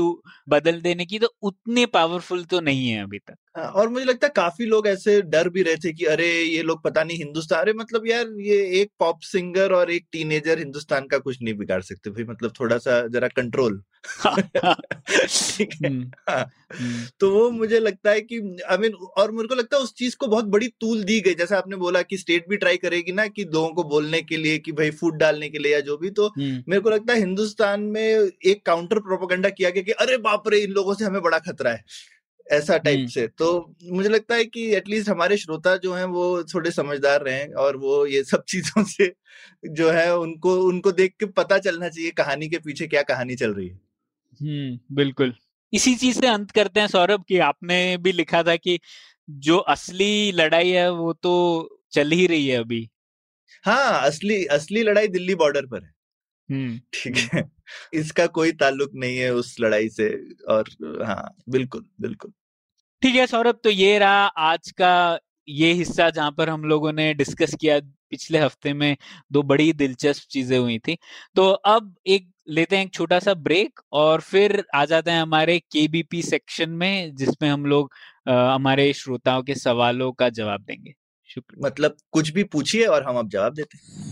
बदल 0.50 0.82
देने 0.82 1.06
की 1.06 1.20
तो 1.20 1.28
उतने 1.42 1.86
पावरफुल 1.86 2.44
तो 2.44 2.60
नहीं 2.60 2.90
है 2.90 3.04
अभी 3.04 3.20
तक। 3.20 3.36
हाँ, 3.58 3.66
और 3.66 3.90
मुझे 3.90 4.06
लगता 4.06 4.28
है 4.28 4.34
काफ़ी 4.36 4.66
लोग 4.66 4.88
ऐसे 4.88 5.22
डर 5.22 5.50
भी 5.50 5.62
रहे 5.62 5.76
थे 5.76 5.94
कि 5.94 6.06
अरे 6.06 6.28
ये 6.42 6.62
लोग 6.64 6.84
पता 6.84 7.04
नहीं 7.04 7.18
हिंदुस्तान 7.18 7.60
अरे 7.60 7.74
मतलब 7.74 8.08
यार 8.08 8.26
ये 8.40 8.58
एक 8.82 8.92
पॉप 9.00 9.20
सिंगर 9.22 9.74
और 9.74 9.92
एक 9.92 10.06
टीनेजर 10.12 10.60
हिंदुस्तान 10.60 11.08
का 11.08 11.18
कुछ 11.18 11.38
नहीं 11.42 11.54
बिगाड़ 11.54 11.82
सकते। 11.82 12.10
भाई 12.10 12.24
मतलब 12.24 12.54
थोड़ा 12.60 12.78
सा 12.78 13.00
जरा 13.08 13.28
कंट्रोल 13.28 13.82
ठीक 14.04 15.74
है? 15.84 15.90
हम्म, 15.90 16.12
हाँ, 16.30 16.52
हम्म। 16.74 17.06
तो 17.20 17.32
वो 17.32 17.50
मुझे 17.52 17.80
लगता 17.80 18.12
है 18.12 18.22
कि 18.22 18.58
आई 18.70 18.78
मीन 18.78 18.94
और 18.94 19.32
मेरे 19.32 19.48
को 19.48 19.56
लगता 19.56 19.78
है 19.78 19.84
उस 19.84 19.94
चीज़ 19.94 20.16
को 20.18 20.28
बहुत 20.28 20.46
बड़ी 20.46 20.68
तूल 20.68 21.04
दी 21.04 21.22
गई। 21.22 21.34
जैसे 21.34 21.56
आपने 21.56 21.76
बोला 21.76 22.02
कि 22.02 22.18
स्टेट 22.18 22.50
भी 22.50 22.58
ट्राई 22.58 22.78
करेगी 22.78 23.12
ना 23.12 23.28
कि 23.28 23.44
लोगों 23.44 23.70
को 23.70 23.84
बोलने 23.84 24.22
के 24.22 24.38
लिए 24.38 24.58
कि 24.58 24.72
भाई 24.72 24.92
फ़ूड 24.92 25.16
डालने 25.16 25.50
के 25.50 25.60
लिए 25.60 25.74
या 25.74 25.80
जो 25.80 25.98
भी 25.98 26.10
तो 26.10 26.28
हम्म। 26.28 26.64
मेरे 26.70 26.80
को 26.80 26.90
लगता 26.90 27.14
है 27.14 27.20
हिंदुस्तान 27.20 27.82
में 27.82 28.30
एक 28.46 28.66
काउंटर 28.66 29.00
प्रोपोगंडा 29.00 29.50
किया 29.50 29.70
गया 29.70 29.84
कि 29.84 29.92
अरे 29.92 30.18
बाप 30.18 30.48
रे 30.48 30.60
इन 30.60 30.72
लोगों 30.72 30.94
से 30.94 31.06
हमें 31.06 31.22
बड़ा 31.22 31.40
खतरा 31.40 31.72
है 31.72 31.84
ऐसा 32.52 32.78
टाइप 32.78 33.08
से। 33.10 33.28
तो 33.28 33.76
मुझे 33.86 34.10
लगता 34.10 34.36
है 34.36 34.46
कि 34.46 34.76
एटलीस्ट 34.76 35.10
हमारे 35.10 35.38
श्रोता 35.38 35.78
जो 35.78 35.94
हैं 35.94 36.06
वो 36.06 36.44
थोड़े 36.44 36.72
समझदार 36.72 37.22
रहे 37.22 37.46
और 37.46 37.78
वो 37.78 38.06
ये 38.06 38.24
सब 38.24 38.44
चीज़ों 38.48 38.84
से 38.84 39.14
जो 39.70 39.90
है 39.90 40.18
उनको 40.18 40.56
उनको 40.62 40.92
देख 40.92 41.16
के 41.20 41.26
पता 41.26 41.58
चलना 41.58 41.90
चाहिए 41.90 42.12
कहानी 42.12 42.50
के 42.50 42.58
पीछे 42.58 42.88
क्या 42.88 43.02
कहानी 43.02 43.36
चल 43.36 43.54
रही 43.54 43.68
है। 43.68 43.91
हम्म 44.34 44.96
बिल्कुल। 44.96 45.34
इसी 45.74 45.96
चीज़ 45.96 46.20
से 46.20 46.28
अंत 46.28 46.52
करते 46.52 46.80
हैं 46.80 46.88
सौरभ 46.88 47.24
कि 47.28 47.38
आपने 47.42 47.78
भी 47.98 48.12
लिखा 48.12 48.42
था 48.44 48.56
कि 48.58 48.80
जो 49.30 49.58
असली 49.74 50.32
लड़ाई 50.32 50.70
है 50.70 50.90
वो 50.92 51.14
तो 51.16 51.34
चल 51.94 52.12
ही 52.12 52.26
रही 52.28 52.48
है 52.48 52.58
अभी। 52.58 52.88
हाँ 53.66 54.02
असली 54.02 54.46
असली 54.54 54.84
लड़ाई 54.84 55.08
दिल्ली 55.10 55.36
बॉर्डर 55.36 55.66
पर 55.66 55.84
है। 55.84 55.92
हम्म 56.50 56.80
ठीक 56.94 57.18
है। 57.34 57.44
इसका 57.96 58.28
कोई 58.30 58.54
ताल्लुक 58.54 58.92
नहीं 58.96 59.18
है 59.18 59.32
उस 59.36 59.56
लड़ाई 59.62 59.90
से 59.92 60.10
और 60.50 60.70
हाँ 61.06 61.24
बिल्कुल 61.50 61.86
बिल्कुल। 62.02 62.34
ठीक 63.02 63.16
है 63.16 63.28
सौरभ 63.28 63.60
तो 63.66 63.72
ये 63.72 64.00
रहा 64.00 64.26
आज 64.44 64.72
का 64.74 65.20
ये 65.50 65.74
हिस्सा 65.74 66.10
जहाँ 66.12 66.32
पर 66.34 66.50
हम 66.50 66.66
लोगों 66.66 66.94
ने 66.94 67.14
डिस्कस 67.16 67.56
किया। 67.62 67.80
पिछले 68.12 68.40
हफ़्ते 68.40 68.74
में 68.74 68.98
दो 69.34 69.44
बड़ी 69.44 69.74
दिलचस्प 69.74 70.28
चीज़ें 70.32 70.58
हुई 70.60 70.80
थी। 70.80 70.98
तो 71.36 71.50
अब 71.52 71.96
एक 72.08 72.30
लेते 72.48 72.78
हैं 72.78 72.86
एक 72.86 72.94
छोटा 72.94 73.20
सा 73.20 73.34
ब्रेक 73.34 73.80
और 73.94 74.22
फिर 74.22 74.64
आ 74.76 74.84
जाते 74.86 75.12
हैं 75.12 75.22
हमारे 75.22 75.58
केबीपी 75.72 76.22
सेक्शन 76.22 76.70
में 76.70 77.16
जिसमें 77.16 77.50
हम 77.50 77.66
लोग 77.66 77.92
हमारे 78.30 78.92
श्रोताओं 78.94 79.44
के 79.44 79.56
सवालों 79.56 80.12
का 80.12 80.30
जवाब 80.30 80.62
देंगे। 80.62 80.94
शुक्रिया। 81.30 81.68
मतलब 81.68 81.96
कुछ 82.12 82.30
भी 82.30 82.44
पूछिए 82.44 82.86
और 82.86 83.04
हम 83.04 83.18
अब 83.18 83.30
जवाब 83.30 83.54
देते 83.54 83.78
हैं। 83.78 84.10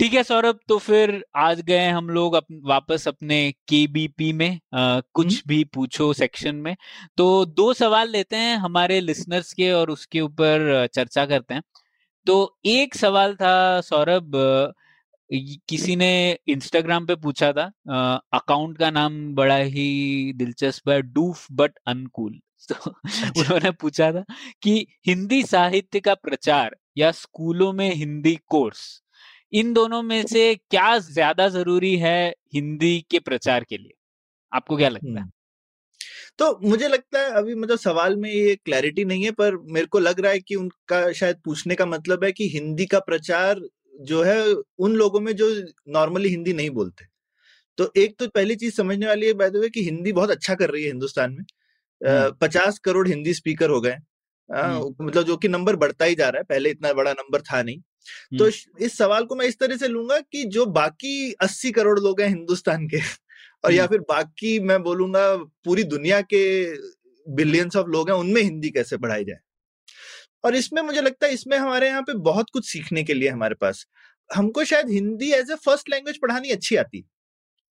ठीक 0.00 0.14
है 0.14 0.22
सौरभ 0.22 0.58
तो 0.68 0.76
फिर 0.78 1.24
आज 1.36 1.60
गए 1.60 1.88
हम 1.88 2.08
लोग 2.10 2.34
अप, 2.34 2.46
वापस 2.64 3.06
अपने 3.08 3.38
केबीपी 3.68 4.32
में 4.32 4.60
आ, 4.74 5.00
कुछ 5.14 5.42
भी 5.46 5.62
पूछो 5.64 6.12
सेक्शन 6.12 6.56
में। 6.56 6.74
तो 7.16 7.44
दो 7.46 7.72
सवाल 7.74 8.10
लेते 8.10 8.36
हैं 8.36 8.56
हमारे 8.56 9.00
लिसनर्स 9.00 9.52
के 9.52 9.70
और 9.72 9.90
उसके 9.90 10.20
ऊपर 10.20 10.86
चर्चा 10.94 11.26
करते 11.26 11.54
हैं। 11.54 11.62
तो 12.26 12.34
एक 12.66 12.94
सवाल 12.94 13.34
था 13.36 13.54
सौरभ 13.82 14.32
किसी 15.68 15.94
ने 15.96 16.08
इंस्टाग्राम 16.48 17.06
पे 17.06 17.14
पूछा 17.16 17.52
था 17.52 17.64
अकाउंट 18.34 18.78
का 18.78 18.90
नाम 18.90 19.14
बड़ा 19.34 19.56
ही 19.68 19.86
दिलचस्प 20.36 20.88
है 20.90 21.00
डूफ 21.04 21.46
बट 21.52 21.78
अनकूल 21.88 22.40
तो 22.68 22.74
अच्छा। 22.90 23.28
उन्होंने 23.36 23.70
पूछा 23.72 24.10
था 24.12 24.24
कि 24.62 24.76
हिंदी 25.06 25.42
साहित्य 25.44 26.00
का 26.00 26.14
प्रचार 26.16 26.76
या 26.98 27.10
स्कूलों 27.14 27.72
में 27.72 27.90
हिंदी 27.94 28.34
कोर्स 28.48 28.82
इन 29.52 29.72
दोनों 29.72 30.02
में 30.04 30.22
से 30.26 30.54
क्या 30.56 30.96
ज़्यादा 31.00 31.48
ज़रूरी 31.50 31.96
है 31.98 32.18
हिंदी 32.54 33.00
के 33.10 33.18
प्रचार 33.20 33.64
के 33.64 33.78
लिए 33.78 33.94
आपको 34.52 34.76
क्या 34.76 34.88
लगता 34.90 35.20
है। 35.20 35.26
तो 36.38 36.58
मुझे 36.62 36.88
लगता 36.88 37.20
है 37.20 37.30
अभी 37.30 37.54
मतलब 37.54 37.78
सवाल 37.78 38.16
में 38.16 38.30
ये 38.30 38.54
क्लैरिटी 38.56 39.04
नहीं 39.04 39.24
है 39.24 39.30
पर 39.30 39.56
मेरे 39.56 39.86
को 39.86 39.98
लग 39.98 40.20
रहा 40.20 40.32
है 40.32 40.40
कि 40.40 40.54
उनका 40.54 41.12
शायद 41.12 41.36
पूछने 41.44 41.74
का 41.74 41.86
मतलब 41.86 42.24
है 42.24 42.32
कि 42.32 42.48
हिंदी 42.48 42.86
का 42.86 42.98
प्रचार 43.00 43.60
जो 44.02 44.22
है 44.22 44.54
उन 44.78 44.94
लोगों 44.94 45.20
में 45.20 45.36
जो 45.36 45.50
नॉर्मली 45.88 46.28
हिंदी 46.28 46.52
नहीं 46.52 46.70
बोलते। 46.70 47.06
तो 47.78 47.92
एक 47.96 48.16
तो 48.18 48.28
पहली 48.28 48.56
चीज़ 48.56 48.74
समझने 48.74 49.06
वाली 49.06 49.26
है 49.26 49.32
बाय 49.32 49.68
कि 49.68 49.84
हिंदी 49.84 50.12
बहुत 50.12 50.30
अच्छा 50.30 50.54
कर 50.54 50.70
रही 50.70 50.82
है 50.82 50.88
हिंदुस्तान 50.88 51.32
में। 51.32 51.44
पचास 52.40 52.78
करोड़ 52.78 53.08
हिंदी 53.08 53.34
स्पीकर 53.34 53.70
हो 53.70 53.80
गए। 53.80 53.96
मतलब 54.50 55.22
जो 55.22 55.36
कि 55.36 55.48
नंबर 55.48 55.76
बढ़ता 55.76 56.04
ही 56.04 56.14
जा 56.14 56.28
रहा 56.28 56.38
है 56.38 56.44
पहले 56.44 56.70
इतना 56.70 56.92
बड़ा 56.92 57.12
नंबर 57.12 57.40
था 57.42 57.62
नहीं। 57.62 57.80
तो 58.38 58.48
इस 58.80 58.98
सवाल 58.98 59.24
को 59.24 59.36
मैं 59.36 59.46
इस 59.46 59.58
तरह 59.58 59.76
से 59.76 59.88
लूँगा 59.88 60.20
कि 60.20 60.44
जो 60.44 60.66
बाकी 60.66 61.32
अस्सी 61.32 61.72
करोड़ 61.72 62.00
लोग 62.00 62.20
हैं 62.20 62.28
हिंदुस्तान 62.28 62.88
के 62.88 62.98
और 63.64 63.72
या 63.72 63.86
फिर 63.86 64.00
बाकी 64.08 64.58
मैं 64.62 64.82
बोलूँगा 64.82 65.34
पूरी 65.64 65.84
दुनिया 65.86 66.20
के 66.24 66.44
बिलियंस 67.26 67.76
ऑफ़ 67.76 67.88
लोग 67.88 68.10
हैं 68.10 68.16
उनमें 68.16 68.42
हिंदी 68.42 68.70
कैसे 68.70 68.96
पढ़ाई 68.96 69.24
जाए? 69.24 69.38
और 70.44 70.54
इसमें 70.56 70.82
मुझे 70.82 71.00
लगता 71.00 71.26
है 71.26 71.34
इसमें 71.34 71.56
हमारे 71.58 71.86
यहाँ 71.88 72.02
पे 72.02 72.14
बहुत 72.22 72.50
कुछ 72.52 72.68
सीखने 72.68 73.02
के 73.04 73.14
लिए 73.14 73.28
हमारे 73.28 73.54
पास। 73.54 73.86
हमको 74.30 74.64
शायद 74.64 74.90
Hindi 74.90 75.30
as 75.32 75.50
a 75.50 75.54
first 75.64 75.90
language 75.90 76.18
पढ़ानी 76.22 76.50
अच्छी 76.50 76.76
आती। 76.76 77.04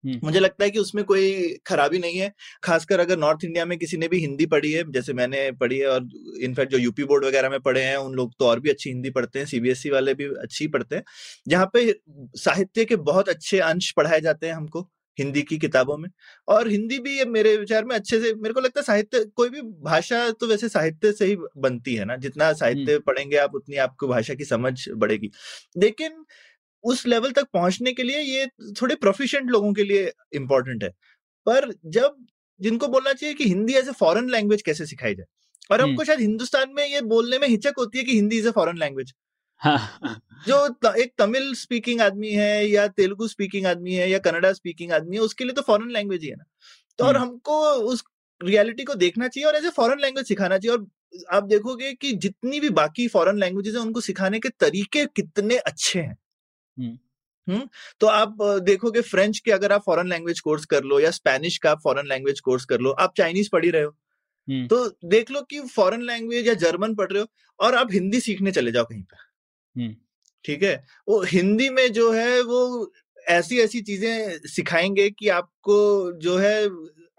मुझे 0.04 0.40
लगता 0.40 0.64
है 0.64 0.70
कि 0.72 0.80
उसमें 0.80 1.04
कोई 1.06 1.58
खराबी 1.68 2.00
नहीं 2.00 2.18
है 2.18 2.32
खासकर 2.64 3.00
अगर 3.00 3.18
नॉर्थ 3.18 3.44
इंडिया 3.46 3.66
में 3.66 3.78
किसी 3.80 3.98
ने 3.98 4.08
भी 4.08 4.18
हिंदी 4.20 4.46
पढ़ी 4.46 4.72
है 4.72 4.84
जैसे 4.92 5.14
मैंने 5.14 5.52
पढ़ी 5.60 5.78
है 5.80 5.88
और 5.88 6.08
इनफैक्ट 6.44 6.72
जो 6.72 6.78
यूपी 6.78 7.04
बोर्ड 7.04 7.26
वगैरह 7.26 7.50
में 7.50 7.60
पढ़े 7.62 7.82
हैं 7.82 7.96
उन 7.98 8.14
लोग 8.16 8.34
तो 8.40 8.46
और 8.48 8.60
भी 8.60 8.70
अच्छी 8.70 8.90
हिंदी 8.90 9.10
पढ़ते 9.12 9.40
हैं 9.40 9.46
सीबीएसई 9.46 9.90
वाले 9.90 10.14
भी 10.14 10.26
अच्छी 10.44 10.68
पढ़ते 10.68 10.96
हैं। 10.96 11.04
जहाँ 11.48 11.70
पे 11.74 11.94
साहित्य 12.38 12.86
के 12.86 12.96
बहुत 13.04 13.30
अच्छे 13.30 13.60
अंश 13.62 13.92
पढ़ाए 13.98 14.22
जाते 14.22 14.48
हैं 14.48 14.54
हमको। 14.54 14.90
हिंदी 15.18 15.42
की 15.42 15.58
किताबों 15.58 15.98
में। 15.98 16.10
और 16.48 16.68
हिंदी 16.68 17.00
भी 17.00 17.18
ये 17.18 17.26
मेरे 17.28 17.56
विचार 17.58 17.86
में 17.86 17.96
अच्छे 17.96 18.20
से 18.22 18.34
मेरे 18.34 18.54
को 18.54 18.60
लगता 18.60 18.80
है 18.80 18.84
साहित्य 18.84 19.24
कोई 19.36 19.50
भी 19.50 19.62
भाषा 19.84 20.30
तो 20.32 20.48
वैसे 20.48 20.70
साहित्य 20.70 21.12
से 21.12 21.26
ही 21.26 21.36
बनती 21.58 21.96
है 21.96 22.06
ना 22.06 22.16
जितना 22.18 22.52
साहित्य 22.54 23.00
पढ़ेंगे 23.00 23.38
आप 23.38 23.56
उतनी 23.56 23.76
आपको 23.78 24.08
भाषा 24.08 24.34
की 24.34 24.46
समझ 24.46 24.74
बढ़ेगी। 24.92 25.32
लेकिन 25.78 26.26
उस 26.84 27.06
लेवल 27.08 27.32
तक 27.32 27.48
पहुँचने 27.54 27.92
के 27.94 28.04
लिए 28.04 28.20
ये 28.20 28.48
थोड़े 28.82 28.96
प्रोफिशिएंट 28.96 29.50
लोगों 29.52 29.74
के 29.74 29.84
लिए 29.84 30.12
इम्पोर्टेंट 30.34 30.84
है। 30.84 30.90
पर 31.48 31.72
जब 31.88 32.16
जिनको 32.60 32.88
बोलना 32.88 33.14
चाहिए 33.14 33.36
कि 33.36 33.46
Hindi 33.46 33.74
as 33.74 33.88
a 33.90 33.92
foreign 33.92 34.30
language 34.30 34.62
कैसे 34.62 34.86
सिखाई 34.86 35.16
जाए? 35.16 35.26
और। 35.70 35.82
हमको 35.82 36.04
शायद 36.04 36.20
हिंदुस्तान 36.20 36.74
में 36.74 36.86
ये 36.88 37.02
बोलने 37.04 37.38
में 37.40 37.48
हिचक 37.48 37.74
होती 37.80 37.98
है 37.98 38.04
कि 38.04 38.14
Hindi 38.14 38.38
is 38.38 38.48
a 38.48 38.52
foreign 38.52 38.78
language. 38.78 39.14
जो 40.48 40.68
त, 40.70 40.94
एक 40.98 41.14
तमिल 41.18 41.54
स्पीकिंग 41.56 42.02
आदमी 42.02 42.32
है 42.32 42.68
या 42.68 42.88
तेलुगु 42.94 43.28
स्पीकिंग 43.28 43.66
आदमी 43.66 43.94
है 43.94 44.10
या 44.10 44.18
कन्नड़ा 44.20 44.52
स्पीकिंग 44.54 44.92
आदमी 44.92 45.16
है 45.16 45.22
उसके 45.22 45.44
लिए 45.44 45.54
तो 45.54 45.62
फॉरेन 45.62 45.92
लैंग्वेज 45.92 46.24
ही 46.24 46.30
है 46.30 46.36
ना 46.36 46.44
तो 47.00 47.06
और 47.06 47.16
हम्म। 47.16 47.28
हमको 47.28 47.60
उस 47.92 48.04
रियलिटी 48.42 48.84
को 48.84 48.96
देखना 48.96 49.28
चाहिए 49.28 49.48
और 49.48 49.56
एज 49.56 49.66
ए 49.66 49.70
फॉरेन 49.70 50.00
लैंग्वेज 50.00 50.28
सिखाना 50.28 50.58
चाहिए 50.58 50.78
और 50.78 50.86
आप 51.32 51.44
देखोगे 51.46 51.94
कि 51.94 52.12
जितनी 52.18 52.60
भी 52.60 52.70
बाकी 52.74 53.08
फॉरेन 53.08 53.38
लैंग्वेजेस 53.38 53.74
है 53.76 53.82
उनको 53.82 54.02
सिखाने 54.02 54.40
के 54.40 54.50
तरीके 54.60 55.06
कितने 55.16 55.58
अच्छे 55.58 56.00
हैं 56.00 56.18
हम्म। 56.78 56.98
हम्म 57.48 57.68
तो 58.00 58.08
आप 58.08 58.38
देखोगे 58.64 59.02
फ्रेंच 59.04 59.40
के 59.40 59.52
अगर 59.52 59.72
आप 59.72 59.84
फॉरेन 59.86 60.08
लैंग्वेज 60.08 60.40
कोर्स 60.40 60.66
कर 60.66 60.84
लो 60.84 61.00
या 61.00 61.12
स्पेनिश 61.12 61.58
का 61.58 61.72
आप 61.72 61.82
फॉरेन 61.84 62.08
लैंग्वेज 62.08 62.40
कोर्स 62.40 62.66
कर 62.66 62.80
लो 62.80 62.92
आप 63.00 63.14
चाइनीज़ 63.18 63.50
पढ़ी 63.52 63.70
रहे 63.70 63.84
हो 63.84 63.96
हम्म। 64.48 64.68
तो 64.68 64.88
देख 65.08 65.32
लो 65.32 65.42
कि 65.42 65.60
फॉरेन 65.76 66.02
लैंग्वेज 66.02 66.48
या 66.48 66.54
जर्मन 66.60 66.96
पढ़ 66.96 67.12
रहे 67.12 67.22
हो 67.22 67.28
और 67.60 67.76
आप 67.76 67.92
हिंदी 67.92 68.20
सीखने 68.20 68.52
चले 68.52 68.72
जाओ 68.72 68.86
कहीं 68.86 69.02
पे 69.02 69.16
हम्म। 69.16 69.33
ठीक 70.46 70.64
है? 70.64 70.76
वो 71.10 71.22
हिंदी 71.24 71.70
में 71.70 71.92
जो 71.94 72.12
है 72.14 72.42
वो 72.42 72.92
ऐसी 73.28 73.60
ऐसी 73.60 73.82
चीज़ें 73.82 74.40
सिखाएँगे 74.46 75.10
कि 75.10 75.28
आपको 75.30 76.12
जो 76.14 76.38
है 76.38 76.66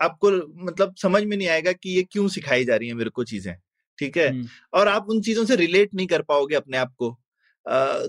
आपको 0.02 0.30
मतलब 0.64 0.94
समझ 1.02 1.24
में 1.24 1.36
नहीं 1.36 1.48
आएगा 1.48 1.72
कि 1.72 1.90
ये 1.90 2.02
क्यों 2.02 2.28
सिखाई 2.28 2.64
जा 2.64 2.76
रही 2.76 2.88
है 2.88 2.94
मेरे 2.94 3.11
को 3.11 3.24
चीज़ें 3.24 3.55
ठीक 3.98 4.16
है। 4.16 4.36
और 4.74 4.88
आप 4.88 5.07
उन 5.11 5.20
चीज़ों 5.20 5.44
से 5.44 5.57
रिलेट 5.57 5.94
नहीं 5.94 6.07
कर 6.07 6.22
पाओगे 6.22 6.55
अपने 6.55 6.76
आप 6.76 6.94
को। 6.98 7.11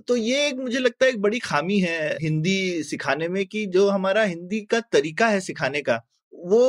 तो 0.07 0.15
ये 0.15 0.47
एक 0.47 0.55
मुझे 0.55 0.79
लगता 0.79 1.05
है 1.05 1.11
एक 1.11 1.21
बड़ी 1.21 1.39
खामी 1.39 1.79
है 1.79 2.17
हिंदी 2.21 2.83
सिखाने 2.83 3.27
में 3.27 3.45
कि 3.45 3.65
जो 3.65 3.89
हमारा 3.89 4.23
हिंदी 4.23 4.61
का 4.61 4.79
तरीका 4.79 5.27
है 5.27 5.39
सिखाने 5.39 5.81
का 5.81 6.01
वो 6.33 6.61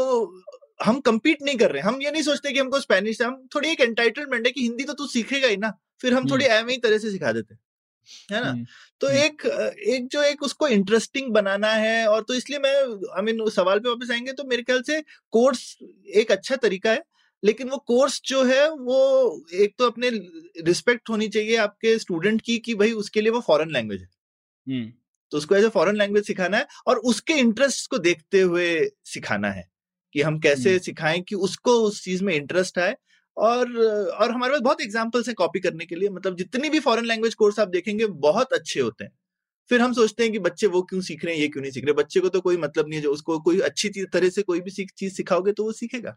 हम 0.85 1.01
compete 1.01 1.43
नहीं 1.43 1.57
कर 1.57 1.71
रहे 1.73 1.83
हम 1.83 2.03
ये 2.03 2.11
नहीं 2.11 2.23
सोचते 2.23 2.53
कि 2.53 2.59
हमको 2.59 2.81
स्पेनिश 2.81 3.23
हम 3.23 3.49
थोड़ी 3.55 3.69
एक 3.69 3.81
एंटाइटलमेंट 3.81 4.47
है 4.47 4.53
कि 4.53 4.63
हिंदी 4.63 4.85
तो 4.85 4.93
तू 4.93 5.07
सीखेगा 5.07 5.49
ही 5.49 5.57
ना 5.57 5.73
फिर 6.01 6.15
हम 6.15 6.27
थोड़ी 6.31 6.45
एवं 6.45 6.71
ही 6.71 6.77
तरह 6.77 6.99
से 6.99 7.11
सिखा 7.11 7.33
देते 7.33 7.55
है 8.33 8.41
ना। 8.41 8.53
तो। 9.01 9.09
एक 9.09 9.45
एक 9.89 10.09
जो 10.13 10.23
एक 10.23 10.43
उसको 10.43 10.69
इंटरेस्टिंग 10.69 11.33
बनाना 11.33 11.73
है 11.73 12.07
और 12.07 12.23
तो 12.23 12.35
इसलिए 12.35 12.59
मैं 12.59 12.75
आई 13.17 13.23
मीन 13.23 13.49
सवाल 13.51 13.79
पे 13.79 13.89
वापस 13.89 14.11
आएँगे 14.11 14.33
तो 14.33 14.45
मेरे 14.45 14.63
ख्याल 14.63 14.83
से 14.83 15.01
कोर्स 15.33 15.77
एक 16.17 16.33
अच्छा 16.33 16.57
तरीका 16.57 16.91
है 16.91 17.03
लेकिन 17.43 17.69
वो 17.69 17.77
कोर्स 17.87 18.21
जो 18.25 18.45
है 18.45 18.69
वो 18.71 18.99
एक 19.55 19.75
तो 19.79 19.87
अपने 19.87 20.11
रिस्पेक्ट 20.67 21.11
होनी 21.11 21.29
चाहिए 21.29 21.57
आपके 21.57 21.99
स्टूडेंट 21.99 22.41
की 22.43 22.59
कि 22.59 22.75
भाई 22.75 22.93
उसके 22.93 23.21
लिए 23.21 23.31
वो 23.31 23.41
फॉरेन 23.41 23.71
लैंग्वेज 23.71 24.01
है। 24.01 24.09
तो 25.33 25.39
उसको 25.39 25.55
एज 25.55 25.65
ए 25.65 25.69
फॉरेन 25.69 25.97
लैंग्वेज 25.97 26.27
सिखाना 26.27 26.57
है 26.57 26.67
और 26.87 26.99
उसके 27.05 27.35
इंटरेस्ट 27.35 27.91
को 27.91 27.99
देखते 27.99 28.41
हुए 28.41 28.69
सिखाना 29.05 29.51
है 29.51 29.69
कि 30.15 30.23
हम 30.23 30.39
कैसे। 30.39 30.79
सिखाएँ 30.79 31.21
कि 31.21 31.35
उसको 31.35 31.73
उस 31.83 32.03
चीज़ 32.05 32.25
में 32.25 32.35
इंटरेस्ट 32.35 32.79
आए 32.79 32.97
और 33.37 33.77
और 33.77 34.31
हमारे 34.33 34.53
पास 34.53 34.61
बहुत 34.63 34.81
एग्जाम्पल्स 34.83 35.29
हैं 35.29 35.35
कॉपी 35.35 35.61
करने 35.61 35.87
के 35.87 35.97
लिए। 35.97 36.09
मतलब 36.11 36.37
जितनी 36.37 36.71
भी 36.71 36.81
फॉरेन 36.81 37.05
लैंग्वेज 37.05 37.35
कोर्स 37.35 37.59
आप 37.61 37.69
देखेंगे 37.69 38.07
बहुत 38.21 38.53
अच्छे 38.53 38.81
होते 38.81 39.05
हैं। 39.05 39.13
फिर 39.71 39.81
हम 39.81 39.93
सोचते 39.93 40.23
हैं 40.23 40.33
कि 40.33 40.39
बच्चे 40.39 40.67
वो 40.69 40.83
क्यों 40.83 41.01
सीख 41.03 41.25
रहे 41.25 41.35
हैं 41.35 41.43
ये 41.43 41.49
क्यों 41.49 41.63
नहीं 41.63 41.73
सीख 41.73 41.85
रहे 41.85 41.95
बच्चे 41.95 42.21
को 42.21 42.29
तो 42.29 42.41
कोई 42.41 42.57
मतलब 42.57 42.89
नहीं 42.89 42.99
है 42.99 43.03
जो 43.03 43.13
उसको 43.13 43.39
कोई 43.41 43.61
अच्छी 43.61 43.89
चीज़ 43.89 44.07
तरह 44.13 44.29
से 44.31 44.43
कोई 44.43 44.61
भी 44.61 44.71
चीज़ 44.71 45.15
सिखाओगे 45.15 45.53
तो 45.53 45.65
वो 45.65 45.73
सीखेगा। 45.73 46.17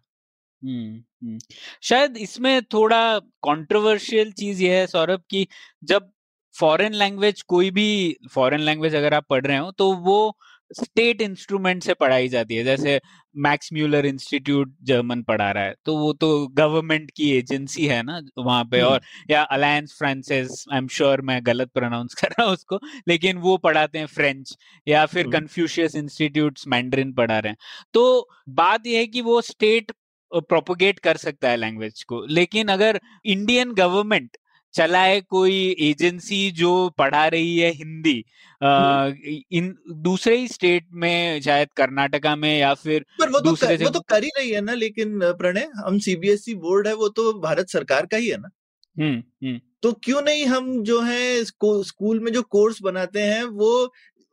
हम्म, 0.61 1.03
हम्म। 1.23 1.39
शायद 1.83 2.17
इसमें 2.17 2.61
थोड़ा 2.73 3.19
कंट्रोवर्शियल 3.45 4.31
चीज़ 4.33 4.63
ये 4.63 4.79
है 4.79 4.87
सौरभ 4.87 5.21
कि 5.29 5.47
जब 5.83 6.11
फॉरेन 6.55 6.93
लैंग्वेज 6.93 7.41
कोई 7.43 7.71
भी 7.71 8.17
फॉरेन 8.31 8.61
लैंग्वेज 8.61 8.95
अगर 8.95 9.13
आप 9.13 9.25
पढ़ 9.29 9.45
रहे 9.47 9.57
हो 9.57 9.71
तो 9.73 9.93
वो 9.93 10.37
स्टेट 10.71 11.21
इंस्ट्रूमेंट 11.21 11.83
से 11.83 11.93
पढ़ाई 11.95 12.27
जाती 12.29 12.55
है 12.55 12.63
जैसे 12.63 12.99
मैक्स 13.35 13.69
म्यूलर 13.73 14.05
इंस्टीट्यूट 14.05 14.73
जर्मन 14.83 15.21
पढ़ा 15.23 15.49
रहा 15.51 15.63
है 15.63 15.75
तो 15.85 15.97
वो 15.97 16.11
तो 16.13 16.29
गवर्नमेंट 16.53 17.11
की 17.11 17.29
एजेंसी 17.31 17.85
है 17.87 18.01
ना 18.03 18.19
वहाँ 18.37 18.63
पे 18.65 18.79
हम्म। 18.79 18.89
और 18.89 19.01
या 19.31 19.41
Alliance 19.49 19.95
Française 19.99 20.65
I 20.71 20.77
am 20.77 20.87
sure 20.87 21.21
मैं 21.21 21.39
गलत 21.45 21.71
प्रोनाउंस 21.73 22.13
कर 22.13 22.27
रहा 22.29 22.45
हूँ 22.45 22.53
उसको 22.53 22.79
लेकिन 23.07 23.37
वो 23.39 23.57
पढ़ाते 23.59 23.99
हैं 23.99 24.05
फ्रेंच 24.07 24.57
या 24.87 25.05
फिर 25.05 25.25
हम्म। 25.25 25.33
कन्फ्यूशियस 25.33 25.95
इंस्टीट्यूट 25.95 26.59
मैंड्रिन 26.67 27.13
पढ़ा 27.13 27.39
रहे 27.39 27.49
हैं 27.49 27.57
तो 27.93 28.29
बात 28.51 28.87
यह 28.87 28.99
है 28.99 29.07
कि 29.07 29.21
वो 29.21 29.41
स्टेट 29.43 29.91
प्रोपोगेट 30.31 30.99
कर 30.99 31.17
सकता 31.17 31.49
है 31.49 31.57
लैंग्वेज 31.57 32.03
को 32.03 32.25
लेकिन 32.29 32.67
अगर 32.69 32.99
इंडियन 33.27 33.73
गवर्नमेंट 33.73 34.37
चलाए 34.73 35.19
कोई 35.29 35.55
एजेंसी 35.79 36.49
जो 36.51 36.71
पढ़ा 36.97 37.27
रही 37.27 37.57
है 37.59 37.69
हिंदी 37.71 38.17
अ, 38.61 39.13
इन 39.51 39.75
दूसरे 40.03 40.35
ही 40.37 40.47
स्टेट 40.47 40.85
में 40.93 41.41
शायद 41.41 41.69
कर्नाटका 41.77 42.35
में 42.35 42.57
या 42.59 42.73
फिर 42.73 43.05
पर 43.19 43.29
वो 43.29 43.39
दूसरे 43.39 43.41
तो 43.41 43.49
दूसरे 43.49 43.77
कर, 43.77 43.83
वो 43.83 43.89
तो 43.89 43.99
कर 43.99 44.23
ही 44.23 44.29
रही 44.37 44.49
है 44.51 44.61
ना 44.61 44.73
लेकिन 44.73 45.19
प्रणय 45.39 45.67
हम 45.85 45.99
सीबीएसई 45.99 46.55
बोर्ड 46.57 46.87
है 46.87 46.93
वो 46.95 47.09
तो 47.09 47.31
भारत 47.39 47.69
सरकार 47.69 48.05
का 48.05 48.17
ही 48.17 48.27
है 48.27 48.37
ना। 48.37 48.49
हम्म 48.95 49.17
हम्म। 49.45 49.59
तो 49.83 49.91
क्यों 50.03 50.21
नहीं 50.21 50.45
हम 50.45 50.81
जो 50.83 50.99
है 51.01 51.43
स्कूल 51.43 52.19
में 52.19 52.31
जो 52.33 52.41
कोर्स 52.49 52.81
बनाते 52.81 53.21
हैं 53.21 53.43
वो 53.43 53.71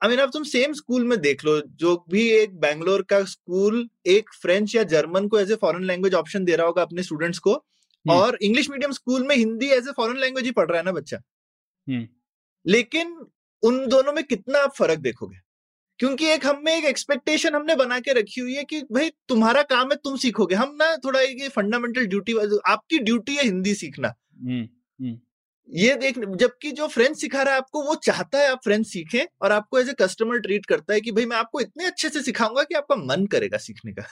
आई 0.01 0.09
मीन 0.11 0.18
अब 0.18 0.30
तुम 0.32 0.43
सेम 0.45 0.72
स्कूल 0.72 1.05
में 1.05 1.20
देख 1.20 1.45
लो 1.45 1.61
जो 1.76 1.95
भी 2.11 2.28
एक 2.30 2.59
बैंगलोर 2.61 3.03
का 3.03 3.22
स्कूल 3.24 3.89
एक 4.07 4.30
फ्रेंच 4.43 4.74
या 4.74 4.82
जर्मन 4.91 5.28
को 5.28 5.39
as 5.39 5.53
a 5.53 5.55
foreign 5.55 5.84
language 5.84 6.14
option 6.14 6.45
दे 6.45 6.57
रहा 6.57 6.66
होगा 6.66 6.82
अपने 6.82 7.03
स्टूडेंट्स 7.03 7.39
को 7.39 7.53
हम्म। 7.53 7.75
और 8.11 8.38
इंग्लिश 8.42 8.70
मीडियम 8.70 8.92
स्कूल 8.92 9.26
में 9.26 9.34
Hindi 9.36 9.66
as 9.66 9.88
a 9.88 9.92
foreign 9.96 10.16
language 10.16 10.44
ही 10.44 10.50
पढ़ 10.50 10.68
रहा 10.68 10.78
है 10.78 10.84
ना 10.84 10.92
बच्चा? 10.92 11.16
हम्म। 11.88 12.07
लेकिन 12.66 13.18
उन 13.62 13.86
दोनों 13.86 14.12
में 14.12 14.24
कितना 14.24 14.59
आप 14.59 14.74
फ़र्क 14.74 14.98
देखोगे? 14.98 15.36
क्योंकि 15.98 16.26
एक 16.26 16.46
हम 16.46 16.61
में 16.64 16.72
एक 16.76 16.84
एक्सपेक्टेशन 16.84 17.54
हमने 17.54 17.74
बना 17.76 17.98
के 18.00 18.12
रखी 18.12 18.40
हुई 18.40 18.54
है 18.54 18.64
कि 18.64 18.80
भाई 18.92 19.11
तुम्हारा 19.28 19.62
काम 19.62 19.90
है 19.90 19.96
तुम 19.96 20.16
सीखोगे। 20.16 20.54
हम 20.54 20.74
ना 20.74 20.96
थोड़ा 20.96 21.20
ये 21.20 21.48
फंडामेंटल 21.48 22.07
ड्यूटी 22.07 22.34
आपकी 22.66 22.98
ड्यूटी 22.98 23.34
है 23.36 23.44
हिंदी 23.44 23.74
सीखना। 23.74 24.14
हम्म 24.42 25.18
ये 25.68 25.94
देख 25.96 26.18
जबकि 26.18 26.70
जो 26.70 26.86
फ्रेंच 26.86 27.16
सिखा 27.16 27.42
रहा 27.42 27.54
है 27.54 27.61
आपको 27.61 27.82
वो 27.82 27.94
चाहता 27.94 28.38
है 28.38 28.50
आप 28.50 28.61
फ्रेंच 28.64 28.86
सीखें 28.86 29.26
और 29.42 29.52
आपको 29.52 29.78
एज 29.78 29.88
ए 29.88 29.92
कस्टमर 29.92 30.38
ट्रीट 30.38 30.66
करता 30.66 30.94
है 30.94 31.00
कि 31.00 31.12
भाई 31.12 31.26
मैं 31.26 31.36
आपको 31.36 31.61
इतने 31.61 31.86
अच्छे 31.86 32.09
से 32.09 32.22
सिखाऊँगा 32.22 32.62
कि 32.62 32.74
आपका 32.74 32.96
मन 32.96 33.26
करेगा 33.26 33.59
सीखने 33.59 33.92
का। 33.92 34.02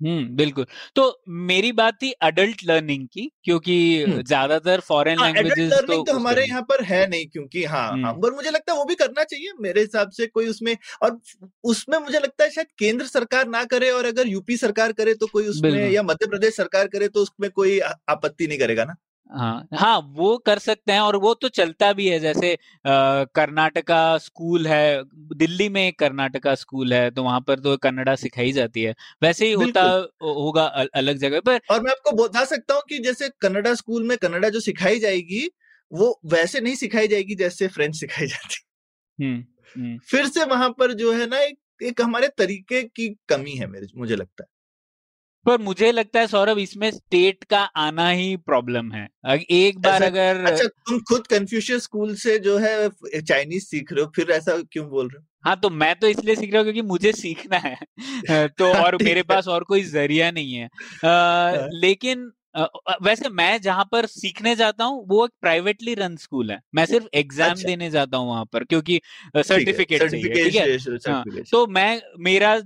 हम्म 0.00 0.34
बिल्कुल 0.36 0.66
तो 0.96 1.02
मेरी 1.48 1.70
बात 1.72 1.94
थी 2.02 2.10
अडल्ट 2.22 2.62
लर्निंग 2.64 3.06
की 3.08 3.30
क्योंकि। 3.44 3.74
ज़्यादातर 4.20 4.80
फॉरेन 4.80 5.18
लैंग्वेजेस 5.18 5.80
तो, 5.80 6.02
तो 6.02 6.12
हमारे 6.12 6.42
यहाँ 6.42 6.62
पर 6.62 6.82
है 6.84 7.06
नहीं 7.08 7.26
क्योंकि। 7.26 7.64
हाँ 7.64 8.12
पर 8.14 8.34
मुझे 8.34 8.50
लगता 8.50 8.72
है 8.72 8.78
वो 8.78 8.84
भी 8.84 8.94
करना 8.94 9.24
चाहिए 9.24 9.52
मेरे 9.60 9.80
हिसाब 9.80 10.10
से 10.10 10.26
कोई 10.26 10.46
उसमें 10.48 10.76
और 11.02 11.18
उसमें 11.64 11.98
मुझे 11.98 12.18
लगता 12.18 12.44
है 12.44 12.50
शायद 12.50 12.66
केंद्र 12.78 13.06
सरकार 13.06 13.48
ना 13.48 13.64
करे 13.64 13.90
और 13.90 14.06
अगर 14.06 14.28
यूपी 14.28 14.56
सरकार 14.56 14.92
करे 14.92 15.14
तो 15.14 15.26
कोई 15.28 15.46
उसमें 15.48 15.88
या 15.88 16.02
मध्य 16.02 16.26
प्रदेश 16.26 16.56
सरकार 16.56 16.88
करे 16.88 17.08
तो 17.08 17.22
उसमें 17.22 17.50
कोई 17.50 17.78
आपत्ति 17.80 18.46
नहीं 18.46 18.58
करेगा 18.58 18.84
ना 18.84 18.94
हाँ 19.30 19.68
हाँ 19.74 19.98
वो 20.14 20.38
कर 20.38 20.58
सकते 20.58 20.92
हैं 20.92 21.00
और 21.00 21.16
वो 21.16 21.34
तो 21.34 21.48
चलता 21.48 21.92
भी 21.92 22.08
है 22.08 22.20
जैसे 22.20 22.58
कर्नाटका 22.86 24.18
स्कूल 24.18 24.66
है 24.66 25.04
दिल्ली 25.14 25.68
में 25.68 25.88
एक 25.88 25.98
कर्नाटका 25.98 26.54
स्कूल 26.54 26.92
है 26.92 27.10
तो 27.10 27.22
वहाँ 27.22 27.40
पर 27.40 27.58
तो 27.58 27.76
कन्नड़ा 27.76 28.14
सिखाई 28.14 28.52
जाती 28.52 28.82
है। 28.82 28.94
वैसे 29.22 29.46
ही 29.46 29.52
होता 29.52 29.82
होगा 30.22 30.64
अल- 30.64 30.90
अलग 30.94 31.16
जगह 31.16 31.40
पर 31.40 31.60
और 31.70 31.82
मैं 31.82 31.90
आपको 31.90 32.10
बता 32.24 32.44
सकता 32.44 32.74
हूँ 32.74 32.82
कि 32.88 32.98
जैसे 32.98 33.28
कन्नड़ा 33.28 33.74
स्कूल 33.74 34.02
में 34.02 34.18
कन्नड़ा 34.18 34.48
जो 34.48 34.60
सिखाई 34.60 34.98
जाएगी 34.98 35.50
वो 35.92 36.20
वैसे 36.26 36.60
नहीं 36.60 36.74
सिखाई 36.74 37.08
जाएगी 37.08 37.34
जैसे 37.34 37.68
फ्रेंच 37.68 37.96
सिखाई 37.96 38.26
जाती। 38.26 38.56
हम्म 39.24 39.98
फिर 39.98 40.26
से 40.26 40.44
वहाँ 40.44 40.70
पर 40.70 40.92
जो 40.92 41.12
है 41.12 41.26
ना 41.26 41.38
एक 41.38 41.58
एक 41.82 42.00
हमारे 42.02 42.28
तरीके 42.28 42.82
की 42.82 43.16
कमी 43.28 43.50
है 43.50 43.66
मेरे 43.66 43.86
मुझे 43.96 44.16
लगता 44.16 44.44
है। 44.44 44.53
पर 45.46 45.58
मुझे 45.58 45.92
लगता 45.92 46.20
है 46.20 46.26
सौरभ 46.26 46.58
इसमें 46.58 46.90
स्टेट 46.90 47.44
का 47.44 47.60
आना 47.60 48.08
ही 48.08 48.36
प्रॉब्लम 48.36 48.92
है। 48.92 49.08
एक 49.50 49.78
बार 49.78 49.94
ऐसा- 49.94 50.06
अगर 50.06 50.44
अच्छा 50.44 50.64
तुम 50.64 50.98
खुद 50.98 51.26
कन्फ्यूशियस 51.26 51.82
स्कूल 51.82 52.14
से 52.14 52.38
जो 52.38 52.58
है 52.58 52.90
चाइनीज़ 53.20 53.64
सीख 53.64 53.92
रहे 53.92 54.04
हो 54.04 54.12
फिर 54.16 54.30
ऐसा 54.30 54.62
क्यों 54.72 54.88
बोल 54.88 55.08
रहे 55.08 55.18
हो? 55.18 55.26
हाँ 55.44 55.60
तो 55.60 55.70
मैं 55.70 55.94
तो 55.96 56.06
इसलिए 56.06 56.34
सीख 56.34 56.52
रहा 56.52 56.62
हूँ 56.62 56.64
क्योंकि 56.64 56.82
मुझे 56.82 57.12
सीखना 57.12 57.56
है। 57.56 57.76
तो 58.48 58.74
और 58.74 58.98
मेरे 59.02 59.22
पास 59.22 59.48
और 59.48 59.64
कोई 59.64 59.82
ज़रिया 59.82 60.30
नहीं 60.30 60.54
है। 60.54 60.64
आ, 60.64 61.50
लेकिन 61.72 62.24
अ, 62.24 62.28
अ, 62.28 62.43
वैसे 63.02 63.28
मैं 63.28 63.60
जहाँ 63.60 63.88
पर 63.92 64.06
सीखने 64.06 64.54
जाता 64.56 64.84
हूँ 64.84 65.06
वो 65.08 65.24
एक 65.24 65.30
प्राइवेटली 65.40 65.94
रन 65.94 66.16
स्कूल 66.16 66.50
है। 66.50 66.60
मैं 66.74 66.86
सिर्फ़ 66.86 67.06
एग्ज़ाम 67.14 67.50
अच्छा। 67.50 67.68
देने 67.68 67.90
जाता 67.90 68.16
हूँ 68.16 68.28
वहाँ 68.28 68.44
पर 68.44 68.64
क्योंकि 68.64 69.00
सर्टिफिकेट 69.36 70.02
ठीक 70.02 70.54
है 70.54 70.76
हाँ, 71.12 71.24
तो 71.50 71.66
मैं 71.66 72.02
मेरा 72.18 72.60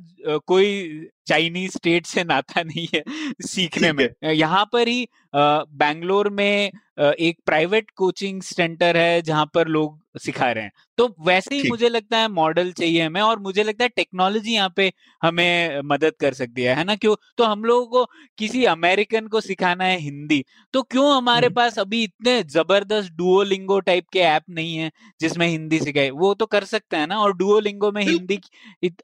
कोई 0.47 1.09
चाइनीज़ 1.27 1.73
स्टेट 1.73 2.07
से 2.07 2.25
नाता 2.25 2.63
नहीं 2.67 2.87
है 2.95 3.03
सीखने 3.47 3.93
में। 3.93 4.09
यहाँ 4.25 4.65
पर 4.73 4.89
ही 4.89 5.09
बैंगलोर 5.35 6.29
में 6.29 6.71
एक 7.01 7.39
प्राइवेट 7.47 7.91
कोचिंग 7.91 8.43
सेंटर 8.43 8.97
है 8.97 9.23
जहाँ 9.23 9.51
पर 9.55 9.69
लोग 9.69 9.99
सिखा 10.19 10.51
रहे 10.53 10.65
हैं। 10.65 10.73
तो 10.99 11.07
वैसे 11.27 11.55
ही 11.55 11.63
मुझे 11.65 11.89
लगता 11.89 12.19
है 12.19 12.29
मॉडल 12.31 12.71
चाहिए 12.73 13.03
हमें 13.03 13.21
और 13.21 13.39
मुझे 13.41 13.63
लगता 13.63 13.85
है 13.85 13.89
टेक्नोलॉजी 13.91 14.55
यहाँ 14.55 14.73
पे 14.77 14.91
हमें 15.23 15.81
मदद 15.85 16.13
कर 16.21 16.35
सकती 16.35 16.63
है 16.63 16.75
है 16.77 16.85
ना? 16.85 16.97
क्यों? 16.97 17.15
तो 17.39 17.45
हम 17.45 17.65
लोगों 17.65 17.87
को 17.89 18.05
किसी 18.39 18.65
अमेरिकन 18.67 19.27
को 19.29 19.41
सिखाना 19.43 19.85
है 19.85 19.99
हिंदी। 20.01 20.45
तो 20.75 20.83
क्यों 20.85 21.17
हमारे। 21.17 21.49
पास 21.51 21.79
अभी 21.79 22.03
इतने 22.05 22.43
ज़बरदस्त 22.45 23.13
डुओलिंगो 23.15 23.79
टाइप 23.83 24.07
के 24.13 24.19
ऐप 24.21 24.43
नहीं 24.51 24.77
है 24.77 24.91
जिसमें 25.21 25.47
हिंदी 25.49 25.79
सिखाए? 25.81 26.11
वो 26.11 26.35
तो 26.35 26.47
कर 26.49 26.65
सकते 26.67 26.97
हैं 26.97 27.07
ना? 27.07 27.19
और 27.19 27.37
डुओलिंगो 27.37 27.93
में 27.93 28.03
हिंदी 28.05 28.41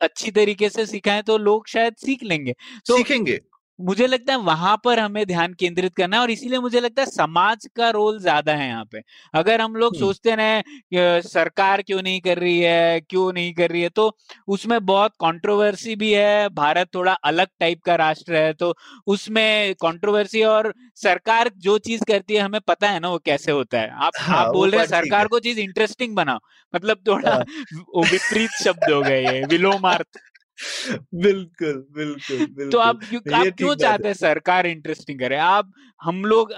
अच्छी 0.03 0.31
तरीके 0.33 0.69
से 0.71 0.87
सिखाए 0.87 1.23
तो 1.25 1.39
लोग 1.41 1.69
शायद 1.69 1.95
सीख 1.97 2.23
लेंगे। 2.25 2.55
तो 2.87 2.97
सीखेंगे। 2.97 3.41
मुझे 3.79 4.07
लगता 4.07 4.33
है 4.33 4.39
वहाँ 4.41 4.77
पर 4.85 4.99
हमें 5.01 5.25
ध्यान 5.27 5.53
केंद्रित 5.55 5.95
करना 5.95 6.17
है 6.17 6.23
और 6.23 6.31
इसीलिए 6.31 6.59
मुझे 6.61 6.81
लगता 6.81 7.03
है 7.03 7.07
समाज 7.09 7.67
का 7.77 7.89
रोल 7.91 8.19
ज़्यादा 8.21 8.53
है 8.55 8.67
यहाँ 8.69 8.85
पे। 8.93 9.01
अगर 9.35 9.61
हम 9.61 9.75
लोग। 9.77 9.95
सोचते 9.95 10.35
रहे 10.35 11.21
सरकार 11.23 11.83
क्यों 11.83 12.01
नहीं 12.03 12.21
कर 12.21 12.39
रही 12.39 12.59
है 12.61 13.01
क्यों 13.03 13.33
नहीं 13.33 13.53
कर 13.55 13.71
रही 13.71 13.83
है? 13.83 13.89
तो 13.91 14.17
उसमें 14.49 14.79
बहुत 14.87 15.13
कंट्रोवर्सी 15.21 15.97
भी 15.97 16.13
है 16.13 16.49
भारत 16.51 16.89
थोड़ा 16.95 17.13
अलग 17.25 17.49
टाइप 17.61 17.83
का 17.83 17.95
राष्ट्र 17.97 18.35
है 18.37 18.53
तो 18.55 18.75
उसमें 19.09 19.75
कंट्रोवर्सी 19.83 20.43
और 20.45 20.73
सरकार 20.97 21.51
जो 21.59 21.77
चीज़ 21.81 22.05
करती 22.05 22.35
है 22.35 22.41
हमें 22.41 22.61
पता 22.63 22.89
है 22.89 23.01
ना 23.01 23.09
वो 23.11 23.19
कैसे 23.27 23.53
होता 23.53 23.81
है। 23.81 23.91
आप 23.99 24.15
हाँ, 24.19 24.39
आप 24.39 24.49
बोल 24.49 24.71
रहे 24.71 24.81
हैं 24.81 24.87
सरकार 24.87 25.29
को 25.29 25.39
चीज़ 25.41 25.61
इंटरेस्टिंग 25.61 26.15
बनाओ 26.17 26.39
मतलब 26.75 26.99
थोड़ा 27.09 27.33
हाँ। 27.33 27.45
विपरीत 28.05 28.51
शब्द 28.55 28.91
हो 28.91 29.03
गए 29.03 29.23
ये 29.25 29.45
विलोमार्थ। 29.47 30.19
बिल्कुल 31.15 31.75
बिल्कुल 31.91 32.39
बिल्कुल। 32.39 32.71
तो 32.71 32.79
आप 32.81 33.01
आप 33.35 33.47
क्यों 33.59 33.75
चाहते 33.77 34.09
है। 34.09 34.15
सरकार 34.15 34.67
इंटरेस्टिंग 34.67 35.19
करे? 35.21 35.37
आप 35.39 35.71
हम 36.01 36.25
लोग 36.25 36.53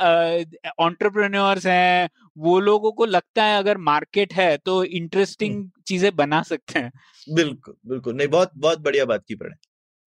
ऑन्टरप्रेन्योर्स 0.80 1.66
हैं 1.66 2.09
वो 2.38 2.59
लोगों 2.61 2.92
को 2.92 3.05
लगता 3.07 3.44
है 3.44 3.59
अगर 3.59 3.78
मार्केट 3.84 4.32
है 4.34 4.57
तो। 4.59 4.82
इंटरेस्टिंग 4.86 5.68
चीज़ें 5.86 6.14
बना 6.16 6.42
सकते 6.44 6.78
हैं। 6.78 6.90
बिल्कुल 7.26 7.74
बिल्कुल। 7.86 8.14
नहीं 8.16 8.28
बहुत 8.28 8.51
बहुत 8.57 8.80
बढ़िया 8.80 9.05
बात 9.07 9.24
की 9.28 9.34
पड़े 9.36 9.55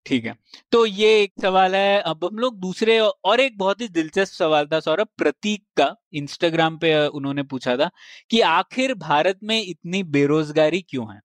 ठीक 0.05 0.25
है। 0.25 0.36
तो 0.71 0.86
ये 0.86 1.07
एक 1.21 1.31
सवाल 1.41 1.75
है 1.75 1.99
अब 2.03 2.25
हम 2.25 2.38
लोग 2.39 2.59
दूसरे 2.59 2.99
और 2.99 3.39
एक 3.41 3.57
बहुत 3.57 3.81
ही 3.81 3.88
दिलचस्प 3.89 4.33
सवाल 4.36 4.67
था 4.67 4.79
सौरभ 4.81 5.07
प्रतीक 5.17 5.63
का 5.77 5.95
इंस्टाग्राम 6.15 6.77
पे 6.79 6.95
उन्होंने 7.09 7.43
पूछा 7.45 7.75
था 7.77 7.89
कि 8.31 8.41
आखिर 8.49 8.93
भारत 8.99 9.39
में 9.43 9.61
इतनी 9.61 10.03
बेरोजगारी 10.11 10.81
क्यों 10.83 11.13
है? 11.13 11.19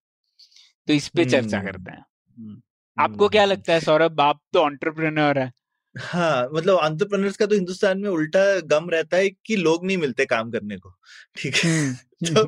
तो 0.89 0.93
इस 0.95 1.09
पे 1.11 1.25
चर्चा 1.27 1.61
करते 1.61 1.93
हैं। 1.93 2.05
आपको 2.99 3.29
क्या 3.29 3.43
हम्म। 3.43 3.53
लगता 3.53 3.73
है 3.73 3.81
सौरभ 3.81 4.21
आप 4.21 4.41
तो 4.53 4.61
ऑन्टरप्रेन्योर 4.61 5.39
है। 5.39 5.53
हाँ 5.99 6.49
मतलब 6.55 6.81
एंटरप्रेन्योर्स 6.85 7.37
का 7.37 7.47
तो 7.47 7.55
हिंदुस्तान 7.55 7.99
में 7.99 8.09
उल्टा 8.11 8.61
गम 8.61 8.91
रहता 8.91 9.17
है 9.17 9.31
कि 9.31 9.57
लोग 9.57 9.87
नहीं 9.87 9.97
मिलते 9.97 10.27
काम 10.27 10.51
करने 10.51 10.77
को 10.77 10.91
ठीक 11.37 11.57
है? 11.57 11.71
हम्म 11.71 11.95
तो 12.35 12.45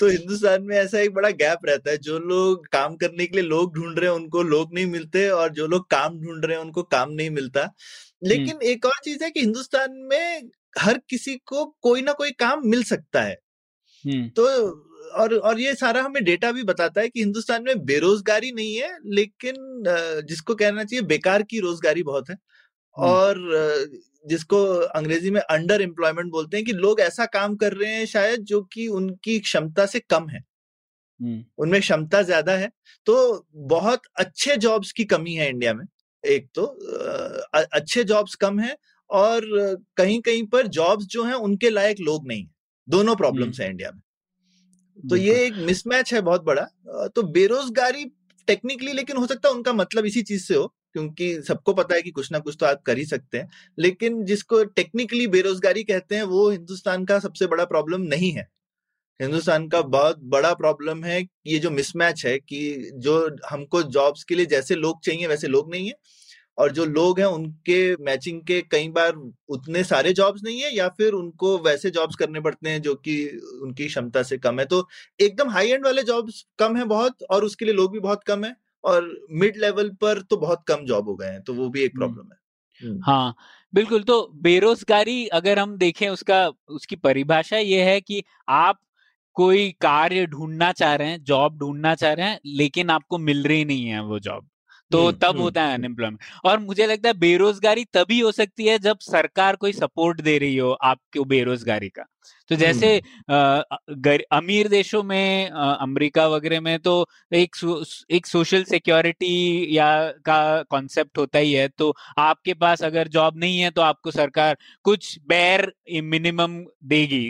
तो 0.00 0.08
हिंदुस्तान 0.08 0.62
में 0.62 0.76
ऐसा 0.76 0.98
एक 0.98 1.14
बड़ा 1.14 1.30
गैप 1.30 1.58
रहता 1.64 1.90
है 1.90 1.98
जो 1.98 2.18
लोग 2.18 2.66
काम 2.66 2.96
करने 2.96 3.26
के 3.26 3.36
लिए 3.36 3.48
लोग 3.48 3.74
ढूंढ 3.74 3.98
रहे 3.98 4.08
हैं 4.10 4.16
उनको 4.16 4.42
लोग 4.42 4.74
नहीं 4.74 4.86
मिलते 4.86 5.28
और 5.28 5.52
जो 5.52 5.66
लोग 5.66 5.90
काम 5.90 6.20
ढूंढ 6.20 6.44
रहे 6.44 6.56
हैं 6.56 6.64
उनको 6.64 6.82
काम 6.82 7.10
नहीं 7.10 7.30
मिलता। 7.30 7.60
हम्म। 7.60 8.28
लेकिन 8.28 8.58
एक 8.62 8.86
और 8.86 9.00
चीज़ 9.04 9.24
है 9.24 9.30
कि 9.30 9.40
हिंदुस्तान 9.40 9.92
में 9.92 10.50
हर 10.78 11.00
किसी 11.10 11.36
को 11.36 11.76
कोई 11.80 12.02
ना 12.02 12.12
कोई 12.12 12.30
काम 12.30 12.62
मिल 12.64 12.82
सकता 12.82 13.22
है। 13.22 13.36
हम्म। 14.04 14.28
तो 14.28 14.46
और 15.14 15.34
और 15.34 15.60
ये 15.60 15.74
सारा 15.74 16.02
हमें 16.02 16.24
डेटा 16.24 16.52
भी 16.52 16.62
बताता 16.62 17.00
है 17.00 17.08
कि 17.08 17.20
हिंदुस्तान 17.20 17.62
में 17.62 17.84
बेरोजगारी 17.84 18.52
नहीं 18.52 18.74
है 18.76 18.96
लेकिन 19.06 19.54
जिसको 20.28 20.54
कहना 20.54 20.84
चाहिए 20.84 21.02
बेकार 21.06 21.42
की 21.42 21.60
रोजगारी 21.60 22.02
बहुत 22.02 22.30
है। 22.30 22.36
हम्म। 22.96 23.10
और 23.10 23.38
जिसको 24.26 24.62
अंग्रेज़ी 24.74 25.30
में 25.30 25.40
अंडर 25.40 25.82
एम्प्लॉयमेंट 25.82 26.30
बोलते 26.30 26.56
हैं 26.56 26.66
कि 26.66 26.72
लोग 26.72 27.00
ऐसा 27.00 27.26
काम 27.26 27.56
कर 27.56 27.72
रहे 27.72 27.94
हैं 27.94 28.06
शायद 28.06 28.40
जो 28.40 28.60
कि 28.62 28.86
उनकी 28.88 29.38
क्षमता 29.40 29.86
से 29.86 30.00
कम 30.00 30.28
है। 30.28 30.40
हम्म। 31.20 31.44
उनमें 31.58 31.80
क्षमता 31.80 32.22
ज़्यादा 32.22 32.52
है। 32.52 32.70
तो 33.06 33.46
बहुत 33.54 34.00
अच्छे 34.16 34.56
जॉब्स 34.56 34.92
की 34.92 35.04
कमी 35.04 35.34
है 35.34 35.48
इंडिया 35.48 35.74
में 35.74 35.84
एक 36.24 36.48
तो 36.54 36.64
अच्छे 37.54 38.04
जॉब्स 38.04 38.34
कम 38.34 38.58
है 38.60 38.76
और 39.10 39.42
कहीं 39.96 40.20
कहीं 40.20 40.46
पर 40.46 40.66
जॉब्स 40.66 41.06
जो 41.06 41.24
हैं 41.24 41.34
उनके 41.34 41.70
लायक 41.70 42.00
लोग 42.00 42.26
नहीं 42.28 42.42
हैं। 42.42 42.54
दोनों 42.88 43.06
हम्म। 43.06 43.16
प्रॉब्लम्स 43.16 43.60
हैं 43.60 43.70
इंडिया 43.70 43.90
में। 43.90 44.00
तो 44.98 45.16
ये 45.16 45.44
एक 45.46 45.54
मिसमैच 45.60 46.12
है 46.14 46.20
बहुत 46.22 46.44
बड़ा। 46.44 46.62
तो 47.08 47.22
बेरोजगारी 47.24 48.04
टेक्निकली 48.48 48.92
लेकिन 48.92 49.16
हो 49.16 49.26
सकता 49.26 49.48
है 49.48 49.54
उनका 49.54 49.72
मतलब 49.72 50.06
इसी 50.06 50.22
चीज़ 50.22 50.44
से 50.44 50.54
हो 50.54 50.66
क्योंकि 50.92 51.32
सबको 51.42 51.72
पता 51.74 51.94
है 51.94 52.02
कि 52.02 52.10
कुछ 52.10 52.30
ना 52.32 52.38
कुछ 52.38 52.56
तो 52.60 52.66
आप 52.66 52.82
कर 52.86 52.98
ही 52.98 53.04
सकते 53.04 53.38
हैं। 53.38 53.48
लेकिन 53.78 54.24
जिसको 54.24 54.62
टेक्निकली 54.66 55.26
बेरोजगारी 55.28 55.82
कहते 55.84 56.16
हैं 56.16 56.22
वो 56.24 56.48
हिंदुस्तान 56.50 57.04
का 57.04 57.18
सबसे 57.18 57.46
बड़ा 57.46 57.64
प्रॉब्लम 57.64 58.02
नहीं 58.04 58.32
है। 58.32 58.46
हिंदुस्तान 59.20 59.68
का 59.68 59.80
बहुत 59.82 60.18
बड़ा 60.26 60.52
प्रॉब्लम 60.54 61.04
है 61.04 61.20
ये 61.46 61.58
जो 61.58 61.70
मिसमैच 61.70 62.24
है 62.26 62.38
कि 62.40 62.90
जो 62.96 63.18
हमको 63.50 63.82
जॉब्स 63.84 64.24
के 64.24 64.34
लिए 64.34 64.46
जैसे 64.46 64.74
लोग 64.76 65.02
चाहिए 65.04 65.26
वैसे 65.26 65.48
लोग 65.48 65.70
नहीं 65.72 65.86
है। 65.88 65.94
और 66.58 66.72
जो 66.72 66.84
लोग 66.84 67.18
हैं 67.20 67.26
उनके 67.26 67.78
मैचिंग 68.04 68.40
के 68.42 68.60
कई 68.70 68.88
बार 68.88 69.12
उतने 69.48 69.82
सारे 69.84 70.12
जॉब्स 70.12 70.42
नहीं 70.44 70.60
है 70.60 70.74
या 70.76 70.88
फिर 70.88 71.12
उनको 71.12 71.56
वैसे 71.58 71.90
जॉब्स 71.90 72.16
करने 72.16 72.40
पड़ते 72.40 72.68
हैं 72.68 72.82
जो 72.82 72.94
कि 72.94 73.16
उनकी 73.62 73.86
क्षमता 73.86 74.22
से 74.22 74.38
कम 74.38 74.58
है। 74.60 74.66
तो 74.66 74.86
एकदम 75.20 75.50
हाई 75.50 75.68
एंड 75.68 75.86
वाले 75.86 76.02
जॉब्स 76.02 76.44
कम 76.58 76.76
है 76.76 76.84
बहुत 76.86 77.22
और 77.30 77.44
उसके 77.44 77.64
लिए 77.64 77.74
लोग 77.74 77.92
भी 77.92 78.00
बहुत 78.00 78.24
कम 78.24 78.44
है 78.44 78.54
और 78.84 79.10
मिड 79.32 79.56
लेवल 79.56 79.90
पर 80.00 80.20
तो 80.22 80.36
बहुत 80.36 80.62
कम 80.68 80.84
जॉब 80.84 81.08
हो 81.08 81.16
गए 81.16 81.26
हैं 81.26 81.42
तो 81.42 81.54
वो 81.54 81.68
भी 81.68 81.82
एक 81.82 81.94
प्रॉब्लम 81.94 82.32
है। 82.32 82.38
हाँ। 83.02 83.34
बिल्कुल 83.72 84.02
तो 84.02 84.20
बेरोजगारी 84.42 85.26
अगर 85.28 85.58
हम 85.58 85.76
देखें 85.76 86.08
उसका 86.08 86.48
उसकी 86.68 86.96
परिभाषा 86.96 87.58
ये 87.58 87.82
है 87.82 88.00
कि 88.00 88.22
आप 88.48 88.80
कोई 89.36 89.70
कार्य 89.80 90.26
ढूंढना 90.26 90.72
चाह 90.72 90.94
रहे 90.94 91.08
हैं 91.08 91.22
जॉब 91.24 91.58
ढूंढना 91.58 91.94
चाह 91.94 92.12
रहे 92.12 92.26
हैं 92.26 92.40
लेकिन 92.46 92.90
आपको 92.90 93.18
मिल 93.18 93.42
रही 93.44 93.64
नहीं 93.64 93.86
है 93.86 94.02
वो 94.04 94.18
जॉब 94.20 94.48
तो 94.90 95.06
हम्म, 95.06 95.16
तब 95.16 95.28
हम्म, 95.28 95.40
होता 95.40 95.62
है 95.62 95.74
अनएम्प्लॉयमेंट 95.74 96.20
और 96.44 96.58
मुझे 96.58 96.86
लगता 96.86 97.08
है 97.08 97.14
बेरोजगारी 97.14 97.84
तभी 97.84 98.20
हो 98.20 98.32
सकती 98.32 98.66
है 98.66 98.78
जब 98.78 98.98
सरकार 98.98 99.56
कोई 99.56 99.72
सपोर्ट 99.72 100.20
दे 100.20 100.38
रही 100.38 100.56
हो 100.56 100.70
आपको 100.72 101.24
बेरोजगारी 101.24 101.88
का। 101.88 102.04
तो 102.50 102.56
जैसे 102.56 103.00
गर, 103.30 104.22
अमीर 104.32 104.68
देशों 104.68 105.02
में 105.02 105.50
अमेरिका 105.50 106.26
वगैरह 106.28 106.60
में 106.60 106.78
तो 106.78 106.94
एक 107.34 107.56
सो, 107.56 107.82
एक 108.10 108.26
सोशल 108.26 108.64
सिक्योरिटी 108.64 109.66
या 109.70 109.88
का 110.24 110.62
कॉन्सेप्ट 110.70 111.18
होता 111.18 111.38
ही 111.38 111.52
है। 111.52 111.68
तो 111.68 111.92
आपके 112.18 112.54
पास 112.56 112.82
अगर 112.84 113.08
जॉब 113.08 113.38
नहीं 113.38 113.58
है 113.60 113.70
तो 113.70 113.82
आपको 113.82 114.10
सरकार 114.10 114.56
कुछ 114.84 115.18
बैर 115.28 115.72
मिनिमम 116.04 116.58
देगी 116.86 117.24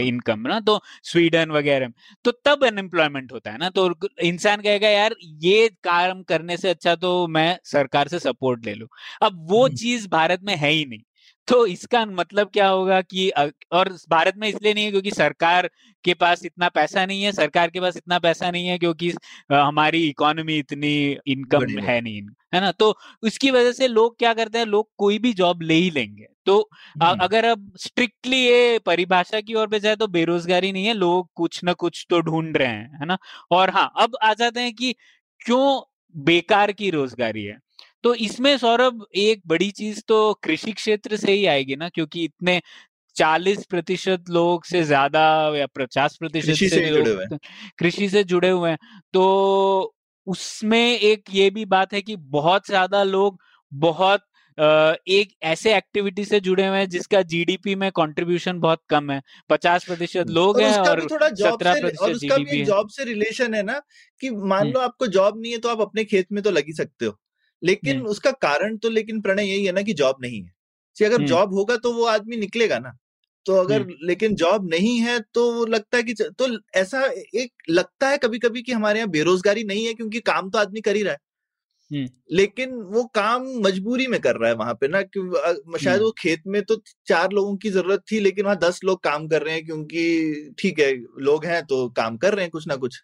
इनकम 0.00 0.40
ना 0.48 0.58
तो 0.60 0.78
स्वीडन 1.04 1.50
वगैरह 1.50 1.88
में। 1.88 1.94
तो 2.24 2.30
तब 2.46 2.64
अनएम्प्लॉयमेंट 2.66 3.32
होता 3.32 3.50
है 3.50 3.58
ना 3.58 3.70
तो 3.70 3.90
इंसान 4.22 4.60
कहेगा 4.60 4.88
यार 4.88 5.14
ये 5.42 5.68
काम 5.84 6.22
करने 6.24 6.56
से 6.56 6.70
अच्छा 6.70 6.94
तो 6.96 7.26
मैं 7.28 7.58
सरकार 7.66 8.08
से 8.08 8.18
सपोर्ट 8.20 8.66
ले 8.66 8.74
लू। 8.74 8.86
अब 9.22 9.46
वो 9.50 9.68
चीज़ 9.70 10.08
भारत 10.08 10.40
में 10.44 10.54
है 10.56 10.70
ही 10.70 10.84
नहीं। 10.84 11.00
तो 11.48 11.64
इसका 11.66 12.04
मतलब 12.06 12.50
क्या 12.52 12.66
होगा 12.68 13.00
कि 13.02 13.28
और 13.72 13.88
भारत 14.10 14.34
में 14.36 14.46
इसलिए 14.48 14.74
नहीं 14.74 14.84
है 14.84 14.90
क्योंकि 14.90 15.10
सरकार 15.10 15.68
के 16.04 16.14
पास 16.14 16.44
इतना 16.44 16.68
पैसा 16.68 17.04
नहीं 17.06 17.22
है 17.22 17.32
सरकार 17.32 17.70
के 17.70 17.80
पास 17.80 17.96
इतना 17.96 18.18
पैसा 18.18 18.50
नहीं 18.50 18.66
है 18.66 18.78
क्योंकि 18.78 19.12
हमारी 19.52 20.02
इकोनॉमी 20.08 20.58
इतनी 20.58 20.92
इनकम 21.26 21.78
है 21.80 22.00
नहीं 22.00 22.22
है 22.54 22.60
ना? 22.60 22.70
तो 22.72 22.94
उसकी 23.22 23.50
वजह 23.50 23.72
से 23.72 23.88
लोग 23.88 24.16
क्या 24.18 24.32
करते 24.34 24.58
हैं 24.58 24.66
लोग 24.66 24.88
कोई 24.98 25.18
भी 25.18 25.32
जॉब 25.34 25.62
ले 25.62 25.74
ही 25.74 25.90
लेंगे। 25.90 26.26
तो 26.46 26.58
अगर 27.00 27.44
अब 27.44 27.70
स्ट्रिक्टली 27.80 28.36
ये 28.38 28.78
परिभाषा 28.86 29.40
की 29.40 29.54
ओर 29.54 29.66
पे 29.68 29.80
जाए 29.80 29.96
तो 29.96 30.06
बेरोजगारी 30.08 30.72
नहीं 30.72 30.86
है 30.86 30.94
लोग 30.94 31.28
कुछ 31.36 31.62
ना 31.64 31.72
कुछ 31.74 32.06
तो 32.10 32.20
ढूंढ 32.20 32.56
रहे 32.56 32.68
हैं 32.68 32.98
है 33.00 33.06
ना? 33.06 33.18
और 33.50 33.70
हाँ 33.70 33.90
अब 33.98 34.16
आ 34.22 34.32
जाते 34.34 34.60
हैं 34.60 34.74
कि 34.74 34.94
क्यों 35.40 35.80
बेकार 36.14 36.72
की 36.72 36.90
रोजगारी 36.90 37.44
है? 37.44 37.58
तो 38.04 38.14
इसमें 38.16 38.56
सौरभ 38.58 39.04
एक 39.18 39.42
बड़ी 39.46 39.70
चीज़ 39.72 40.00
तो 40.08 40.32
कृषि 40.44 40.72
क्षेत्र 40.72 41.16
से 41.16 41.32
ही 41.32 41.44
आएगी 41.46 41.76
ना 41.76 41.88
क्योंकि 41.88 42.24
इतने 42.24 42.60
चालीस 43.16 43.64
प्रतिशत 43.66 44.24
लोग 44.30 44.64
से 44.66 44.82
ज़्यादा 44.84 45.22
या 45.56 45.66
पचास 45.76 46.16
प्रतिशत 46.16 46.46
कृषि 46.46 46.68
से 46.68 46.68
से 46.70 46.86
जुड़े 46.88 47.00
हुए 47.02 47.24
हैं। 47.24 47.30
लोग 47.30 47.40
कृषि 47.78 48.08
से 48.10 48.24
जुड़े 48.24 48.50
हुए 48.50 48.70
हैं। 48.70 48.78
तो 49.14 49.94
उसमें 50.26 50.80
एक 51.00 51.24
ये 51.32 51.50
भी 51.50 51.64
बात 51.66 51.92
है 51.94 52.02
कि 52.02 52.16
बहुत 52.30 52.66
ज़्यादा 52.66 53.02
लोग 53.04 53.38
बहुत 53.72 54.24
एक 54.58 55.32
ऐसे 55.44 55.74
एक्टिविटी 55.76 56.24
से 56.24 56.40
जुड़े 56.40 56.66
हुए 56.66 56.78
हैं 56.78 56.88
जिसका 56.90 57.22
जीडीपी 57.24 57.74
में 57.76 57.90
कंट्रीब्यूशन 57.92 58.58
बहुत 58.60 58.80
कम 58.90 59.10
है। 59.10 59.20
पचास 59.50 59.84
प्रतिशत 59.84 60.30
लोग 60.30 60.56
और 60.56 60.62
हैं 60.62 60.78
और 60.80 61.00
सत्रह 61.36 61.74
प्रतिशत 61.74 62.18
जीडीपी 62.18 62.64
जॉब 62.64 62.88
से 62.90 63.04
रिलेशन 63.04 63.54
है 63.54 63.62
ना 63.64 63.80
कि 64.20 64.30
मान 64.32 64.60
हम्म। 64.60 64.72
लो 64.72 64.80
आपको 64.80 65.06
जॉब 65.08 65.40
नहीं 65.40 65.52
है 65.52 65.58
तो 65.58 65.68
आप 65.68 65.80
अपने 65.80 66.04
खेत 66.06 66.26
में 66.32 66.42
तो 66.42 66.50
लग 66.50 66.66
ही 66.66 66.72
सकते 66.74 67.06
हो। 67.06 67.16
लेकिन 67.62 67.96
हम्म। 67.96 68.06
उसका 68.06 68.30
कारण 68.30 68.76
तो 68.76 68.90
लेकिन 68.90 69.20
प्रणय 69.20 69.44
यही 69.44 69.64
है 69.66 69.72
ना 69.72 69.82
कि 69.82 69.92
जॉब 69.92 70.16
नहीं 70.22 70.42
है। 70.42 70.52
कि 70.96 71.04
अगर 71.04 71.16
हम्म। 71.16 71.26
जॉब 71.26 71.54
होगा 71.54 71.76
तो 71.76 71.92
वो 71.92 72.04
आदमी 72.04 72.36
निकलेगा 72.36 72.78
ना। 72.78 72.92
तो 73.46 73.54
अगर 73.54 73.80
हम्म। 73.82 73.94
लेकिन 74.02 74.34
जॉब 74.34 74.68
नहीं 74.70 74.98
है 75.00 75.20
तो 75.34 75.52
वो 75.52 75.66
लगता 75.66 75.96
है 75.96 76.02
कि 76.02 76.14
तो 76.38 76.48
ऐसा 76.74 77.04
एक 77.34 77.52
लगता 77.70 78.08
है 78.08 78.18
कभी 78.18 78.38
कभी 78.38 78.62
कि 78.62 78.72
हमारे 78.72 78.98
यहाँ 78.98 79.10
बेरोजगारी 79.10 79.64
नहीं 79.64 79.86
है 79.86 79.94
क्योंकि 79.94 80.20
काम 80.20 80.50
तो 80.50 80.58
आदमी 80.58 80.80
कर 80.80 80.96
ही 80.96 81.02
रहा 81.02 81.12
है। 81.12 81.18
लेकिन 82.32 82.74
वो 82.74 83.04
काम 83.04 83.46
मजबूरी 83.60 84.06
में 84.06 84.20
कर 84.20 84.36
रहा 84.36 84.50
है 84.50 84.56
वहाँ 84.56 84.74
पे 84.74 84.88
ना 84.88 85.00
कि 85.02 85.20
शायद 85.84 86.00
वो 86.00 86.10
खेत 86.18 86.42
में 86.46 86.62
तो 86.62 86.76
चार 87.06 87.32
लोगों 87.32 87.56
की 87.56 87.70
ज़रूरत 87.70 88.02
थी 88.12 88.20
लेकिन 88.20 88.44
वहाँ 88.44 88.58
दस 88.58 88.80
लोग 88.84 89.02
काम 89.02 89.28
कर 89.28 89.42
रहे 89.42 89.54
हैं 89.54 89.64
क्योंकि 89.64 90.54
ठीक 90.58 90.78
है 90.80 90.92
लोग 91.18 91.44
हैं 91.44 91.62
तो 91.66 91.88
काम 91.88 92.16
कर 92.16 92.34
रहे 92.34 92.44
हैं 92.44 92.50
कुछ 92.50 92.68
ना 92.68 92.76
कुछ। 92.76 93.00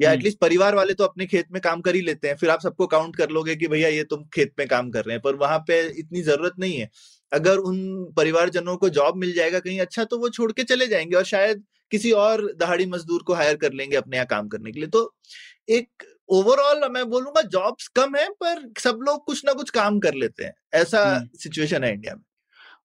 या 0.00 0.10
हम्म। 0.10 0.18
एटलीस्ट 0.18 0.38
परिवार 0.38 0.74
वाले 0.74 0.94
तो 0.94 1.04
अपने 1.04 1.26
खेत 1.26 1.46
में 1.52 1.60
काम 1.62 1.80
कर 1.80 1.94
ही 1.94 2.00
लेते 2.00 2.28
हैं। 2.28 2.36
फिर 2.36 2.50
आप 2.50 2.60
सबको 2.60 2.86
काउंट 2.86 3.16
कर 3.16 3.30
लोगे 3.30 3.56
कि 3.56 3.68
भैया 3.68 3.88
ये 3.88 4.04
तुम 4.04 4.24
खेत 4.34 4.52
में 4.58 4.66
काम 4.68 4.90
कर 4.90 5.04
रहे 5.04 5.14
हैं 5.14 5.22
पर 5.22 5.36
वहाँ 5.36 5.58
पे 5.68 5.80
इतनी 5.90 6.22
ज़रूरत 6.22 6.54
नहीं 6.58 6.76
है। 6.76 6.88
अगर 7.32 7.58
उन 7.60 7.80
परिवारजनों 8.16 8.76
को 8.76 8.88
जॉब 8.90 9.16
मिल 9.16 9.32
जाएगा 9.32 9.58
कहीं 9.58 9.80
अच्छा 9.80 10.04
तो 10.04 10.18
वो 10.18 10.28
छोड़ 10.28 10.50
के 10.52 10.62
चले 10.64 10.86
जाएँगे 10.86 11.16
और 11.16 11.24
शायद 11.24 11.64
किसी 11.92 12.10
और 12.12 12.46
दहाड़ी 12.56 12.86
मजदूर 12.86 13.22
को 13.22 13.34
हायर 13.34 13.56
कर 13.56 13.72
लेंगे 13.72 13.96
अपने 13.96 14.16
यहाँ 14.16 14.26
काम 14.26 14.48
करने 14.48 14.72
के 14.72 14.80
लिए। 14.80 14.88
तो 14.88 15.14
एक 15.68 16.04
ओवरऑल 16.28 16.88
मैं 16.92 17.04
बोलूँगा 17.10 17.42
जॉब्स 17.42 17.88
कम 17.88 18.14
है 18.16 18.28
पर 18.42 18.68
सब 18.80 18.98
लोग 19.02 19.24
कुछ 19.26 19.44
ना 19.46 19.52
कुछ 19.52 19.70
काम 19.70 19.98
कर 20.00 20.14
लेते 20.14 20.44
हैं। 20.44 20.54
ऐसा 20.74 21.04
हम्म। 21.06 21.38
सिचुएशन 21.38 21.84
है 21.84 21.92
इंडिया 21.92 22.14
में। 22.14 22.22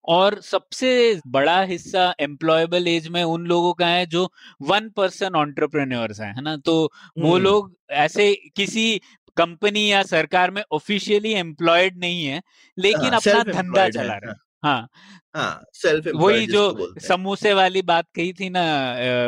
और 0.08 0.42
सबसे 0.42 1.22
बड़ा 1.28 1.62
हिस्सा 1.62 2.14
एम्प्लॉयबल 2.20 2.88
एज 2.88 3.08
में 3.08 3.24
उन 3.24 3.46
लोगों 3.46 3.74
का 3.74 3.88
है 3.88 4.06
जो 4.06 4.32
वन 4.62 4.90
पर्सन 4.90 5.36
ऑन्टरप्रेन्योर्स 5.36 6.22
हैं 6.22 6.34
है 6.36 6.42
ना? 6.42 6.58
तो 6.58 6.92
वो 7.20 7.34
हम्म। 7.34 7.44
लोग 7.44 7.76
ऐसे 7.90 8.34
किसी 8.56 9.02
कंपनी 9.38 9.92
या 9.92 10.04
सरकार 10.04 10.52
में 10.52 10.64
ऑफिशियली 10.72 11.32
एम्प्लॉयड 11.34 11.98
नहीं 11.98 12.26
है 12.26 12.42
लेकिन 12.80 13.14
हाँ, 13.14 13.16
अपना 13.16 13.44
धंधा 13.54 13.90
चला 13.90 14.14
रहे 14.14 14.32
हाँ। 14.32 14.34
हैं। 14.34 14.40
हाँ। 14.64 14.88
हाँ 15.36 15.64
सेल्फ 15.74 16.08
वही 16.16 16.48
जो 16.48 16.94
समोसे 17.00 17.54
वाली 17.54 17.82
बात 17.82 18.06
कही 18.16 18.34
थी 18.34 18.50
ना 18.50 18.64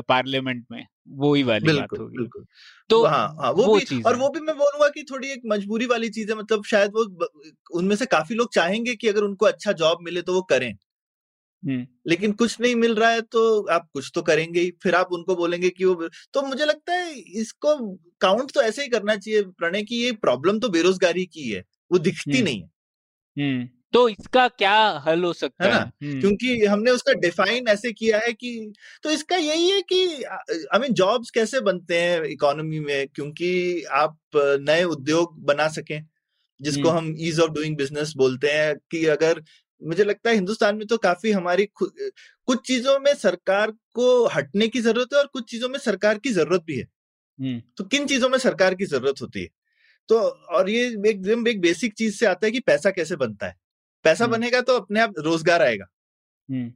पार्लियामेंट 0.01 0.65
में 0.71 0.85
वही 1.09 1.43
वाली 1.43 1.65
बिल्कुल, 1.65 1.81
बात 1.81 1.99
होगी। 1.99 2.17
बिल्कुल। 2.17 2.45
तो 2.89 3.03
हाँ 3.05 3.27
हाँ 3.41 3.51
वो, 3.51 3.63
वो 3.63 3.75
भी 3.75 3.85
और 4.05 4.15
वो 4.17 4.29
भी 4.29 4.39
मैं 4.39 4.55
बोलूँगा 4.57 4.87
कि 4.89 5.03
थोड़ी 5.11 5.31
एक 5.31 5.41
मजबूरी 5.45 5.85
वाली 5.85 6.09
चीज़ 6.09 6.31
है 6.31 6.37
मतलब 6.37 6.63
शायद 6.65 6.91
वो 6.91 7.27
उनमें 7.79 7.95
से 7.95 8.05
काफ़ी 8.05 8.35
लोग 8.35 8.53
चाहेंगे 8.53 8.95
कि 8.95 9.07
अगर 9.07 9.23
उनको 9.23 9.45
अच्छा 9.45 9.71
जॉब 9.73 9.97
मिले 10.01 10.21
तो 10.21 10.33
वो 10.33 10.41
करें। 10.41 10.73
लेकिन 12.07 12.31
कुछ 12.31 12.61
नहीं 12.61 12.75
मिल 12.75 12.95
रहा 12.95 13.09
है 13.09 13.21
तो 13.21 13.41
आप 13.67 13.87
कुछ 13.93 14.11
तो 14.15 14.21
करेंगे 14.21 14.59
ही 14.59 14.71
फिर 14.83 14.95
आप 14.95 15.13
उनको 15.13 15.35
बोलेंगे 15.35 15.69
कि 15.69 15.85
वो 15.85 16.09
तो 16.33 16.41
मुझे 16.41 16.65
लगता 16.65 16.93
है 16.93 17.13
इसको 17.13 17.75
काउंट 18.21 18.51
तो 18.51 18.61
ऐसे 18.61 18.81
ही 18.81 18.87
करना 18.87 19.15
चाहिए 19.15 19.41
प्रणय 19.43 19.83
की 19.83 20.03
ये 20.03 20.11
प्रॉब्लम 20.11 20.59
तो 20.59 20.69
बेरोजगारी 20.69 21.25
की 21.25 21.51
है 21.51 21.63
वो 21.91 21.97
दिखती। 21.99 22.41
नहीं 22.41 22.61
है। 22.61 22.69
तो 23.93 24.07
इसका 24.09 24.47
क्या 24.47 24.75
हल 25.05 25.23
हो 25.23 25.31
सकता 25.33 25.65
है 25.65 25.71
ना? 25.71 25.77
हम्म, 26.03 26.19
क्योंकि 26.19 26.65
हमने 26.65 26.91
उसका 26.91 27.13
डिफाइन 27.19 27.67
ऐसे 27.67 27.91
किया 27.91 28.19
है 28.19 28.33
कि 28.33 28.71
तो 29.03 29.09
इसका 29.09 29.35
यही 29.35 29.69
है 29.69 29.81
कि 29.81 30.23
आई 30.23 30.79
मीन 30.79 30.93
जॉब्स 30.93 31.31
कैसे 31.31 31.59
बनते 31.59 31.99
हैं 32.01 32.23
इकोनॉमी 32.25 32.79
में? 32.79 33.07
क्योंकि 33.07 33.83
आप 33.93 34.17
नए 34.35 34.83
उद्योग 34.83 35.39
बना 35.45 35.67
सकें 35.67 36.01
जिसको 36.59 36.89
हम्म। 36.89 36.97
हम 36.97 37.15
ईज 37.19 37.39
ऑफ़ 37.39 37.51
डूइंग 37.51 37.77
बिज़नेस 37.77 38.13
बोलते 38.17 38.51
हैं 38.51 38.75
कि 38.91 39.05
अगर 39.05 39.41
मुझे 39.81 40.03
लगता 40.03 40.29
है 40.29 40.35
हिंदुस्तान 40.35 40.75
में 40.75 40.85
तो 40.87 40.97
काफ़ी 40.97 41.31
हमारी 41.31 41.65
कुछ 41.75 42.65
चीज़ों 42.67 42.97
में 42.99 43.13
सरकार 43.15 43.71
को 43.95 44.25
हटने 44.27 44.67
की 44.67 44.81
ज़रूरत 44.81 45.13
है 45.13 45.19
और 45.19 45.27
कुछ 45.33 45.49
चीज़ों 45.51 45.69
में 45.69 45.77
सरकार 45.79 46.17
की 46.17 46.29
ज़रूरत 46.29 46.63
भी 46.65 46.77
है। 46.77 46.83
हम्म, 47.39 47.61
तो 47.77 47.83
किन 47.83 48.05
चीज़ों 48.07 48.29
में 48.29 48.37
सरकार 48.37 48.75
की 48.75 48.85
ज़रूरत 48.85 49.21
होती 49.21 49.41
है? 49.41 49.49
तो 50.09 50.19
और 50.57 50.69
ये 50.69 50.85
एकदम 51.09 51.47
एक 51.47 51.61
बेसिक 51.61 51.93
चीज़ 51.93 52.15
से 52.15 52.25
आता 52.25 52.45
है 52.47 52.51
कि 52.51 52.59
पैसा 52.59 52.91
कैसे 52.91 53.15
बनता 53.15 53.47
है। 53.47 53.55
पैसा। 54.05 54.27
बनेगा 54.27 54.61
तो 54.61 54.75
अपने 54.75 54.99
आप 54.99 55.13
रोज़गार 55.19 55.61
आएगा। 55.61 55.85
हम्म, 56.49 56.69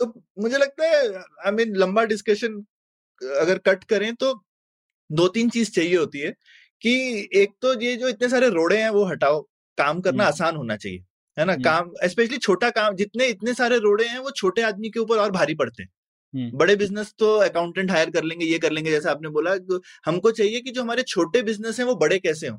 तो 0.00 0.22
मुझे 0.38 0.58
लगता 0.58 0.86
है 0.86 1.08
आई 1.16 1.52
मीन 1.52 1.76
लंबा 1.76 2.04
डिस्कशन 2.06 2.64
अगर 3.40 3.58
कट 3.66 3.84
करें 3.86 4.14
तो 4.14 4.32
दो 5.10 5.26
तीन 5.30 5.50
चीज़ 5.50 5.70
चाहिए 5.70 5.96
होती 5.96 6.20
है 6.20 6.30
कि 6.82 6.94
एक 7.34 7.52
तो 7.62 7.80
ये 7.80 7.94
जो 7.96 8.08
इतने 8.08 8.28
सारे 8.28 8.48
रोड़े 8.50 8.76
हैं 8.78 8.88
वो 8.90 9.04
हटाओ 9.06 9.40
काम 9.78 10.00
करना। 10.00 10.24
आसान 10.26 10.56
होना 10.56 10.76
चाहिए 10.76 11.04
है 11.36 11.44
ना। 11.44 11.54
काम 11.58 11.90
स्पेशली 12.06 12.36
छोटा 12.38 12.70
काम 12.72 12.94
जितने 12.96 13.26
इतने 13.28 13.54
सारे 13.54 13.78
रोड़े 13.80 14.06
हैं 14.06 14.18
वो 14.18 14.30
छोटे 14.32 14.62
आदमी 14.64 14.90
के 14.90 15.00
ऊपर 15.00 15.18
और 15.18 15.30
भारी 15.32 15.54
पड़ते 15.54 15.82
हैं। 15.82 16.50
बड़े 16.54 16.76
बिज़नेस 16.76 17.12
तो 17.18 17.32
अकाउंटेंट 17.40 17.90
हायर 17.90 18.10
कर 18.10 18.24
लेंगे 18.24 18.46
ये 18.46 18.58
कर 18.58 18.72
लेंगे 18.72 18.90
जैसा 18.90 19.10
आपने 19.10 19.28
बोला 19.30 19.54
हमको 20.06 20.30
चाहिए 20.32 20.60
कि 20.60 20.70
जो 20.70 20.82
हमारे 20.82 21.02
छोटे 21.04 21.42
बिज़नेस 21.42 21.78
हैं 21.80 21.86
वो 21.86 21.94
बड़े 21.96 22.18
कैसे 22.18 22.48
हों? 22.48 22.58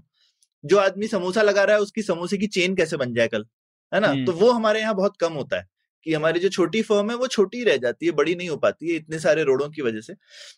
जो 0.63 0.77
आदमी 0.79 1.07
समोसा 1.07 1.41
लगा 1.43 1.63
रहा 1.63 1.75
है 1.75 1.81
उसकी 1.81 2.01
समोसे 2.03 2.37
की 2.37 2.47
चेन 2.49 2.75
कैसे 2.75 2.97
बन 2.97 3.13
जाए 3.13 3.27
कल? 3.27 3.45
है 3.91 3.99
ना। 3.99 4.13
तो 4.17 4.33
वो 4.33 4.51
हमारे 4.51 4.79
यहाँ 4.79 4.95
बहुत 4.95 5.17
कम 5.19 5.33
होता 5.33 5.57
है 5.57 5.67
कि 6.05 6.13
हमारी 6.13 6.39
जो 6.39 6.49
छोटी 6.49 6.81
फर्म 6.81 7.09
है 7.11 7.15
वो 7.17 7.27
छोटी 7.27 7.63
रह 7.63 7.77
जाती 7.77 8.05
है 8.05 8.11
बड़ी 8.13 8.35
नहीं 8.35 8.49
हो 8.49 8.57
पाती 8.57 8.89
है 8.89 8.95
इतने 8.95 9.19
सारे 9.19 9.43
रोडों 9.43 9.69
की 9.69 9.81
वजह 9.81 10.01
से। 10.01 10.13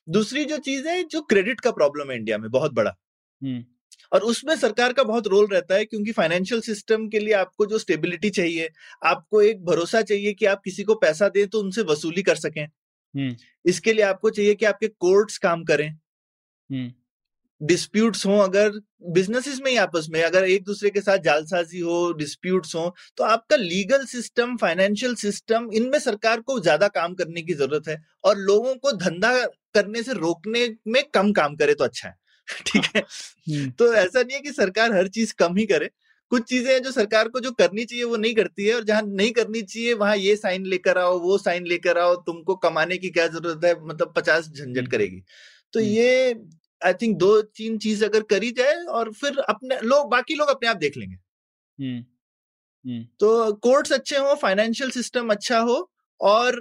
दूसरी 0.10 0.46
जो 0.46 0.58
चीज़ 0.60 0.88
है 0.88 1.04
जो 1.06 1.22
क्रेडिट 1.24 1.62
का 1.62 1.72
प्रॉब्लम 1.72 2.12
है 2.12 2.18
इंडिया 2.18 2.38
में 2.38 2.50
बहुत 2.52 2.74
बड़ा। 2.74 2.96
और 4.12 4.22
उसमें 4.24 4.56
सरकार 4.56 4.94
का 4.94 5.04
बहुत 5.04 5.28
रोल 5.28 5.48
रहता 5.48 5.76
है 5.76 5.86
क्योंकि 5.86 6.12
फाइनेंशियल 6.12 6.62
सिस्टम 6.62 7.08
के 7.10 7.20
लिए 7.20 7.34
आपको 7.34 7.66
जो 7.66 7.78
स्टेबिलिटी 7.80 8.30
चाहिए 8.32 8.70
आपको 9.06 9.42
एक 9.42 9.64
भरोसा 9.66 10.02
चाहिए 10.04 10.34
कि 10.34 10.46
आप 10.46 10.62
किसी 10.66 10.84
को 10.84 10.96
पैसा 10.96 11.30
दें 11.30 11.48
तो 11.48 11.60
उनसे 11.60 11.82
वसूली 11.84 12.24
कर 12.24 12.36
सकें। 12.38 12.66
इसके 13.66 13.94
लिए 13.94 14.06
आपको 14.06 14.30
चाहिए 14.30 14.56
कि 14.56 14.66
आपके 14.66 14.88
कोर्ट्स 14.90 15.38
काम 15.40 15.64
करें। 15.64 16.00
डिस्प्यूट्स 17.62 18.26
हो 18.26 18.38
अगर 18.40 18.80
बिजनेसेस 19.14 19.60
में 19.64 19.70
ही 19.72 19.78
आपस 19.78 20.08
में 20.12 20.22
अगर 20.24 20.44
एक 20.46 20.64
दूसरे 20.66 20.90
के 20.90 21.02
साथ 21.02 21.18
जालसाजी 21.20 21.80
हो 21.80 22.12
डिस्प्यूट्स 22.14 22.76
हो 22.76 22.94
तो 23.18 23.24
आपका 23.26 23.56
लीगल 23.56 24.06
सिस्टम 24.06 24.56
फाइनेंशियल 24.58 25.16
सिस्टम 25.18 25.70
इनमें 25.74 26.00
सरकार 26.00 26.40
को 26.42 26.60
ज़्यादा 26.60 26.88
काम 26.90 27.14
करने 27.16 27.42
की 27.42 27.54
ज़रूरत 27.56 27.88
है 27.88 27.98
और 28.24 28.38
लोगों 28.40 28.76
को 28.78 28.92
धंधा 29.00 29.34
करने 29.76 30.04
से 30.04 30.14
रोकने 30.16 30.68
में 30.88 31.02
कम 31.14 31.32
काम 31.34 31.56
करे 31.56 31.74
तो 31.74 31.84
अच्छा 31.84 32.08
है। 32.08 32.16
ठीक 32.68 32.86
है। 32.96 33.02
हम्म, 33.02 33.70
तो 33.72 33.94
ऐसा 33.96 34.22
नहीं 34.22 34.36
है 34.36 34.42
कि 34.42 34.52
सरकार 34.54 34.94
हर 34.96 35.08
चीज़ 35.10 35.34
कम 35.40 35.56
ही 35.58 35.66
करे। 35.66 35.90
कुछ 36.32 36.44
चीज़ें 36.44 36.72
हैं 36.74 36.82
जो 36.84 36.92
सरकार 36.92 37.28
को 37.30 37.40
जो 37.40 37.52
करनी 37.54 37.86
चाहिए 37.86 38.04
वो 38.06 38.18
नहीं 38.18 38.34
करती 38.36 38.66
है 38.66 38.74
और 38.76 38.84
जहाँ 38.84 39.02
नहीं 39.04 39.32
करनी 39.34 39.62
चाहिए 39.64 39.94
वहाँ 39.96 40.16
ये 40.18 40.36
साइन 40.38 40.66
लेकर 40.68 40.98
आओ 40.98 41.18
वो 41.20 41.38
साइन 41.40 41.66
लेकर 41.68 41.98
आओ 41.98 42.16
तुमको 42.24 42.56
कमाने 42.60 42.98
की 42.98 43.10
क्या 43.12 43.28
ज़रूरत 43.30 43.66
है 43.66 43.74
मतलब 43.84 44.14
पचास 44.18 44.48
हम्म। 44.50 44.74
झंझट 44.74 44.92
करेगी। 44.92 45.22
तो 45.74 45.80
हम्म। 45.80 45.90
ये 45.90 46.34
आई 46.82 46.94
थिंक 46.94 47.18
दो 47.18 47.42
तीन 47.42 47.78
चीज़ 47.78 48.06
अगर 48.06 48.24
करी 48.30 48.52
जाए 48.52 48.76
और 48.90 49.12
फिर 49.14 49.38
अपने 49.40 49.80
लोग 49.84 50.10
बाकी 50.10 50.36
लोग 50.36 50.50
अपने 50.50 50.70
आप 50.70 50.78
देख 50.78 50.98
लेंगे। 50.98 51.16
हम्म, 51.16 53.04
तो 53.20 53.54
कोर्ट्स 53.54 53.92
अच्छे 53.92 54.18
हो 54.18 54.36
फाइनेंशियल 54.36 54.90
सिस्टम 54.92 55.30
अच्छा 55.30 55.60
हो 55.60 55.90
और 56.22 56.60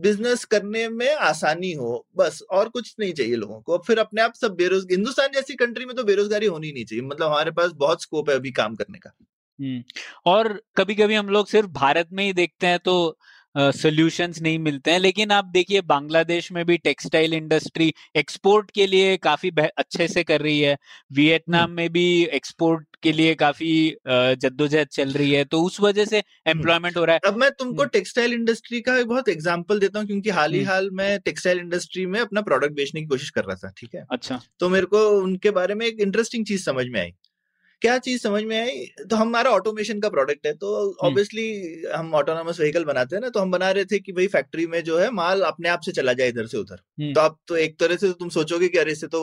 बिज़नेस 0.00 0.44
करने 0.44 0.88
में 0.88 1.14
आसानी 1.14 1.72
हो 1.72 2.06
बस 2.16 2.42
और 2.50 2.68
कुछ 2.68 2.94
नहीं 3.00 3.12
चाहिए 3.12 3.36
लोगों 3.36 3.60
को। 3.60 3.78
फिर 3.78 3.98
अपने 3.98 4.22
आप 4.22 4.34
सब 4.34 4.54
बेरोजगार 4.54 4.92
हिंदुस्तान 4.92 5.28
जैसी 5.34 5.54
कंट्री 5.54 5.84
में 5.84 5.94
तो 5.96 6.04
बेरोजगारी 6.04 6.46
होनी 6.46 6.72
नहीं 6.72 6.84
चाहिए 6.84 7.04
मतलब 7.04 7.26
हमारे 7.26 7.50
पास 7.50 7.70
बहुत 7.76 8.02
स्कोप 8.02 8.30
है 8.30 8.36
अभी 8.36 8.50
काम 8.52 8.74
करने 8.74 8.98
का। 8.98 9.10
हम्म। 9.58 9.82
और 10.26 10.60
कभी 10.76 10.94
कभी 10.94 11.14
हम 11.14 11.28
लोग 11.28 11.46
सिर्फ़ 11.48 11.68
भारत 11.70 12.08
में 12.12 12.24
ही 12.24 12.32
देखते 12.32 12.66
हैं 12.66 12.78
तो 12.78 13.18
सॉल्यूशंस 13.54 14.40
नहीं 14.42 14.58
मिलते 14.58 14.90
हैं। 14.90 14.98
लेकिन 15.00 15.30
आप 15.32 15.44
देखिए 15.52 15.80
बांग्लादेश 15.86 16.50
में 16.52 16.64
भी 16.66 16.76
टेक्सटाइल 16.80 17.34
इंडस्ट्री 17.34 17.92
एक्सपोर्ट 18.16 18.70
के 18.70 18.86
लिए 18.86 19.16
काफ़ी 19.18 19.50
अच्छे 19.60 20.08
से 20.08 20.24
कर 20.24 20.40
रही 20.40 20.60
है। 20.60 20.76
वियतनाम 21.12 21.70
में 21.70 21.88
भी 21.92 22.06
एक्सपोर्ट 22.32 22.86
के 23.02 23.12
लिए 23.12 23.34
काफ़ी 23.34 23.72
जद्दोजहद 24.08 24.86
चल 24.88 25.10
रही 25.12 25.30
है। 25.32 25.44
तो 25.44 25.62
उस 25.62 25.80
वजह 25.80 26.04
से 26.04 26.22
एम्प्लॉयमेंट 26.46 26.96
हो 26.96 27.04
रहा 27.04 27.14
है। 27.16 27.20
अब 27.26 27.36
मैं 27.36 27.50
तुमको 27.50 27.82
हम्म। 27.82 27.90
टेक्सटाइल 27.92 28.32
इंडस्ट्री 28.32 28.80
का 28.80 28.96
एक 28.98 29.06
बहुत 29.06 29.28
एग्ज़ाम्पल 29.28 29.78
देता 29.78 29.98
हूँ 29.98 30.06
क्योंकि 30.06 30.30
हाल 30.30 30.52
ही 30.52 30.58
हम्म। 30.58 30.70
हाल 30.70 30.90
में 30.92 31.18
टेक्सटाइल 31.20 31.58
इंडस्ट्री 31.58 32.06
में 32.06 32.18
अपना 32.20 32.40
प्रोडक्ट 32.42 32.72
बेचने 32.72 33.00
की 33.00 33.06
कोशिश 33.06 33.30
कर 33.30 33.44
रहा 33.44 33.56
था 33.56 33.72
ठीक 33.78 33.94
है? 33.94 34.04
अच्छा। 34.12 34.40
तो 34.60 34.68
मेरे 34.68 34.86
को 34.86 35.08
उनके 35.20 35.50
बारे 35.52 35.74
में 35.74 35.86
एक 35.86 36.00
इंटरेस्टिंग 36.00 36.46
चीज़ 36.46 36.64
समझ 36.64 36.86
में 36.86 37.00
आई। 37.00 37.12
क्या 37.82 37.96
चीज़ 37.98 38.22
समझ 38.22 38.42
में 38.44 38.58
आई? 38.60 38.84
तो 39.10 39.16
हमारा 39.16 39.50
ऑटोमेशन 39.50 40.00
का 40.00 40.08
प्रोडक्ट 40.08 40.46
है 40.46 40.52
तो 40.54 40.68
ऑब्वियसली 41.06 41.46
हम 41.94 42.14
ऑटोनोमस 42.14 42.60
व्हीकल 42.60 42.84
बनाते 42.84 43.16
हैं 43.16 43.20
ना 43.22 43.28
तो 43.28 43.40
हम 43.40 43.50
बना 43.50 43.70
रहे 43.70 43.84
थे 43.84 43.98
कि 43.98 44.12
भाई 44.12 44.26
फैक्ट्री 44.28 44.66
में 44.66 44.82
जो 44.84 44.98
है 44.98 45.10
माल 45.12 45.40
अपने 45.44 45.68
आप 45.68 45.80
से 45.84 45.92
चला 45.92 46.12
जाए 46.12 46.28
इधर 46.28 46.46
से 46.46 46.58
उधर। 46.58 46.76
तो 47.14 47.20
आप 47.20 47.38
तो 47.48 47.56
एक 47.56 47.78
तरह 47.80 47.96
से 47.96 48.12
तुम 48.14 48.28
सोचोगे 48.28 48.68
कि 48.68 48.78
अरे 48.78 48.92
इससे 48.92 49.06
तो 49.06 49.22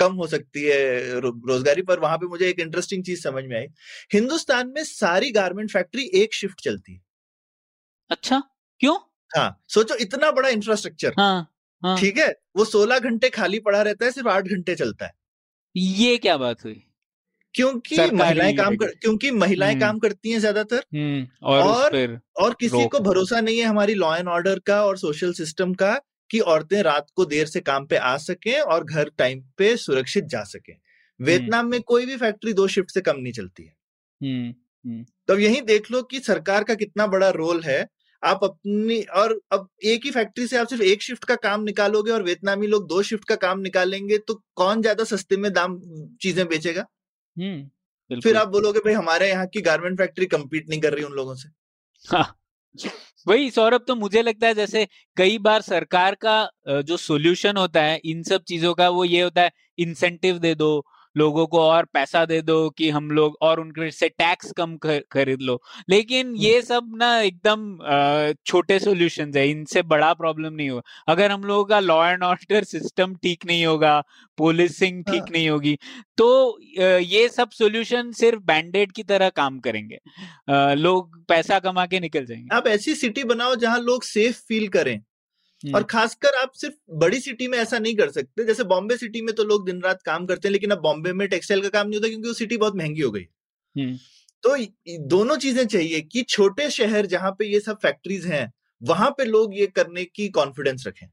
कम 0.00 0.14
हो 0.14 0.26
सकती 0.26 0.62
है 0.64 1.20
रोजगारी 1.20 1.82
पर 1.82 2.00
वहाँ 2.00 2.16
पे 2.18 2.26
मुझे 2.26 2.48
एक 2.48 2.60
इंटरेस्टिंग 2.60 3.04
चीज़ 3.04 3.20
समझ 3.22 3.44
में 3.44 3.56
आई। 3.58 3.66
हिंदुस्तान 4.14 4.72
में 4.76 4.82
सारी 4.84 5.30
गारमेंट 5.32 5.70
फैक्ट्री 5.70 6.10
एक 6.14 6.34
शिफ्ट 6.34 6.60
चलती 6.64 6.94
है। 6.94 7.00
अच्छा? 8.10 8.42
क्यों? 8.80 8.96
हाँ 9.30 9.60
सोचो 9.68 9.94
इतना 9.96 10.30
बड़ा 10.30 10.48
इंफ्रास्ट्रक्चर 10.50 11.14
हाँ 11.18 11.48
हाँ। 11.82 11.96
ठीक 11.98 12.18
है? 12.18 12.28
वो 12.56 12.64
सोलह 12.66 12.98
घंटे 13.00 13.30
खाली 13.30 13.58
पड़ा 13.60 13.82
रहता 13.82 14.04
है 14.04 14.10
सिर्फ़ 14.10 14.28
आठ 14.28 14.48
घंटे 14.48 14.74
चलता 14.74 15.06
है। 15.06 15.12
ये 15.74 16.16
क्या 16.18 16.36
बात 16.36 16.64
हुई? 16.64 16.82
क्योंकि 17.54 17.96
महिलाएँ 18.12 18.54
काम 18.56 18.76
कर 18.76 18.86
क्योंकि 18.86 19.30
महिलाएँ 19.30 19.72
हम्म। 19.72 19.80
काम 19.80 19.98
करती 19.98 20.30
हैं 20.30 20.38
ज़्यादातर। 20.38 20.82
हम्म 20.94 21.26
और, 21.42 21.60
और- 21.62 22.18
और 22.36 22.56
किसी 22.60 22.86
को 22.86 22.98
भरोसा 23.00 23.40
नहीं 23.40 23.58
है 23.58 23.64
हमारी 23.64 23.94
लॉ 23.94 24.16
एंड 24.16 24.28
ऑर्डर 24.28 24.58
का 24.58 24.84
और 24.84 24.98
सोशल 24.98 25.32
सिस्टम 25.32 25.74
का 25.74 26.00
कि 26.30 26.38
औरतें 26.40 26.82
रात 26.82 27.06
को 27.14 27.24
देर 27.24 27.46
से 27.46 27.60
काम 27.60 27.86
पे 27.86 27.96
आ 27.96 28.16
सकें 28.16 28.60
और 28.60 28.84
घर 28.84 29.10
टाइम 29.18 29.42
पे 29.58 29.76
सुरक्षित 29.76 30.24
जा 30.24 30.42
सकें। 30.42 30.74
वियतनाम 31.20 31.66
में 31.66 31.80
कोई 31.80 32.06
भी 32.06 32.16
फैक्ट्री 32.16 32.52
दो 32.52 32.66
शिफ्ट 32.66 32.90
से 32.90 33.00
कम 33.00 33.16
नहीं 33.16 33.32
चलती 33.32 33.62
है। 33.62 33.74
हम्म 34.20 35.04
तो 35.28 35.38
यही 35.38 35.60
देख 35.60 35.90
लो 35.90 36.02
कि 36.02 36.20
सरकार 36.20 36.64
का 36.64 36.74
कितना 36.74 37.06
बड़ा 37.06 37.28
रोल 37.30 37.60
है। 37.62 37.86
आप 38.22 38.44
अपनी 38.44 39.00
और 39.02 39.40
अब 39.52 39.68
एक 39.84 40.04
ही 40.04 40.10
फैक्ट्री 40.10 40.46
से 40.46 40.56
आप 40.56 40.66
सिर्फ़ 40.66 40.82
एक 40.82 41.02
शिफ्ट 41.02 41.24
का 41.24 41.34
काम 41.34 41.62
निकालोगे 41.62 42.10
और 42.10 42.22
वियतनामी 42.22 42.66
लोग 42.66 42.88
दो 42.88 43.02
शिफ्ट 43.02 43.24
का 43.24 43.34
काम 43.34 43.60
निकालेंगे 43.60 44.18
तो 44.18 44.42
कौन 44.54 44.82
ज़्यादा 44.82 45.04
सस्ते 45.04 45.36
में 45.36 45.52
दाम 45.52 45.78
चीज़ें 46.22 46.46
बेचेगा? 46.48 46.86
हम्म 47.36 47.62
फिर 48.10 48.16
बिल्कुल। 48.16 48.36
आप 48.36 48.48
बोलोगे 48.48 48.78
भाई 48.78 48.92
हमारे 48.94 49.28
यहाँ 49.28 49.46
की 49.46 49.60
गारमेंट 49.60 49.98
फैक्ट्री 49.98 50.26
कम्पीट 50.26 50.68
नहीं 50.68 50.80
कर 50.80 50.94
रही 50.94 51.04
उन 51.04 51.12
लोगों 51.12 51.34
से। 51.34 51.48
हाँ। 52.04 52.38
वही 53.26 53.50
सौरभ 53.50 53.84
तो 53.88 53.94
मुझे 53.94 54.22
लगता 54.22 54.46
है 54.46 54.54
जैसे 54.54 54.86
कई 55.16 55.38
बार 55.38 55.62
सरकार 55.62 56.14
का 56.14 56.40
अ, 56.42 56.80
जो 56.82 56.96
सॉल्यूशन 56.96 57.56
होता 57.56 57.82
है 57.82 58.00
इन 58.04 58.22
सब 58.22 58.42
चीज़ों 58.44 58.74
का 58.74 58.88
वो 58.88 59.04
ये 59.04 59.22
होता 59.22 59.42
है 59.42 59.50
इंसेंटिव 59.78 60.38
दे 60.38 60.54
दो 60.54 60.70
लोगों 61.16 61.46
को 61.46 61.60
और 61.60 61.84
पैसा 61.84 62.24
दे 62.24 62.40
दो 62.42 62.58
कि 62.70 62.88
हम 62.90 63.10
लोग 63.10 63.36
और 63.42 63.60
उनके 63.60 63.90
से 63.90 64.08
टैक्स 64.08 64.52
कम 64.52 64.76
खरीद 65.12 65.42
लो 65.42 65.60
लेकिन। 65.90 66.34
ये 66.36 66.60
सब 66.62 66.92
ना 66.96 67.16
एकदम 67.20 67.76
छोटे 68.46 68.78
सोल्यूशन 68.78 69.32
है 69.36 69.48
इनसे 69.50 69.82
बड़ा 69.84 70.12
प्रॉब्लम 70.14 70.52
नहीं 70.52 70.68
होगा 70.70 71.12
अगर 71.12 71.30
हम 71.30 71.44
लोगों 71.44 71.64
का 71.64 71.80
लॉ 71.80 72.04
एंड 72.06 72.22
ऑर्डर 72.22 72.64
सिस्टम 72.64 73.14
ठीक 73.14 73.46
नहीं 73.46 73.64
होगा 73.66 74.00
पुलिसिंग 74.38 75.04
ठीक 75.04 75.20
हाँ। 75.20 75.30
नहीं 75.32 75.48
होगी 75.48 75.76
तो 76.18 76.58
ये 76.78 77.28
सब 77.28 77.50
सोल्यूशन 77.50 78.12
सिर्फ़ 78.12 78.42
बैंडेड 78.42 78.92
की 78.92 79.02
तरह 79.02 79.28
काम 79.36 79.58
करेंगे 79.60 79.98
लोग 80.74 81.24
पैसा 81.28 81.58
कमा 81.58 81.86
के 81.86 82.00
निकल 82.00 82.24
जाएँगे 82.26 82.54
आप 82.56 82.66
ऐसी 82.66 82.94
सिटी 82.94 83.24
बनाओ 83.24 83.54
जहाँ 83.56 83.78
लोग 83.80 84.02
सेफ़ 84.04 84.40
फील 84.48 84.68
करें। 84.68 84.98
और 85.74 85.82
खासकर 85.82 86.34
आप 86.34 86.52
सिर्फ़ 86.52 86.74
बड़ी 86.98 87.20
सिटी 87.20 87.48
में 87.48 87.58
ऐसा 87.58 87.78
नहीं 87.78 87.94
कर 87.96 88.10
सकते। 88.10 88.44
जैसे 88.44 88.64
बॉम्बे 88.64 88.96
सिटी 88.96 89.22
में 89.22 89.34
तो 89.34 89.44
लोग 89.44 89.66
दिन 89.66 89.80
रात 89.82 90.02
काम 90.02 90.26
करते 90.26 90.48
हैं 90.48 90.52
लेकिन 90.52 90.70
अब 90.70 90.78
बॉम्बे 90.78 91.12
में 91.12 91.28
टेक्सटाइल 91.28 91.62
का 91.62 91.68
काम 91.68 91.88
नहीं 91.88 92.00
होता 92.00 92.08
क्योंकि 92.08 92.28
वो 92.28 92.34
सिटी 92.34 92.56
बहुत 92.56 92.76
महँगी 92.76 93.00
हो 93.00 93.10
गई। 93.10 93.26
हम्म। 93.76 93.98
तो 94.44 94.56
दोनों 95.08 95.36
चीज़ें 95.36 95.66
चाहिए 95.66 96.00
कि 96.00 96.22
छोटे 96.22 96.70
शहर 96.70 97.06
जहाँ 97.06 97.30
पे 97.32 97.46
ये 97.46 97.60
सब 97.60 97.78
फैक्ट्रीज 97.78 98.26
हैं 98.26 98.52
वहाँ 98.82 99.10
पे 99.10 99.24
लोग 99.24 99.58
ये 99.58 99.66
करने 99.66 100.04
की 100.04 100.28
कॉन्फिडेंस 100.28 100.84
रखें। 100.86 101.06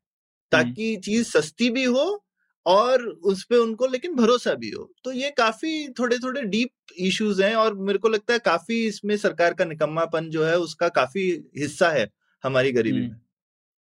ताकि 0.51 0.95
चीज़ 0.97 1.27
सस्ती 1.29 1.69
भी 1.69 1.83
हो 1.83 2.25
और 2.65 3.03
उस 3.03 3.43
पे 3.45 3.57
उनको 3.57 3.87
लेकिन 3.87 4.15
भरोसा 4.15 4.53
भी 4.53 4.69
हो। 4.69 4.91
तो 5.03 5.11
ये 5.11 5.29
काफ़ी 5.31 5.89
थोड़े 5.89 6.17
थोड़े 6.17 6.41
डीप 6.41 6.71
इश्यूज़ 6.99 7.43
हैं 7.43 7.55
और 7.55 7.75
मेरे 7.79 7.99
को 7.99 8.09
लगता 8.09 8.33
है 8.33 8.39
काफ़ी 8.39 8.87
इसमें 8.87 9.17
सरकार 9.17 9.53
का 9.53 9.65
निकम्मापन 9.65 10.29
जो 10.29 10.45
है 10.45 10.57
उसका 10.59 10.89
काफ़ी 10.89 11.23
हिस्सा 11.57 11.89
है 11.89 12.09
हमारी 12.43 12.71
गरीबी 12.71 13.01
में। 13.01 13.15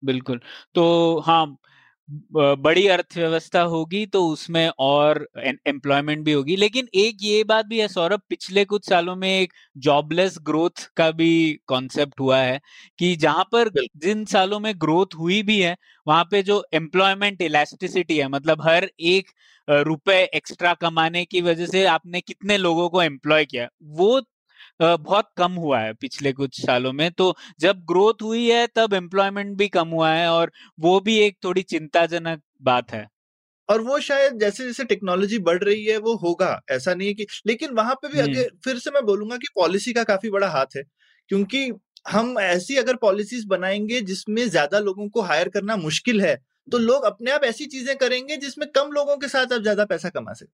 बिल्कुल। 0.03 0.39
तो 0.75 1.19
हाँ 1.19 1.45
बड़ी 2.29 2.85
अर्थव्यवस्था 2.87 3.61
होगी 3.63 4.05
तो 4.07 4.23
उसमें 4.27 4.67
और 4.79 5.27
एम्प्लॉयमेंट 5.39 6.23
भी 6.25 6.31
होगी। 6.31 6.55
लेकिन 6.55 6.87
एक 6.95 7.17
ये 7.21 7.43
बात 7.43 7.65
भी 7.65 7.79
है 7.79 7.87
सौरभ 7.87 8.21
पिछले 8.29 8.63
कुछ 8.65 8.87
सालों 8.89 9.15
में 9.15 9.27
एक 9.29 9.53
जॉबलेस 9.79 10.37
ग्रोथ 10.43 10.85
का 10.97 11.09
भी 11.13 11.29
कॉन्सेप्ट 11.67 12.19
हुआ 12.19 12.37
है 12.39 12.59
कि 12.99 13.15
जहाँ 13.17 13.43
पर 13.51 13.69
जिन 13.97 14.23
सालों 14.27 14.59
में 14.59 14.73
ग्रोथ 14.77 15.15
हुई 15.19 15.41
भी 15.43 15.59
है 15.61 15.75
वहाँ 16.07 16.23
पे 16.31 16.41
जो 16.43 16.63
एम्प्लॉयमेंट 16.73 17.41
इलास्टिसिटी 17.43 18.17
है 18.17 18.27
मतलब 18.29 18.61
हर 18.63 18.89
एक 19.01 19.29
रुपए 19.67 20.21
एक्स्ट्रा 20.35 20.73
कमाने 20.75 21.23
की 21.25 21.41
वजह 21.41 21.65
से 21.67 21.85
आपने 21.87 22.21
कितने 22.21 22.57
लोगों 22.57 22.89
को 22.89 23.01
एम्प्लॉय 23.03 23.45
किया 23.45 23.67
वो 23.95 24.21
बहुत 24.79 25.29
कम 25.37 25.51
हुआ 25.55 25.79
है 25.79 25.93
पिछले 25.95 26.31
कुछ 26.33 26.59
सालों 26.61 26.91
में। 26.93 27.09
तो 27.13 27.33
जब 27.59 27.83
ग्रोथ 27.87 28.21
हुई 28.23 28.49
है 28.49 28.65
तब 28.75 28.93
एम्प्लॉयमेंट 28.95 29.55
भी 29.57 29.67
कम 29.69 29.87
हुआ 29.89 30.11
है 30.11 30.27
और 30.29 30.51
वो 30.79 30.99
भी 31.01 31.17
एक 31.19 31.37
थोड़ी 31.43 31.61
चिंताजनक 31.63 32.41
बात 32.63 32.91
है। 32.91 33.09
और 33.69 33.81
वो 33.81 33.99
शायद 33.99 34.39
जैसे 34.39 34.65
जैसे 34.65 34.83
टेक्नोलॉजी 34.85 35.37
बढ़ 35.41 35.63
रही 35.63 35.83
है 35.85 35.97
वो 35.99 36.15
होगा 36.17 36.49
ऐसा 36.71 36.93
नहीं 36.93 37.07
है 37.07 37.13
कि 37.13 37.25
लेकिन 37.47 37.73
वहाँ 37.73 37.95
पे 37.95 38.07
भी 38.07 38.19
अगर 38.19 38.49
फिर 38.65 38.77
से 38.79 38.91
मैं 38.91 39.03
बोलूँगा 39.05 39.37
कि 39.37 39.47
पॉलिसी 39.55 39.93
का 39.93 40.03
काफ़ी 40.03 40.29
बड़ा 40.29 40.47
हाथ 40.49 40.75
है 40.77 40.83
क्योंकि 41.29 41.71
हम 42.09 42.37
ऐसी 42.39 42.75
अगर 42.77 42.95
पॉलिसीज़ 42.97 43.45
बनाएँगे 43.47 44.01
जिसमें 44.03 44.47
ज़्यादा 44.49 44.79
लोगों 44.79 45.07
को 45.09 45.21
हायर 45.23 45.49
करना 45.49 45.75
मुश्किल 45.77 46.21
है 46.21 46.35
तो 46.67 46.77
लोग 46.79 47.03
अपने 47.03 47.31
आप 47.31 47.43
ऐसी 47.43 47.65
चीज़ें 47.67 47.95
करेंगे 47.97 48.37
जिसमें 48.37 48.67
कम 48.71 48.91
लोगों 48.91 49.17
के 49.17 49.27
साथ 49.27 49.53
आप 49.53 49.61
ज़्यादा 49.61 49.85
पैसा 49.85 50.09
कमा 50.09 50.33
सकते 50.33 50.47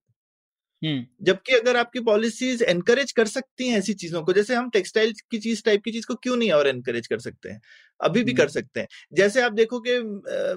जबकि 1.22 1.54
अगर 1.54 1.78
आपकी 1.78 2.00
पॉलिसीज़ 2.02 2.64
एनकरेज 2.66 3.12
कर 3.14 3.26
सकती 3.28 3.68
हैं 3.70 3.78
ऐसी 3.78 3.94
चीज़ों 3.96 4.22
को 4.24 4.34
जैसे 4.34 4.56
हम 4.56 4.70
टेक्सटाइल 4.70 5.14
की 5.32 5.38
चीज़ 5.40 5.62
टाइप 5.66 5.84
की 5.86 5.92
चीज़ 5.92 6.06
को 6.08 6.16
क्यों 6.18 6.36
नहीं 6.38 6.52
और 6.54 6.68
एनकरेज 6.68 7.08
कर 7.08 7.20
सकते 7.20 7.50
हैं? 7.50 7.60
अभी 8.00 8.24
भी 8.24 8.34
कर 8.34 8.48
सकते 8.50 8.80
हैं। 8.80 8.88
जैसे 9.14 9.42
आप 9.42 9.52
देखो 9.54 9.80
कि 9.82 10.00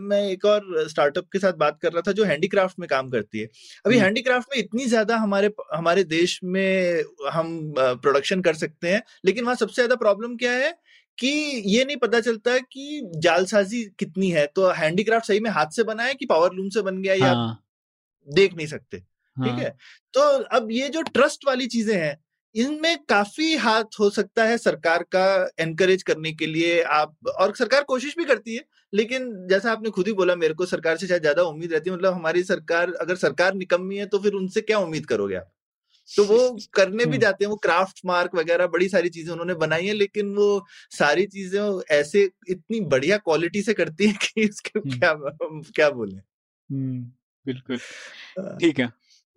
मैं 0.03 0.21
एक 0.25 0.45
और 0.45 0.89
स्टार्टअप 0.89 1.27
के 1.33 1.39
साथ 1.39 1.53
बात 1.57 1.79
कर 1.83 1.93
रहा 1.93 2.03
था 2.03 2.12
जो 2.12 2.25
हैंडीक्राफ्ट 2.25 2.79
में 2.81 2.89
काम 2.89 3.11
करती 3.11 3.41
है। 3.41 3.47
अभी 3.85 3.99
हैंडीक्राफ्ट 3.99 4.49
में 4.53 4.59
इतनी 4.59 4.87
ज़्यादा 4.87 5.16
हमारे 5.19 5.51
हमारे 5.75 6.05
देश 6.07 6.39
में 6.47 7.03
हम 7.33 7.73
प्रोडक्शन 7.79 8.43
कर 8.43 8.55
सकते 8.57 8.89
हैं 8.89 9.03
लेकिन 9.25 9.45
वहाँ 9.45 9.57
सबसे 9.57 9.75
ज़्यादा 9.75 9.97
प्रॉब्लम 9.99 10.37
क्या 10.37 10.53
है 10.55 10.73
कि 11.19 11.29
ये 11.69 11.85
नहीं 11.85 11.97
पता 11.99 12.21
चलता 12.23 12.59
कि 12.61 13.03
जालसाजी 13.19 13.83
कितनी 13.99 14.31
है। 14.31 14.47
तो 14.49 14.71
हैंडीक्राफ्ट 14.75 15.27
सही 15.27 15.41
में 15.41 15.51
हाथ 15.53 15.71
से 15.73 15.85
बना 15.85 16.03
है 16.05 16.14
कि 16.14 16.27
पावर 16.27 16.55
लूम 16.55 16.69
से 16.71 16.83
बन 16.83 17.03
गया 17.03 17.14
या 17.16 17.33
हाँ। 17.33 17.59
देख 18.29 18.55
नहीं 18.55 18.66
सकते? 18.69 19.03
ठीक 19.39 19.53
हाँ। 19.53 19.59
है? 19.59 19.70
तो 20.14 20.20
अब 20.53 20.70
ये 20.72 20.89
जो 20.89 21.03
ट्रस्ट 21.11 21.47
वाली 21.47 21.66
चीज़ें 21.68 21.97
हैं 21.97 22.16
इनमें 22.55 22.97
काफ़ी 23.09 23.55
हाथ 23.57 23.99
हो 24.01 24.09
सकता 24.11 24.45
है 24.45 24.57
सरकार 24.59 25.03
का 25.12 25.24
एनकरेज 25.61 26.03
करने 26.03 26.32
के 26.32 26.47
लिए 26.47 26.80
आप 26.93 27.14
और 27.30 27.55
सरकार 27.57 27.82
कोशिश 27.84 28.14
भी 28.18 28.24
करती 28.24 28.55
है 28.57 28.64
लेकिन 28.93 29.28
जैसा 29.49 29.72
आपने 29.72 29.91
खुद 29.91 30.07
ही 30.07 30.12
बोला 30.12 30.34
मेरे 30.36 30.55
को 30.55 30.66
सरकार 30.66 30.97
से 30.97 31.07
शायद 31.07 31.22
ज़्यादा 31.22 31.43
उम्मीद 31.45 31.72
रहती 31.72 31.91
है 31.91 31.97
मतलब 31.97 32.14
हमारी 32.14 32.43
सरकार 32.45 32.93
अगर 33.01 33.16
सरकार 33.16 33.55
निकम्मी 33.55 33.97
है 33.97 34.07
तो 34.07 34.18
फिर 34.18 34.32
उनसे 34.34 34.61
क्या 34.62 34.78
उम्मीद 34.78 35.07
करोगे 35.07 35.36
आप? 35.36 35.51
तो 36.09 36.24
वो 36.24 36.39
करने 36.74 37.07
भी 37.07 37.18
जाते 37.24 37.45
हैं 37.45 37.51
वो 37.51 37.57
क्राफ्ट 37.59 38.01
मार्क 38.07 38.34
वगैरह 38.34 38.66
बड़ी 38.68 38.89
सारी 38.89 39.09
चीज़ें 39.11 39.32
उन्होंने 39.32 39.55
बनाई 39.57 39.86
है 39.86 39.93
लेकिन 39.95 40.34
वो 40.36 40.49
सारी 40.93 41.26
चीज़ें 41.28 41.61
ऐसे 41.93 42.28
इतनी 42.51 42.80
बढ़िया 42.89 43.16
क्वालिटी 43.20 43.62
से 43.62 43.74
करती 43.74 44.09
है 44.09 44.14
कि 44.24 44.43
इसके 44.43 44.80
क्या 44.80 45.14
क्या 45.74 45.91
बोले? 45.93 46.20
बिल्कुल। 47.47 47.78
ठीक 48.61 48.78
है। 48.80 48.89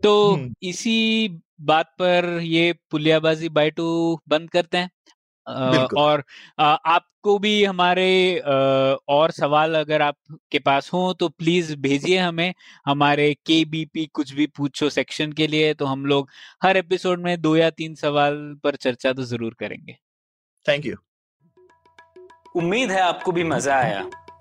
तो 0.04 0.40
इसी 0.64 1.28
बात 1.62 1.94
पर 2.00 2.26
ये 2.44 2.74
पुलियाबाजी 2.92 3.50
बाय 3.52 3.70
टू 3.72 4.20
बंद 4.30 4.50
करते 4.50 4.78
हैं। 4.78 4.90
और 5.98 6.24
आपको 6.60 7.38
भी 7.40 7.64
हमारे 7.64 8.38
और 9.10 9.32
सवाल 9.32 9.76
अगर 9.76 10.02
आपके 10.02 10.60
पास 10.60 10.90
हो 10.94 11.02
तो 11.14 11.30
प्लीज़ 11.30 11.76
भेजिए 11.78 12.18
हमें। 12.18 12.54
हमारे 12.86 13.34
के 13.46 13.64
बी 13.66 13.84
पी 13.86 14.06
कुछ 14.14 14.34
भी 14.34 14.48
पूछो 14.48 14.90
सेक्शन 14.90 15.32
के 15.32 15.48
लिए 15.48 15.74
तो 15.74 15.86
हम 15.86 16.06
लोग 16.06 16.30
हर 16.64 16.78
एपिसोड 16.78 17.20
में 17.20 17.42
दो 17.42 17.56
या 17.56 17.70
तीन 17.72 17.96
सवाल 17.96 18.36
पर 18.64 18.76
चर्चा 18.78 19.14
तो 19.14 19.24
ज़रूर 19.26 19.56
करेंगे। 19.60 19.98
Thank 20.66 20.86
you. 20.86 20.96
उम्मीद 22.56 22.92
है 22.92 23.02
आपको 23.02 23.32
भी 23.32 23.44
मज़ा 23.46 23.76
आया। 23.76 24.10